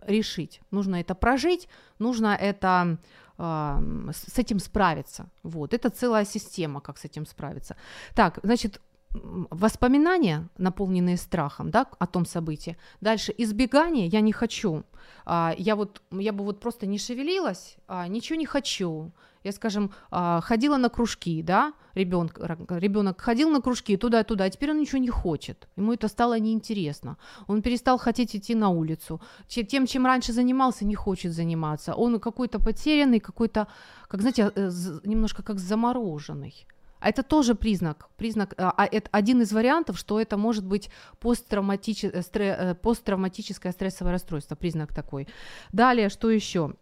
решить. 0.01 0.61
Нужно 0.72 0.95
это 0.95 1.15
прожить, 1.15 1.67
нужно 1.99 2.36
это 2.39 2.97
э, 3.38 3.80
с 4.11 4.39
этим 4.39 4.59
справиться. 4.59 5.30
Вот, 5.43 5.74
это 5.74 5.89
целая 5.89 6.26
система, 6.26 6.82
как 6.82 6.97
с 6.97 7.05
этим 7.05 7.26
справиться. 7.26 7.76
Так, 8.15 8.39
значит, 8.43 8.82
воспоминания, 9.14 10.47
наполненные 10.57 11.18
страхом, 11.18 11.70
да, 11.72 11.88
о 11.99 12.07
том 12.07 12.26
событии. 12.26 12.78
Дальше 13.01 13.34
избегание, 13.38 14.07
я 14.07 14.22
не 14.22 14.32
хочу. 14.32 14.84
А, 15.26 15.53
я 15.57 15.76
вот, 15.76 16.01
я 16.12 16.32
бы 16.32 16.43
вот 16.43 16.59
просто 16.59 16.86
не 16.86 16.97
шевелилась, 16.97 17.78
а, 17.88 18.07
ничего 18.07 18.39
не 18.39 18.45
хочу 18.45 19.12
я, 19.43 19.51
скажем, 19.51 19.91
а, 20.12 20.41
ходила 20.41 20.78
на 20.78 20.89
кружки, 20.89 21.41
да, 21.43 21.74
ребенок, 21.95 22.39
ребенок 22.70 23.22
ходил 23.22 23.49
на 23.49 23.62
кружки 23.62 23.97
туда-туда, 23.97 24.45
а 24.45 24.49
теперь 24.49 24.72
он 24.72 24.80
ничего 24.80 24.99
не 24.99 25.09
хочет, 25.09 25.68
ему 25.78 25.93
это 25.93 26.07
стало 26.07 26.39
неинтересно, 26.39 27.18
он 27.47 27.62
перестал 27.62 27.97
хотеть 27.97 28.36
идти 28.36 28.55
на 28.55 28.70
улицу, 28.70 29.22
тем, 29.47 29.88
чем 29.88 30.05
раньше 30.05 30.34
занимался, 30.34 30.86
не 30.86 30.95
хочет 30.95 31.34
заниматься, 31.34 31.93
он 31.93 32.20
какой-то 32.20 32.59
потерянный, 32.59 33.20
какой-то, 33.20 33.68
как, 34.07 34.22
знаете, 34.22 34.51
э, 34.55 34.72
немножко 35.03 35.43
как 35.43 35.59
замороженный. 35.59 36.68
А 37.02 37.10
это 37.10 37.24
тоже 37.24 37.56
признак, 37.56 38.10
признак, 38.16 38.54
а, 38.58 38.74
а 38.78 38.86
это 38.86 39.10
один 39.12 39.41
из 39.41 39.52
вариантов, 39.52 39.97
что 39.97 40.22
это 40.22 40.38
может 40.38 40.66
быть 40.66 40.89
посттравматич, 41.20 42.04
э, 42.04 42.22
стре, 42.22 42.56
э, 42.58 42.76
посттравматическое 42.76 43.72
стрессовое 43.72 44.14
расстройство, 44.14 44.56
признак 44.56 44.93
такой. 44.93 45.28
Далее, 45.74 46.10
что 46.10 46.30
еще? 46.30 46.76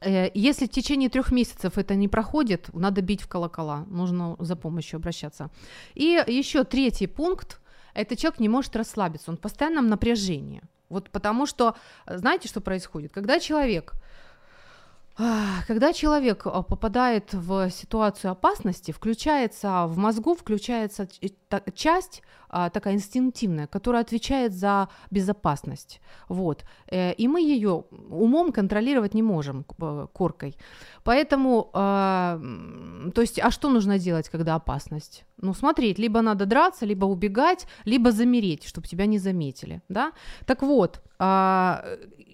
Э, 0.00 0.30
если 0.34 0.66
в 0.66 0.70
течение 0.70 1.08
трех 1.08 1.30
месяцев 1.30 1.78
это 1.78 1.94
не 1.94 2.08
проходит, 2.08 2.68
надо 2.74 3.00
бить 3.00 3.22
в 3.22 3.28
колокола, 3.28 3.84
нужно 3.88 4.36
за 4.40 4.56
помощью 4.56 4.96
обращаться. 4.96 5.50
И 5.94 6.24
еще 6.26 6.64
третий 6.64 7.06
пункт– 7.06 7.60
это 7.94 8.16
человек 8.16 8.40
не 8.40 8.48
может 8.48 8.74
расслабиться, 8.74 9.30
он 9.30 9.36
в 9.36 9.40
постоянном 9.40 9.86
напряжении. 9.86 10.62
Вот 10.88 11.10
потому 11.10 11.46
что, 11.46 11.74
знаете, 12.06 12.48
что 12.48 12.60
происходит? 12.60 13.12
Когда 13.12 13.38
человек 13.38 13.92
когда 15.66 15.92
человек 15.94 16.42
а, 16.46 16.62
попадает 16.62 17.32
в 17.32 17.70
ситуацию 17.70 18.32
опасности, 18.32 18.92
включается 18.92 19.86
в 19.86 19.96
мозгу, 19.96 20.34
включается 20.34 21.08
часть 21.74 22.22
такая 22.48 22.94
инстинктивная, 22.94 23.66
которая 23.66 24.02
отвечает 24.02 24.52
за 24.52 24.88
безопасность. 25.10 26.00
Вот. 26.28 26.64
Э, 26.88 27.12
и 27.12 27.28
мы 27.28 27.40
ее 27.40 27.84
умом 28.10 28.52
контролировать 28.52 29.14
не 29.14 29.22
можем 29.22 29.64
э, 29.78 30.06
коркой. 30.12 30.56
Поэтому, 31.04 31.70
а, 31.72 32.40
то 33.14 33.20
есть, 33.20 33.38
а 33.38 33.50
что 33.50 33.70
нужно 33.70 33.98
делать, 33.98 34.28
когда 34.28 34.56
опасность? 34.56 35.24
Ну, 35.42 35.54
смотреть, 35.54 35.98
либо 35.98 36.20
надо 36.20 36.46
драться, 36.46 36.86
либо 36.86 37.06
убегать, 37.06 37.66
либо 37.84 38.10
замереть, 38.10 38.64
чтобы 38.64 38.88
тебя 38.88 39.06
не 39.06 39.18
заметили, 39.18 39.82
да? 39.88 40.12
Так 40.46 40.62
вот, 40.62 41.00
а, 41.18 41.84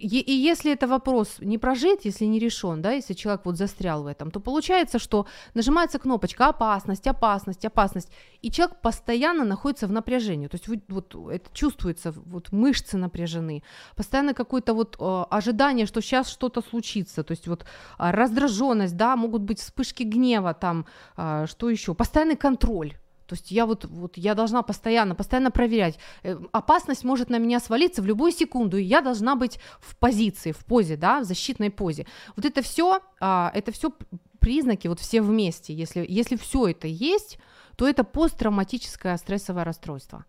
и 0.03 0.33
если 0.33 0.73
это 0.73 0.89
вопрос 0.89 1.37
не 1.41 1.59
прожить, 1.59 2.05
если 2.05 2.25
не 2.25 2.39
решен, 2.39 2.83
да, 2.83 2.93
если 2.93 3.15
человек 3.15 3.43
вот 3.45 3.57
застрял 3.57 4.03
в 4.03 4.07
этом, 4.07 4.31
то 4.31 4.41
получается, 4.41 4.99
что 4.99 5.27
нажимается 5.55 5.99
кнопочка 5.99 6.49
опасность, 6.49 7.07
опасность, 7.07 7.65
опасность, 7.65 8.11
и 8.41 8.51
человек 8.51 8.81
постоянно 8.81 9.45
находится 9.45 9.87
в 9.87 9.93
напряжении, 9.93 10.12
то 10.49 10.57
есть 10.57 10.69
вот, 10.69 10.81
вот 10.89 11.33
это 11.33 11.49
чувствуется, 11.53 12.13
вот 12.13 12.53
мышцы 12.53 12.97
напряжены, 12.97 13.63
постоянно 13.97 14.35
какое-то 14.35 14.75
вот 14.75 14.97
э, 14.99 15.25
ожидание, 15.31 15.87
что 15.87 16.01
сейчас 16.01 16.29
что-то 16.29 16.63
случится, 16.63 17.23
то 17.23 17.33
есть 17.33 17.49
вот 17.49 17.63
э, 17.63 17.65
раздраженность, 17.99 18.97
да, 18.97 19.17
могут 19.17 19.43
быть 19.43 19.61
вспышки 19.61 20.03
гнева, 20.03 20.55
там, 20.55 20.87
э, 21.17 21.47
что 21.49 21.71
еще, 21.71 21.95
постоянный 21.95 22.37
контроль, 22.37 22.97
то 23.27 23.35
есть 23.35 23.51
я 23.51 23.67
вот, 23.67 23.85
вот 23.87 24.17
я 24.19 24.35
должна 24.35 24.63
постоянно, 24.63 25.15
постоянно 25.15 25.51
проверять. 25.51 25.99
Э, 26.23 26.37
опасность 26.53 27.05
может 27.05 27.31
на 27.31 27.39
меня 27.39 27.61
свалиться 27.61 28.03
в 28.03 28.07
любую 28.07 28.33
секунду, 28.33 28.77
и 28.77 28.83
я 28.83 29.01
должна 29.01 29.37
быть 29.37 29.59
в 29.81 29.97
позиции, 29.97 30.53
в 30.53 30.65
позе, 30.67 30.97
да, 30.97 31.21
в 31.21 31.25
защитной 31.25 31.71
позе. 31.71 32.07
Вот 32.37 32.45
это 32.45 32.61
все, 32.61 33.01
это 33.21 33.73
все 33.73 33.93
признаки, 34.39 34.89
вот 34.89 35.01
все 35.01 35.23
вместе. 35.23 35.73
Если, 35.73 36.05
если 36.07 36.37
все 36.37 36.69
это 36.69 36.89
есть, 36.89 37.39
то 37.77 37.89
это 37.89 38.05
посттравматическое 38.05 39.17
стрессовое 39.17 39.65
расстройство. 39.65 40.25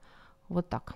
Вот 0.50 0.70
так. 0.70 0.96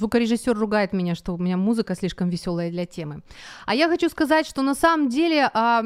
Звукорежиссер 0.00 0.56
ругает 0.56 0.94
меня, 0.94 1.14
что 1.14 1.34
у 1.34 1.38
меня 1.38 1.58
музыка 1.58 1.94
слишком 1.94 2.30
веселая 2.30 2.70
для 2.70 2.86
темы. 2.86 3.20
А 3.66 3.74
я 3.74 3.86
хочу 3.86 4.08
сказать, 4.08 4.46
что 4.46 4.62
на 4.62 4.74
самом 4.74 5.10
деле 5.10 5.50
а, 5.52 5.82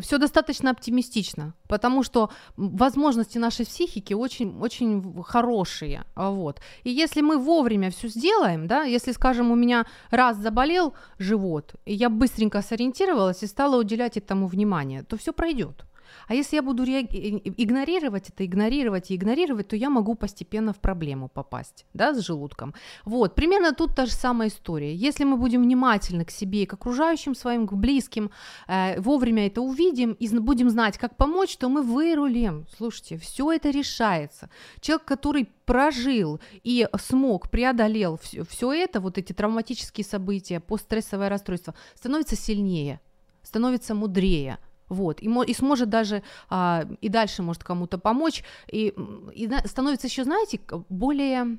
все 0.00 0.18
достаточно 0.18 0.70
оптимистично, 0.70 1.52
потому 1.68 2.04
что 2.04 2.30
возможности 2.56 3.38
нашей 3.38 3.66
психики 3.66 4.14
очень, 4.14 4.56
очень 4.60 5.22
хорошие. 5.24 6.04
Вот. 6.14 6.60
И 6.84 6.90
если 6.90 7.20
мы 7.20 7.38
вовремя 7.38 7.90
все 7.90 8.06
сделаем, 8.06 8.68
да, 8.68 8.84
если, 8.84 9.10
скажем, 9.12 9.50
у 9.50 9.56
меня 9.56 9.84
раз 10.10 10.36
заболел 10.36 10.94
живот, 11.18 11.74
и 11.86 11.94
я 11.94 12.10
быстренько 12.10 12.62
сориентировалась 12.62 13.42
и 13.42 13.48
стала 13.48 13.76
уделять 13.76 14.16
этому 14.16 14.46
внимание, 14.46 15.02
то 15.02 15.16
все 15.16 15.32
пройдет. 15.32 15.84
А 16.26 16.34
если 16.34 16.56
я 16.56 16.62
буду 16.62 16.84
реаг... 16.84 17.06
игнорировать 17.12 18.28
это, 18.28 18.44
игнорировать 18.44 19.10
и 19.10 19.16
игнорировать, 19.16 19.68
то 19.68 19.76
я 19.76 19.90
могу 19.90 20.14
постепенно 20.14 20.72
в 20.72 20.78
проблему 20.78 21.28
попасть, 21.28 21.86
да, 21.94 22.14
с 22.14 22.20
желудком. 22.20 22.74
Вот, 23.04 23.34
примерно 23.34 23.72
тут 23.72 23.94
та 23.94 24.06
же 24.06 24.12
самая 24.12 24.48
история. 24.48 24.94
Если 24.94 25.24
мы 25.24 25.36
будем 25.36 25.62
внимательны 25.62 26.24
к 26.24 26.30
себе 26.30 26.62
и 26.62 26.66
к 26.66 26.74
окружающим 26.74 27.34
своим, 27.34 27.66
к 27.66 27.72
близким, 27.72 28.30
э, 28.66 29.00
вовремя 29.00 29.46
это 29.46 29.60
увидим 29.60 30.12
и 30.12 30.28
будем 30.38 30.70
знать, 30.70 30.98
как 30.98 31.16
помочь, 31.16 31.56
то 31.56 31.68
мы 31.68 31.82
вырулим. 31.82 32.66
Слушайте, 32.76 33.18
все 33.18 33.52
это 33.52 33.70
решается. 33.70 34.50
Человек, 34.80 35.04
который 35.06 35.48
прожил 35.68 36.40
и 36.64 36.88
смог, 36.98 37.50
преодолел 37.50 38.16
все, 38.16 38.44
все 38.44 38.72
это, 38.72 39.00
вот 39.00 39.18
эти 39.18 39.32
травматические 39.32 40.04
события, 40.04 40.60
постстрессовое 40.60 41.28
расстройство, 41.28 41.74
становится 41.94 42.36
сильнее, 42.36 43.00
становится 43.42 43.94
мудрее, 43.94 44.58
вот, 44.88 45.22
и, 45.22 45.26
и 45.26 45.54
сможет 45.54 45.88
даже 45.88 46.22
а, 46.48 46.86
и 47.00 47.08
дальше 47.08 47.42
может 47.42 47.64
кому-то 47.64 47.98
помочь, 47.98 48.44
и, 48.70 48.94
и 49.34 49.50
становится 49.64 50.06
еще, 50.06 50.24
знаете, 50.24 50.60
более, 50.88 51.58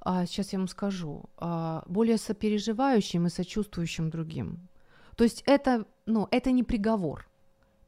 а, 0.00 0.26
сейчас 0.26 0.52
я 0.52 0.58
вам 0.58 0.68
скажу, 0.68 1.24
а, 1.36 1.82
более 1.86 2.18
сопереживающим 2.18 3.26
и 3.26 3.30
сочувствующим 3.30 4.10
другим. 4.10 4.68
То 5.16 5.24
есть 5.24 5.42
это, 5.46 5.86
ну, 6.06 6.28
это 6.30 6.50
не 6.50 6.62
приговор, 6.62 7.26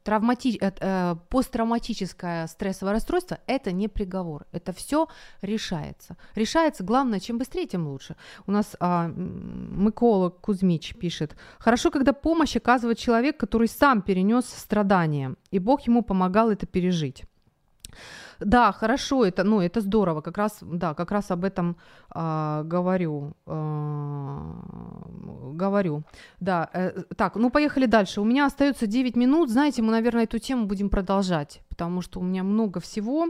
травмати... 0.07 0.57
э, 0.61 0.71
э, 0.79 1.15
посттравматическое 1.29 2.47
стрессовое 2.47 2.93
расстройство– 2.93 3.37
это 3.47 3.73
не 3.73 3.89
приговор, 3.89 4.45
это 4.53 4.71
все 4.71 5.07
решается. 5.41 6.15
Решается, 6.35 6.85
главное, 6.85 7.19
чем 7.19 7.37
быстрее, 7.37 7.67
тем 7.67 7.87
лучше. 7.87 8.15
У 8.47 8.51
нас 8.51 8.77
э, 8.79 9.11
Микола 9.15 10.29
Кузьмич 10.29 10.95
пишет, 10.95 11.35
хорошо, 11.59 11.91
когда 11.91 12.13
помощь 12.13 12.55
оказывает 12.55 12.97
человек, 12.97 13.37
который 13.37 13.67
сам 13.67 14.01
перенес 14.01 14.45
страдания, 14.45 15.35
и 15.51 15.59
Бог 15.59 15.87
ему 15.87 16.03
помогал 16.03 16.51
это 16.51 16.65
пережить. 16.65 17.25
Да, 18.39 18.71
хорошо, 18.71 19.25
это, 19.25 19.43
ну, 19.43 19.61
это 19.61 19.81
здорово, 19.81 20.21
как 20.21 20.37
раз, 20.37 20.59
да, 20.61 20.93
как 20.93 21.11
раз 21.11 21.31
об 21.31 21.43
этом 21.43 21.75
э, 22.13 22.63
говорю, 22.65 23.33
э, 23.47 24.51
говорю, 25.53 26.03
да. 26.39 26.69
Э, 26.73 27.03
так, 27.15 27.35
ну, 27.35 27.49
поехали 27.49 27.85
дальше. 27.87 28.21
У 28.21 28.25
меня 28.25 28.45
остается 28.45 28.85
9 28.87 29.15
минут, 29.15 29.49
знаете, 29.49 29.81
мы, 29.81 29.91
наверное, 29.91 30.23
эту 30.23 30.39
тему 30.39 30.65
будем 30.65 30.89
продолжать, 30.89 31.61
потому 31.69 32.01
что 32.01 32.19
у 32.19 32.23
меня 32.23 32.43
много 32.43 32.79
всего. 32.79 33.29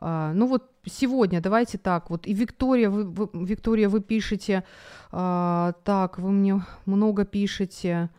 Э, 0.00 0.32
ну, 0.34 0.46
вот 0.46 0.70
сегодня, 0.86 1.40
давайте 1.40 1.78
так, 1.78 2.10
вот, 2.10 2.26
и 2.26 2.34
Виктория, 2.34 2.90
вы, 2.90 3.04
вы, 3.04 3.28
Виктория, 3.44 3.88
вы 3.88 4.00
пишете, 4.00 4.62
э, 5.12 5.72
так, 5.84 6.18
вы 6.18 6.30
мне 6.30 6.62
много 6.86 7.24
пишете, 7.24 8.10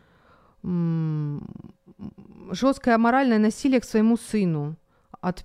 жесткое 2.50 2.98
моральное 2.98 3.38
насилие 3.38 3.80
к 3.80 3.84
своему 3.84 4.16
сыну 4.16 4.76
от, 5.20 5.44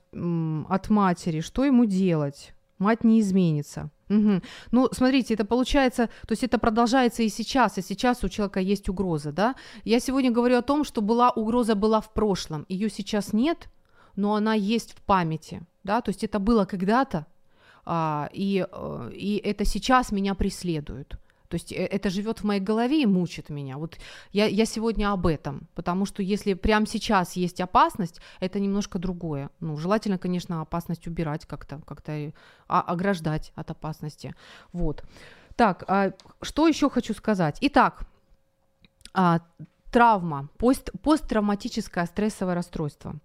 от 0.69 0.89
матери, 0.89 1.41
что 1.41 1.65
ему 1.65 1.86
делать? 1.86 2.53
Мать 2.78 3.03
не 3.03 3.19
изменится. 3.19 3.91
Угу. 4.09 4.41
Ну, 4.72 4.89
смотрите, 4.91 5.36
это 5.36 5.45
получается, 5.45 6.09
то 6.28 6.32
есть 6.32 6.43
это 6.43 6.57
продолжается 6.57 7.24
и 7.24 7.30
сейчас, 7.30 7.78
и 7.78 7.82
сейчас 7.82 8.24
у 8.24 8.30
человека 8.30 8.59
есть 8.59 8.89
угроза, 8.89 9.32
да? 9.32 9.55
Я 9.86 9.99
сегодня 9.99 10.32
говорю 10.32 10.57
о 10.57 10.61
том, 10.61 10.84
что 10.84 11.01
была 11.01 11.30
угроза 11.30 11.76
была 11.76 12.01
в 12.01 12.13
прошлом, 12.13 12.65
ее 12.67 12.89
сейчас 12.89 13.34
нет, 13.34 13.69
но 14.15 14.36
она 14.36 14.53
есть 14.53 14.93
в 14.93 15.01
памяти, 15.01 15.61
да, 15.84 16.01
то 16.01 16.09
есть 16.09 16.24
это 16.24 16.39
было 16.39 16.65
когда-то, 16.65 17.26
а, 17.86 18.30
и, 18.34 18.65
э, 18.69 19.11
и 19.13 19.38
это 19.38 19.65
сейчас 19.65 20.11
меня 20.11 20.36
преследует. 20.36 21.20
То 21.52 21.56
есть 21.56 21.74
э, 21.74 21.76
это 21.76 22.10
живет 22.10 22.39
в 22.39 22.43
моей 22.45 22.62
голове 22.62 23.02
и 23.02 23.06
мучит 23.06 23.49
меня. 23.49 23.78
Вот 23.78 23.97
я, 24.32 24.45
я 24.47 24.66
сегодня 24.66 25.12
об 25.12 25.28
этом, 25.28 25.68
потому 25.76 26.06
что 26.06 26.24
если 26.24 26.54
прямо 26.54 26.88
сейчас 26.88 27.36
есть 27.36 27.60
опасность, 27.60 28.22
это 28.39 28.60
немножко 28.60 28.99
другое. 28.99 29.49
Ну, 29.60 29.78
желательно, 29.78 30.18
конечно, 30.18 30.62
опасность 30.62 31.08
убирать 31.08 31.45
как-то, 31.45 31.82
как-то 31.86 32.32
а, 32.68 32.82
ограждать 32.82 33.52
от 33.56 33.70
опасности. 33.70 34.34
Вот. 34.72 35.04
Так, 35.58 35.84
а, 35.88 36.14
что 36.41 36.68
еще 36.68 36.89
хочу 36.89 37.14
сказать? 37.14 37.58
Итак, 37.60 38.06
а, 39.14 39.41
травма, 39.91 40.47
пост, 40.58 40.89
посттравматическое 41.04 42.06
стрессовое 42.06 42.56
расстройство. 42.56 43.16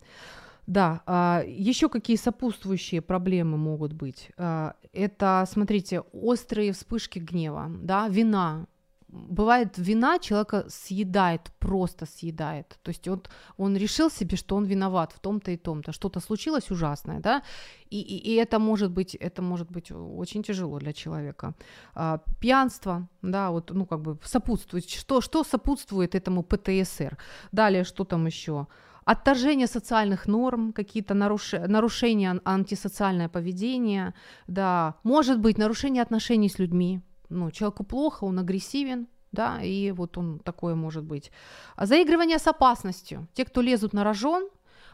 Да, 0.66 1.02
а, 1.06 1.44
еще 1.46 1.88
какие 1.88 2.16
сопутствующие 2.16 3.00
проблемы 3.00 3.56
могут 3.56 3.92
быть? 3.92 4.30
А, 4.36 4.74
это, 4.92 5.46
смотрите, 5.50 6.00
острые 6.12 6.72
вспышки 6.72 7.20
гнева, 7.20 7.70
да, 7.82 8.08
вина. 8.08 8.66
Бывает, 9.08 9.78
вина 9.78 10.18
человека 10.18 10.64
съедает, 10.68 11.40
просто 11.58 12.06
съедает. 12.06 12.78
То 12.82 12.90
есть 12.90 13.06
он, 13.08 13.22
он 13.56 13.76
решил 13.76 14.10
себе, 14.10 14.36
что 14.36 14.56
он 14.56 14.64
виноват 14.64 15.12
в 15.12 15.20
том-то 15.20 15.52
и 15.52 15.56
том-то. 15.56 15.92
Что-то 15.92 16.20
случилось 16.20 16.70
ужасное, 16.70 17.20
да, 17.20 17.42
и, 17.88 18.00
и, 18.00 18.16
и 18.16 18.34
это 18.34 18.58
может 18.58 18.90
быть, 18.90 19.14
это 19.14 19.42
может 19.42 19.70
быть 19.70 19.92
очень 19.92 20.42
тяжело 20.42 20.80
для 20.80 20.92
человека. 20.92 21.54
А, 21.94 22.18
пьянство, 22.40 23.08
да, 23.22 23.50
вот, 23.50 23.70
ну, 23.70 23.86
как 23.86 24.00
бы 24.00 24.18
сопутствует. 24.24 24.90
Что, 24.90 25.20
что 25.20 25.44
сопутствует 25.44 26.16
этому 26.16 26.42
ПТСР? 26.42 27.16
Далее, 27.52 27.84
что 27.84 28.04
там 28.04 28.26
еще? 28.26 28.66
Отторжение 29.06 29.68
социальных 29.68 30.26
норм, 30.26 30.72
какие-то 30.72 31.14
наруш... 31.14 31.52
нарушения, 31.52 32.40
антисоциальное 32.44 33.28
поведение, 33.28 34.12
да, 34.48 34.96
может 35.04 35.40
быть, 35.40 35.58
нарушение 35.58 36.02
отношений 36.02 36.48
с 36.48 36.58
людьми. 36.58 37.00
Ну, 37.28 37.50
человеку 37.50 37.84
плохо, 37.84 38.24
он 38.24 38.38
агрессивен, 38.38 39.06
да, 39.32 39.62
и 39.62 39.92
вот 39.92 40.18
он 40.18 40.40
такое 40.40 40.74
может 40.74 41.04
быть. 41.04 41.30
Заигрывание 41.78 42.38
с 42.38 42.46
опасностью. 42.48 43.28
Те, 43.32 43.44
кто 43.44 43.62
лезут 43.62 43.92
на 43.92 44.02
рожон, 44.04 44.48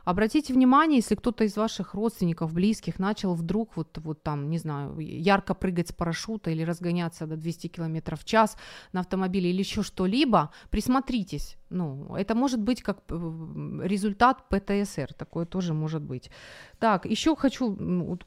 Обратите 0.05 0.53
внимание, 0.53 0.99
если 0.99 1.15
кто-то 1.15 1.45
из 1.45 1.57
ваших 1.57 1.95
родственников, 1.95 2.53
близких 2.53 2.99
начал 2.99 3.35
вдруг 3.35 3.77
вот, 3.77 3.99
вот 3.99 4.23
там, 4.23 4.51
не 4.51 4.59
знаю, 4.59 4.99
ярко 4.99 5.55
прыгать 5.55 5.89
с 5.89 5.93
парашюта 5.93 6.51
или 6.51 6.63
разгоняться 6.63 7.27
до 7.27 7.37
200 7.37 7.69
км 7.69 8.17
в 8.17 8.25
час 8.25 8.57
на 8.93 9.01
автомобиле 9.01 9.51
или 9.51 9.59
еще 9.59 9.83
что-либо, 9.83 10.51
присмотритесь. 10.71 11.57
Ну, 11.71 12.15
это 12.17 12.35
может 12.35 12.61
быть 12.61 12.83
как 12.83 12.99
э, 13.09 13.81
результат 13.83 14.49
ПТСР, 14.49 15.15
такое 15.15 15.47
тоже 15.47 15.73
может 15.73 16.03
быть. 16.03 16.31
Так, 16.79 17.07
еще 17.07 17.35
хочу 17.35 17.75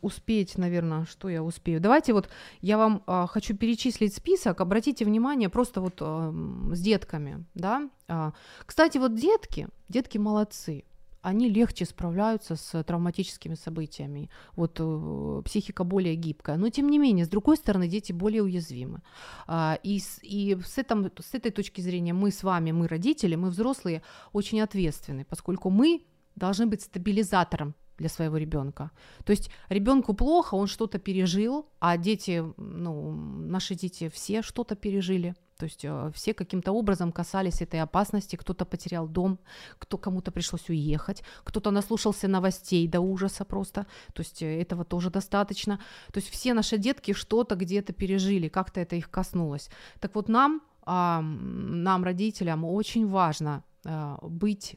успеть, 0.01 0.57
наверное, 0.57 1.05
что 1.05 1.29
я 1.29 1.43
успею. 1.43 1.79
Давайте 1.79 2.13
вот 2.13 2.29
я 2.61 2.77
вам 2.77 3.03
э, 3.05 3.27
хочу 3.29 3.55
перечислить 3.55 4.15
список, 4.15 4.61
обратите 4.61 5.05
внимание, 5.05 5.49
просто 5.49 5.81
вот 5.81 5.97
э, 6.01 6.33
с 6.71 6.81
детками, 6.81 7.45
да. 7.53 7.89
Э, 8.07 8.31
кстати, 8.65 8.97
вот 8.97 9.13
детки, 9.15 9.67
детки 9.89 10.17
молодцы, 10.17 10.83
они 11.25 11.49
легче 11.49 11.85
справляются 11.85 12.55
с 12.55 12.83
травматическими 12.83 13.55
событиями. 13.55 14.29
Вот 14.55 14.79
э, 14.79 15.41
психика 15.43 15.83
более 15.83 16.15
гибкая. 16.15 16.57
Но 16.57 16.69
тем 16.69 16.89
не 16.89 16.99
менее, 16.99 17.25
с 17.25 17.29
другой 17.29 17.57
стороны, 17.57 17.87
дети 17.87 18.13
более 18.13 18.43
уязвимы. 18.43 19.01
А, 19.47 19.79
и, 19.83 19.99
и 20.21 20.55
с, 20.63 20.77
этом, 20.77 21.11
с 21.19 21.33
этой 21.33 21.51
точки 21.51 21.81
зрения 21.81 22.13
мы 22.13 22.29
с 22.29 22.43
вами, 22.43 22.71
мы 22.71 22.87
родители, 22.87 23.35
мы 23.35 23.49
взрослые, 23.49 24.03
очень 24.33 24.61
ответственны, 24.61 25.25
поскольку 25.25 25.71
мы 25.71 26.03
должны 26.35 26.67
быть 26.67 26.83
стабилизатором 26.83 27.73
для 27.97 28.09
своего 28.09 28.37
ребенка. 28.37 28.91
То 29.23 29.31
есть 29.31 29.49
ребенку 29.69 30.13
плохо, 30.13 30.55
он 30.55 30.67
что-то 30.67 30.99
пережил, 30.99 31.65
а 31.79 31.97
дети, 31.97 32.43
ну, 32.57 33.11
наши 33.11 33.73
дети 33.73 34.09
все 34.09 34.43
что-то 34.43 34.75
пережили. 34.75 35.33
То 35.57 35.65
есть 35.65 35.85
э, 35.85 36.11
все 36.13 36.33
каким-то 36.33 36.71
образом 36.71 37.11
касались 37.11 37.61
этой 37.61 37.81
опасности. 37.81 38.35
Кто-то 38.35 38.65
потерял 38.65 39.07
дом, 39.07 39.39
кто 39.79 39.97
кому-то 39.97 40.31
пришлось 40.31 40.69
уехать, 40.69 41.23
кто-то 41.43 41.71
наслушался 41.71 42.27
новостей 42.27 42.87
до 42.87 42.99
ужаса 42.99 43.45
просто. 43.45 43.85
То 44.13 44.21
есть 44.21 44.41
э, 44.41 44.61
этого 44.61 44.83
тоже 44.83 45.09
достаточно. 45.09 45.79
То 46.11 46.19
есть 46.19 46.29
все 46.29 46.53
наши 46.53 46.77
детки 46.77 47.13
что-то 47.13 47.55
где-то 47.55 47.93
пережили, 47.93 48.49
как-то 48.49 48.81
это 48.81 48.95
их 48.95 49.09
коснулось. 49.09 49.69
Так 49.99 50.15
вот 50.15 50.29
нам, 50.29 50.61
нам 50.85 52.03
родителям, 52.03 52.65
очень 52.65 53.07
важно 53.07 53.63
э, 53.85 54.17
быть 54.21 54.75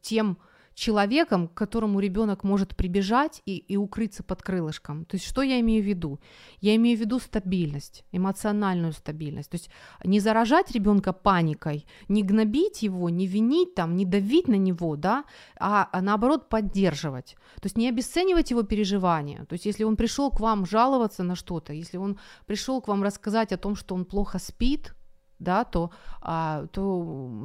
тем 0.00 0.38
человеком, 0.74 1.48
к 1.48 1.54
которому 1.54 2.00
ребенок 2.00 2.44
может 2.44 2.76
прибежать 2.76 3.42
и, 3.46 3.56
и 3.56 3.76
укрыться 3.76 4.22
под 4.22 4.42
крылышком. 4.42 5.04
То 5.04 5.16
есть 5.16 5.26
что 5.26 5.42
я 5.42 5.60
имею 5.60 5.82
в 5.82 5.86
виду? 5.86 6.20
Я 6.60 6.74
имею 6.76 6.98
в 6.98 7.00
виду 7.00 7.18
стабильность, 7.18 8.04
эмоциональную 8.12 8.92
стабильность. 8.92 9.50
То 9.50 9.56
есть 9.56 9.70
не 10.04 10.20
заражать 10.20 10.72
ребенка 10.72 11.12
паникой, 11.12 11.86
не 12.08 12.22
гнобить 12.22 12.82
его, 12.82 13.08
не 13.08 13.26
винить 13.26 13.74
там, 13.74 13.96
не 13.96 14.04
давить 14.04 14.48
на 14.48 14.56
него, 14.56 14.96
да, 14.96 15.24
а, 15.58 15.88
а 15.92 16.02
наоборот 16.02 16.48
поддерживать. 16.48 17.36
То 17.56 17.66
есть 17.66 17.78
не 17.78 17.88
обесценивать 17.88 18.50
его 18.50 18.62
переживания. 18.62 19.44
То 19.44 19.54
есть 19.54 19.66
если 19.66 19.84
он 19.84 19.96
пришел 19.96 20.30
к 20.30 20.40
вам 20.40 20.66
жаловаться 20.66 21.22
на 21.22 21.36
что-то, 21.36 21.72
если 21.72 21.98
он 21.98 22.18
пришел 22.46 22.80
к 22.80 22.88
вам 22.88 23.02
рассказать 23.02 23.52
о 23.52 23.56
том, 23.56 23.76
что 23.76 23.94
он 23.94 24.04
плохо 24.04 24.38
спит, 24.38 24.94
да, 25.38 25.64
то, 25.64 25.90
а, 26.20 26.66
то 26.66 26.80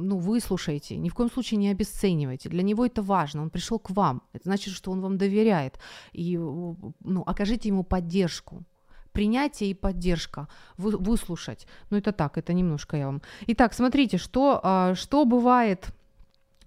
ну, 0.00 0.18
выслушайте, 0.18 0.96
ни 0.96 1.08
в 1.08 1.14
коем 1.14 1.30
случае 1.30 1.58
не 1.58 1.68
обесценивайте. 1.70 2.48
Для 2.48 2.62
него 2.62 2.86
это 2.86 3.02
важно, 3.02 3.42
он 3.42 3.50
пришел 3.50 3.78
к 3.78 3.90
вам, 3.90 4.22
это 4.32 4.44
значит, 4.44 4.74
что 4.74 4.90
он 4.90 5.00
вам 5.00 5.18
доверяет, 5.18 5.78
и 6.12 6.36
ну, 6.36 7.22
окажите 7.26 7.68
ему 7.68 7.84
поддержку. 7.84 8.64
Принятие 9.12 9.70
и 9.70 9.74
поддержка, 9.74 10.46
вы, 10.76 10.96
выслушать. 10.96 11.66
Ну, 11.90 11.96
это 11.96 12.12
так, 12.12 12.38
это 12.38 12.52
немножко 12.52 12.96
я 12.96 13.06
вам. 13.06 13.22
Итак, 13.48 13.74
смотрите, 13.74 14.18
что, 14.18 14.60
а, 14.62 14.94
что 14.94 15.24
бывает 15.24 15.92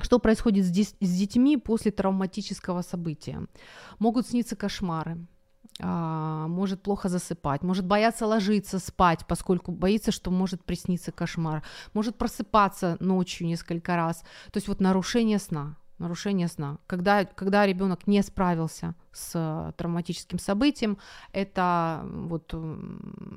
что 0.01 0.19
происходит 0.19 0.65
с, 0.65 0.95
с 0.99 1.17
детьми 1.17 1.55
после 1.57 1.91
травматического 1.91 2.81
события? 2.81 3.47
Могут 3.99 4.27
сниться 4.27 4.55
кошмары, 4.55 5.17
может 5.79 6.83
плохо 6.83 7.09
засыпать, 7.09 7.63
может 7.63 7.85
бояться 7.85 8.27
ложиться 8.27 8.79
спать, 8.79 9.25
поскольку 9.27 9.71
боится, 9.71 10.11
что 10.11 10.31
может 10.31 10.63
присниться 10.63 11.11
кошмар, 11.11 11.63
может 11.93 12.17
просыпаться 12.17 12.97
ночью 12.99 13.47
несколько 13.47 13.95
раз. 13.95 14.23
То 14.51 14.57
есть 14.57 14.67
вот 14.67 14.79
нарушение 14.79 15.39
сна, 15.39 15.75
нарушение 16.03 16.47
сна. 16.47 16.77
Когда, 16.87 17.25
когда 17.25 17.65
ребенок 17.65 18.07
не 18.07 18.21
справился 18.21 18.93
с 19.11 19.31
э, 19.35 19.71
травматическим 19.77 20.37
событием, 20.39 20.97
это 21.31 22.01
вот 22.03 22.53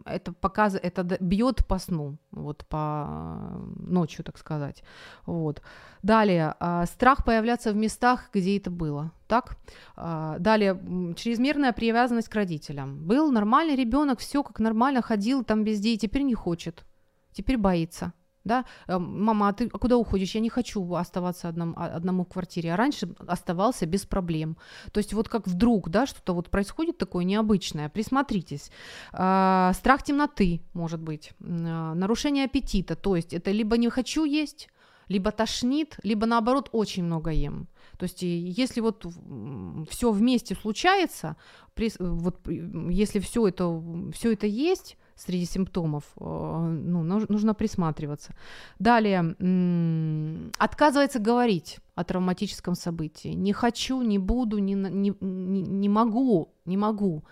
это 0.05 0.33
показывает, 0.33 0.85
это 0.85 1.17
бьет 1.21 1.67
по 1.67 1.79
сну, 1.79 2.19
вот 2.33 2.67
по 2.67 3.07
э, 3.09 3.59
ночью, 3.79 4.25
так 4.25 4.39
сказать. 4.39 4.83
Вот. 5.27 5.63
Далее, 6.03 6.55
а, 6.61 6.87
страх 6.87 7.25
появляться 7.25 7.73
в 7.73 7.77
местах, 7.77 8.31
где 8.33 8.57
это 8.57 8.71
было. 8.71 9.13
Так? 9.29 9.57
А, 9.97 10.39
далее, 10.39 10.79
чрезмерная 11.17 11.73
привязанность 11.73 12.29
к 12.29 12.35
родителям. 12.35 13.07
Был 13.07 13.33
нормальный 13.33 13.77
ребенок, 13.77 14.19
все 14.19 14.43
как 14.43 14.61
нормально, 14.61 15.03
ходил 15.03 15.45
там 15.45 15.65
везде, 15.65 15.95
и 15.95 15.99
теперь 15.99 16.23
не 16.23 16.35
хочет, 16.35 16.85
теперь 17.33 17.57
боится 17.57 18.13
да, 18.47 18.65
э, 18.87 18.99
мама, 18.99 19.49
а 19.49 19.53
ты 19.53 19.69
а 19.73 19.79
куда 19.79 19.97
уходишь? 19.97 20.35
Я 20.35 20.41
не 20.41 20.49
хочу 20.49 20.95
оставаться 20.95 21.49
одном, 21.49 21.75
а, 21.77 21.87
одному 21.97 22.25
в 22.25 22.29
квартире. 22.29 22.73
А 22.73 22.77
раньше 22.77 23.09
оставался 23.27 23.87
без 23.87 24.07
проблем. 24.07 24.57
То 24.93 24.99
есть 24.99 25.13
вот 25.13 25.29
как 25.29 25.47
вдруг, 25.47 25.89
да, 25.89 26.07
что-то 26.07 26.35
вот 26.35 26.51
происходит 26.51 26.99
такое 26.99 27.25
необычное, 27.25 27.89
присмотритесь. 27.89 28.71
А, 29.13 29.73
страх 29.75 30.03
темноты, 30.03 30.61
может 30.75 31.01
быть, 31.01 31.33
нарушение 31.41 32.45
аппетита, 32.45 32.95
то 32.95 33.17
есть 33.17 33.35
это 33.35 33.51
либо 33.51 33.77
не 33.77 33.91
хочу 33.91 34.25
есть, 34.25 34.69
либо 35.09 35.31
тошнит, 35.31 35.99
либо 36.03 36.27
наоборот 36.27 36.69
очень 36.73 37.05
много 37.05 37.31
ем. 37.31 37.69
То 37.99 38.05
есть 38.05 38.23
если 38.23 38.81
вот 38.81 39.07
все 39.89 40.11
вместе 40.11 40.55
случается, 40.55 41.37
вот 41.99 42.49
если 42.49 43.21
все 43.21 43.49
это, 43.49 43.83
все 44.13 44.33
это 44.33 44.47
есть, 44.47 44.97
среди 45.17 45.47
симптомов, 45.47 46.05
э, 46.21 46.25
ну, 46.25 47.03
нужно 47.03 47.55
присматриваться. 47.55 48.35
Далее, 48.79 49.35
отказывается 50.59 51.19
говорить 51.19 51.79
о 51.95 52.05
травматическом 52.05 52.75
событии. 52.75 53.29
Не 53.29 53.53
хочу, 53.53 54.03
не 54.03 54.19
буду, 54.19 54.59
не, 54.59 54.75
не, 54.75 55.15
не 55.21 55.89
могу, 55.89 56.55
не 56.67 56.77
могу, 56.77 57.25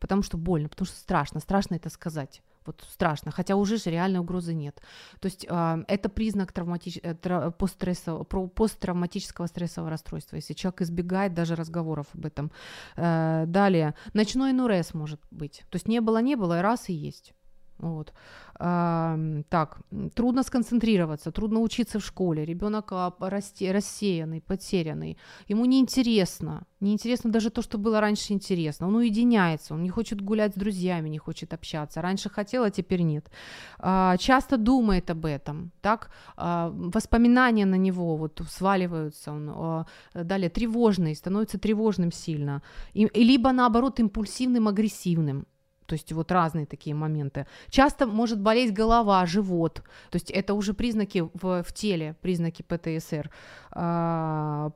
потому 0.00 0.22
что 0.22 0.38
больно, 0.38 0.68
потому 0.68 0.86
что 0.86 0.96
страшно, 0.96 1.40
страшно 1.40 1.74
это 1.74 1.90
сказать 1.90 2.42
вот 2.66 2.84
страшно, 2.88 3.30
хотя 3.30 3.56
уже 3.56 3.76
же 3.76 3.90
реальной 3.90 4.20
угрозы 4.20 4.54
нет. 4.54 4.80
То 5.20 5.26
есть 5.26 5.46
э, 5.48 5.84
это 5.88 6.08
признак 6.08 6.52
травматич... 6.52 6.98
Э, 7.02 7.50
постстрессового, 7.58 8.24
посттравматического 8.24 9.46
стрессового 9.46 9.90
расстройства, 9.90 10.36
если 10.36 10.54
человек 10.54 10.82
избегает 10.82 11.34
даже 11.34 11.54
разговоров 11.54 12.06
об 12.14 12.26
этом. 12.26 12.50
Э, 12.96 13.44
далее, 13.46 13.94
ночной 14.14 14.52
нурез 14.52 14.94
может 14.94 15.20
быть, 15.30 15.64
то 15.70 15.76
есть 15.76 15.88
не 15.88 16.00
было, 16.00 16.18
не 16.22 16.36
было, 16.36 16.58
и 16.58 16.62
раз 16.62 16.88
и 16.88 16.92
есть. 16.92 17.35
Вот. 17.78 18.12
А, 18.58 19.18
так, 19.50 19.78
трудно 20.14 20.42
сконцентрироваться, 20.42 21.30
трудно 21.30 21.60
учиться 21.60 21.98
в 21.98 22.04
школе, 22.04 22.44
ребенок 22.44 22.88
а, 22.90 23.12
рассеянный, 23.20 24.40
потерянный, 24.40 25.18
ему 25.46 25.66
неинтересно, 25.66 26.62
неинтересно 26.80 27.30
даже 27.30 27.50
то, 27.50 27.60
что 27.60 27.76
было 27.76 28.00
раньше 28.00 28.32
интересно, 28.32 28.88
он 28.88 28.94
уединяется, 28.94 29.74
он 29.74 29.82
не 29.82 29.90
хочет 29.90 30.22
гулять 30.22 30.52
с 30.52 30.58
друзьями, 30.58 31.10
не 31.10 31.18
хочет 31.18 31.52
общаться, 31.52 32.00
раньше 32.00 32.30
хотел, 32.30 32.64
а 32.64 32.70
теперь 32.70 33.02
нет. 33.02 33.30
А, 33.78 34.16
часто 34.16 34.56
думает 34.56 35.10
об 35.10 35.26
этом, 35.26 35.70
так, 35.82 36.10
а, 36.36 36.70
воспоминания 36.74 37.66
на 37.66 37.76
него 37.76 38.16
вот 38.16 38.40
сваливаются, 38.48 39.32
он, 39.32 39.50
а, 39.54 39.86
далее 40.14 40.48
тревожный, 40.48 41.14
становится 41.14 41.58
тревожным 41.58 42.10
сильно, 42.10 42.62
и, 42.94 43.06
либо 43.14 43.52
наоборот 43.52 44.00
импульсивным, 44.00 44.66
агрессивным, 44.66 45.46
то 45.86 45.94
есть 45.94 46.12
вот 46.12 46.32
разные 46.32 46.66
такие 46.66 46.94
моменты. 46.94 47.46
Часто 47.70 48.06
может 48.06 48.40
болеть 48.40 48.72
голова, 48.72 49.24
живот. 49.26 49.82
То 50.10 50.16
есть 50.16 50.30
это 50.30 50.54
уже 50.54 50.74
признаки 50.74 51.28
в, 51.34 51.62
в 51.62 51.72
теле, 51.72 52.16
признаки 52.20 52.62
ПТСР. 52.62 53.30
А, 53.70 54.70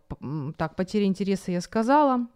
так, 0.56 0.76
потеря 0.76 1.06
интереса 1.06 1.52
я 1.52 1.60
сказала. 1.60 2.26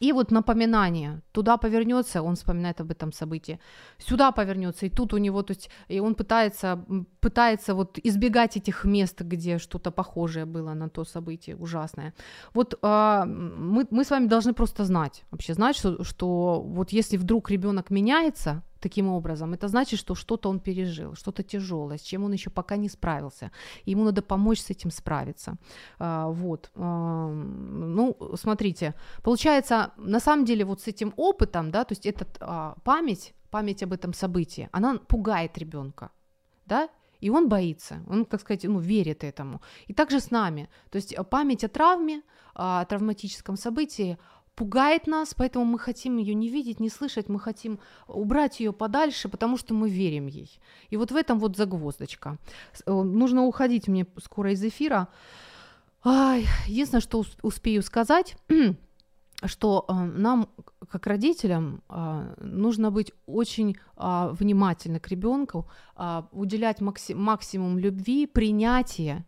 И 0.00 0.12
вот 0.12 0.30
напоминание, 0.30 1.20
туда 1.32 1.56
повернется, 1.56 2.22
он 2.22 2.34
вспоминает 2.34 2.80
об 2.80 2.90
этом 2.90 3.12
событии, 3.12 3.58
сюда 3.98 4.30
повернется, 4.30 4.86
и 4.86 4.90
тут 4.90 5.12
у 5.12 5.18
него, 5.18 5.42
то 5.42 5.54
есть, 5.54 5.70
и 5.88 6.00
он 6.00 6.14
пытается, 6.14 6.84
пытается 7.20 7.74
вот 7.74 7.98
избегать 8.04 8.56
этих 8.56 8.84
мест, 8.84 9.20
где 9.20 9.58
что-то 9.58 9.90
похожее 9.90 10.44
было 10.44 10.74
на 10.74 10.88
то 10.88 11.04
событие 11.04 11.56
ужасное. 11.56 12.12
Вот 12.54 12.78
э, 12.82 13.24
мы, 13.26 13.86
мы 13.90 14.04
с 14.04 14.10
вами 14.10 14.26
должны 14.26 14.52
просто 14.52 14.84
знать, 14.84 15.24
вообще 15.30 15.54
знать, 15.54 15.76
что, 15.76 16.04
что 16.04 16.62
вот 16.62 16.92
если 16.92 17.16
вдруг 17.16 17.50
ребенок 17.50 17.90
меняется, 17.90 18.62
таким 18.80 19.08
образом, 19.08 19.54
это 19.54 19.68
значит, 19.68 20.00
что 20.00 20.14
что-то 20.14 20.48
он 20.48 20.60
пережил, 20.60 21.14
что-то 21.14 21.42
тяжелое, 21.42 21.98
с 21.98 22.02
чем 22.02 22.24
он 22.24 22.32
еще 22.32 22.50
пока 22.50 22.76
не 22.76 22.88
справился. 22.88 23.50
Ему 23.86 24.04
надо 24.04 24.22
помочь 24.22 24.60
с 24.60 24.70
этим 24.70 24.90
справиться. 24.90 25.56
А, 25.98 26.28
вот. 26.28 26.70
А, 26.74 27.28
ну, 27.28 28.16
смотрите, 28.34 28.94
получается, 29.22 29.92
на 29.96 30.20
самом 30.20 30.44
деле 30.44 30.64
вот 30.64 30.80
с 30.80 30.88
этим 30.88 31.12
опытом, 31.16 31.70
да, 31.70 31.84
то 31.84 31.92
есть 31.92 32.06
эта 32.06 32.26
а, 32.40 32.74
память, 32.84 33.34
память 33.50 33.82
об 33.82 33.92
этом 33.92 34.12
событии, 34.12 34.68
она 34.72 34.98
пугает 34.98 35.58
ребенка, 35.58 36.10
да, 36.66 36.88
и 37.20 37.30
он 37.30 37.48
боится, 37.48 38.02
он, 38.08 38.24
так 38.24 38.40
сказать, 38.40 38.64
ну, 38.64 38.78
верит 38.78 39.24
этому. 39.24 39.60
И 39.88 39.94
также 39.94 40.20
с 40.20 40.30
нами. 40.30 40.68
То 40.90 40.96
есть 40.96 41.16
память 41.30 41.64
о 41.64 41.68
травме, 41.68 42.22
о 42.54 42.84
травматическом 42.84 43.56
событии, 43.56 44.18
пугает 44.58 45.06
нас, 45.06 45.34
поэтому 45.34 45.64
мы 45.64 45.78
хотим 45.78 46.18
ее 46.18 46.34
не 46.34 46.48
видеть, 46.48 46.80
не 46.80 46.90
слышать, 46.90 47.28
мы 47.28 47.38
хотим 47.38 47.78
убрать 48.08 48.60
ее 48.60 48.72
подальше, 48.72 49.28
потому 49.28 49.56
что 49.56 49.72
мы 49.72 49.88
верим 49.88 50.26
ей. 50.26 50.60
И 50.90 50.96
вот 50.96 51.12
в 51.12 51.16
этом 51.16 51.38
вот 51.38 51.56
загвоздочка. 51.56 52.38
Э, 52.86 52.92
нужно 52.92 53.44
уходить 53.44 53.88
мне 53.88 54.04
скоро 54.22 54.50
из 54.50 54.64
эфира. 54.64 55.06
Единственное, 56.04 57.00
что 57.00 57.24
успею 57.42 57.82
сказать, 57.82 58.36
что 59.44 59.84
э, 59.88 59.92
нам, 59.92 60.48
как 60.88 61.06
родителям, 61.06 61.82
э, 61.88 62.34
нужно 62.40 62.90
быть 62.90 63.12
очень 63.26 63.76
внимательны 63.96 64.98
к 64.98 65.08
ребенку, 65.08 65.68
уделять 66.32 66.80
макси- 66.80 67.14
максимум 67.14 67.78
любви, 67.78 68.26
принятия, 68.26 69.24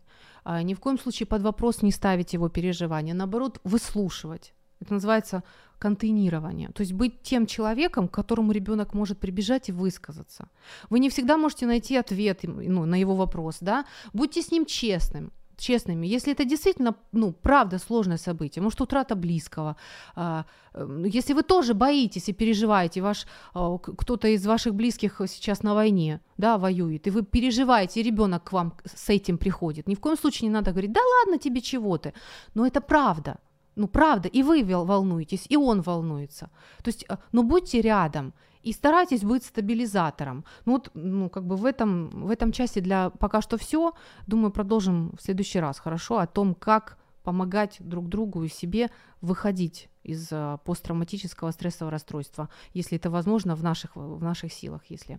ни 0.62 0.74
в 0.74 0.80
коем 0.80 0.98
случае 0.98 1.26
под 1.26 1.42
вопрос 1.42 1.82
не 1.82 1.92
ставить 1.92 2.34
его 2.34 2.48
переживания, 2.48 3.14
наоборот, 3.14 3.60
выслушивать 3.64 4.54
это 4.80 4.94
называется 4.94 5.42
контейнирование. 5.78 6.68
То 6.68 6.82
есть 6.82 6.92
быть 6.92 7.22
тем 7.22 7.46
человеком, 7.46 8.08
к 8.08 8.14
которому 8.14 8.52
ребенок 8.52 8.94
может 8.94 9.18
прибежать 9.18 9.68
и 9.68 9.72
высказаться. 9.72 10.48
Вы 10.90 10.98
не 11.00 11.08
всегда 11.08 11.36
можете 11.36 11.66
найти 11.66 11.96
ответ 11.96 12.40
ну, 12.42 12.84
на 12.86 13.00
его 13.00 13.16
вопрос, 13.16 13.58
да? 13.60 13.84
Будьте 14.12 14.42
с 14.42 14.52
ним 14.52 14.66
честным. 14.66 15.32
честными. 15.56 16.06
Если 16.06 16.32
это 16.32 16.44
действительно, 16.44 16.94
ну, 17.12 17.32
правда 17.32 17.78
сложное 17.78 18.18
событие, 18.18 18.62
может, 18.62 18.80
утрата 18.80 19.14
близкого, 19.14 19.76
а, 20.14 20.44
э, 20.74 21.04
если 21.14 21.34
вы 21.34 21.42
тоже 21.42 21.74
боитесь 21.74 22.28
и 22.28 22.32
переживаете, 22.32 23.02
ваш, 23.02 23.26
а, 23.54 23.78
кто-то 23.78 24.28
из 24.28 24.46
ваших 24.46 24.74
близких 24.74 25.20
сейчас 25.28 25.62
на 25.62 25.74
войне, 25.74 26.20
да, 26.38 26.56
воюет, 26.56 27.06
и 27.06 27.10
вы 27.10 27.22
переживаете, 27.22 28.02
ребенок 28.02 28.44
к 28.44 28.52
вам 28.52 28.72
с 28.84 29.10
этим 29.10 29.38
приходит, 29.38 29.88
ни 29.88 29.94
в 29.94 30.00
коем 30.00 30.16
случае 30.16 30.48
не 30.48 30.54
надо 30.54 30.70
говорить, 30.70 30.92
да 30.92 31.00
ладно 31.00 31.38
тебе 31.38 31.60
чего 31.60 31.98
ты, 31.98 32.12
но 32.54 32.66
это 32.66 32.80
правда, 32.80 33.36
ну 33.76 33.88
правда, 33.88 34.28
и 34.28 34.42
вы 34.42 34.64
волнуетесь, 34.64 35.46
и 35.48 35.56
он 35.56 35.80
волнуется. 35.80 36.50
То 36.82 36.88
есть, 36.88 37.04
э, 37.08 37.16
ну 37.32 37.42
будьте 37.42 37.80
рядом, 37.80 38.32
и 38.62 38.72
старайтесь 38.72 39.22
быть 39.22 39.44
стабилизатором. 39.44 40.44
Ну 40.66 40.72
вот, 40.72 40.90
ну 40.94 41.30
как 41.30 41.46
бы 41.46 41.56
в 41.56 41.64
этом, 41.64 42.08
в 42.26 42.30
этом 42.30 42.52
части 42.52 42.80
для 42.80 43.10
пока 43.10 43.40
что 43.40 43.56
все. 43.56 43.92
Думаю, 44.26 44.50
продолжим 44.50 45.14
в 45.16 45.22
следующий 45.22 45.60
раз, 45.60 45.78
хорошо, 45.78 46.18
о 46.18 46.26
том, 46.26 46.54
как 46.54 46.98
помогать 47.22 47.76
друг 47.80 48.08
другу 48.08 48.44
и 48.44 48.48
себе 48.48 48.90
выходить 49.20 49.88
из 50.02 50.32
uh, 50.32 50.58
посттравматического 50.64 51.50
стрессового 51.50 51.90
расстройства, 51.90 52.48
если 52.72 52.96
это 52.96 53.10
возможно 53.10 53.54
в 53.54 53.62
наших, 53.62 53.96
в 53.96 54.22
наших 54.22 54.52
силах. 54.52 54.82
Если. 54.88 55.18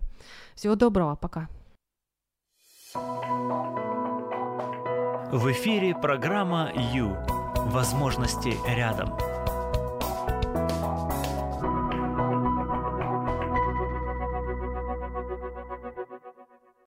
Всего 0.54 0.74
доброго, 0.74 1.16
пока. 1.16 1.48
В 5.32 5.50
эфире 5.50 5.94
программа 5.94 6.72
«Ю». 6.92 7.41
Возможности 7.66 8.56
рядом. 8.66 9.16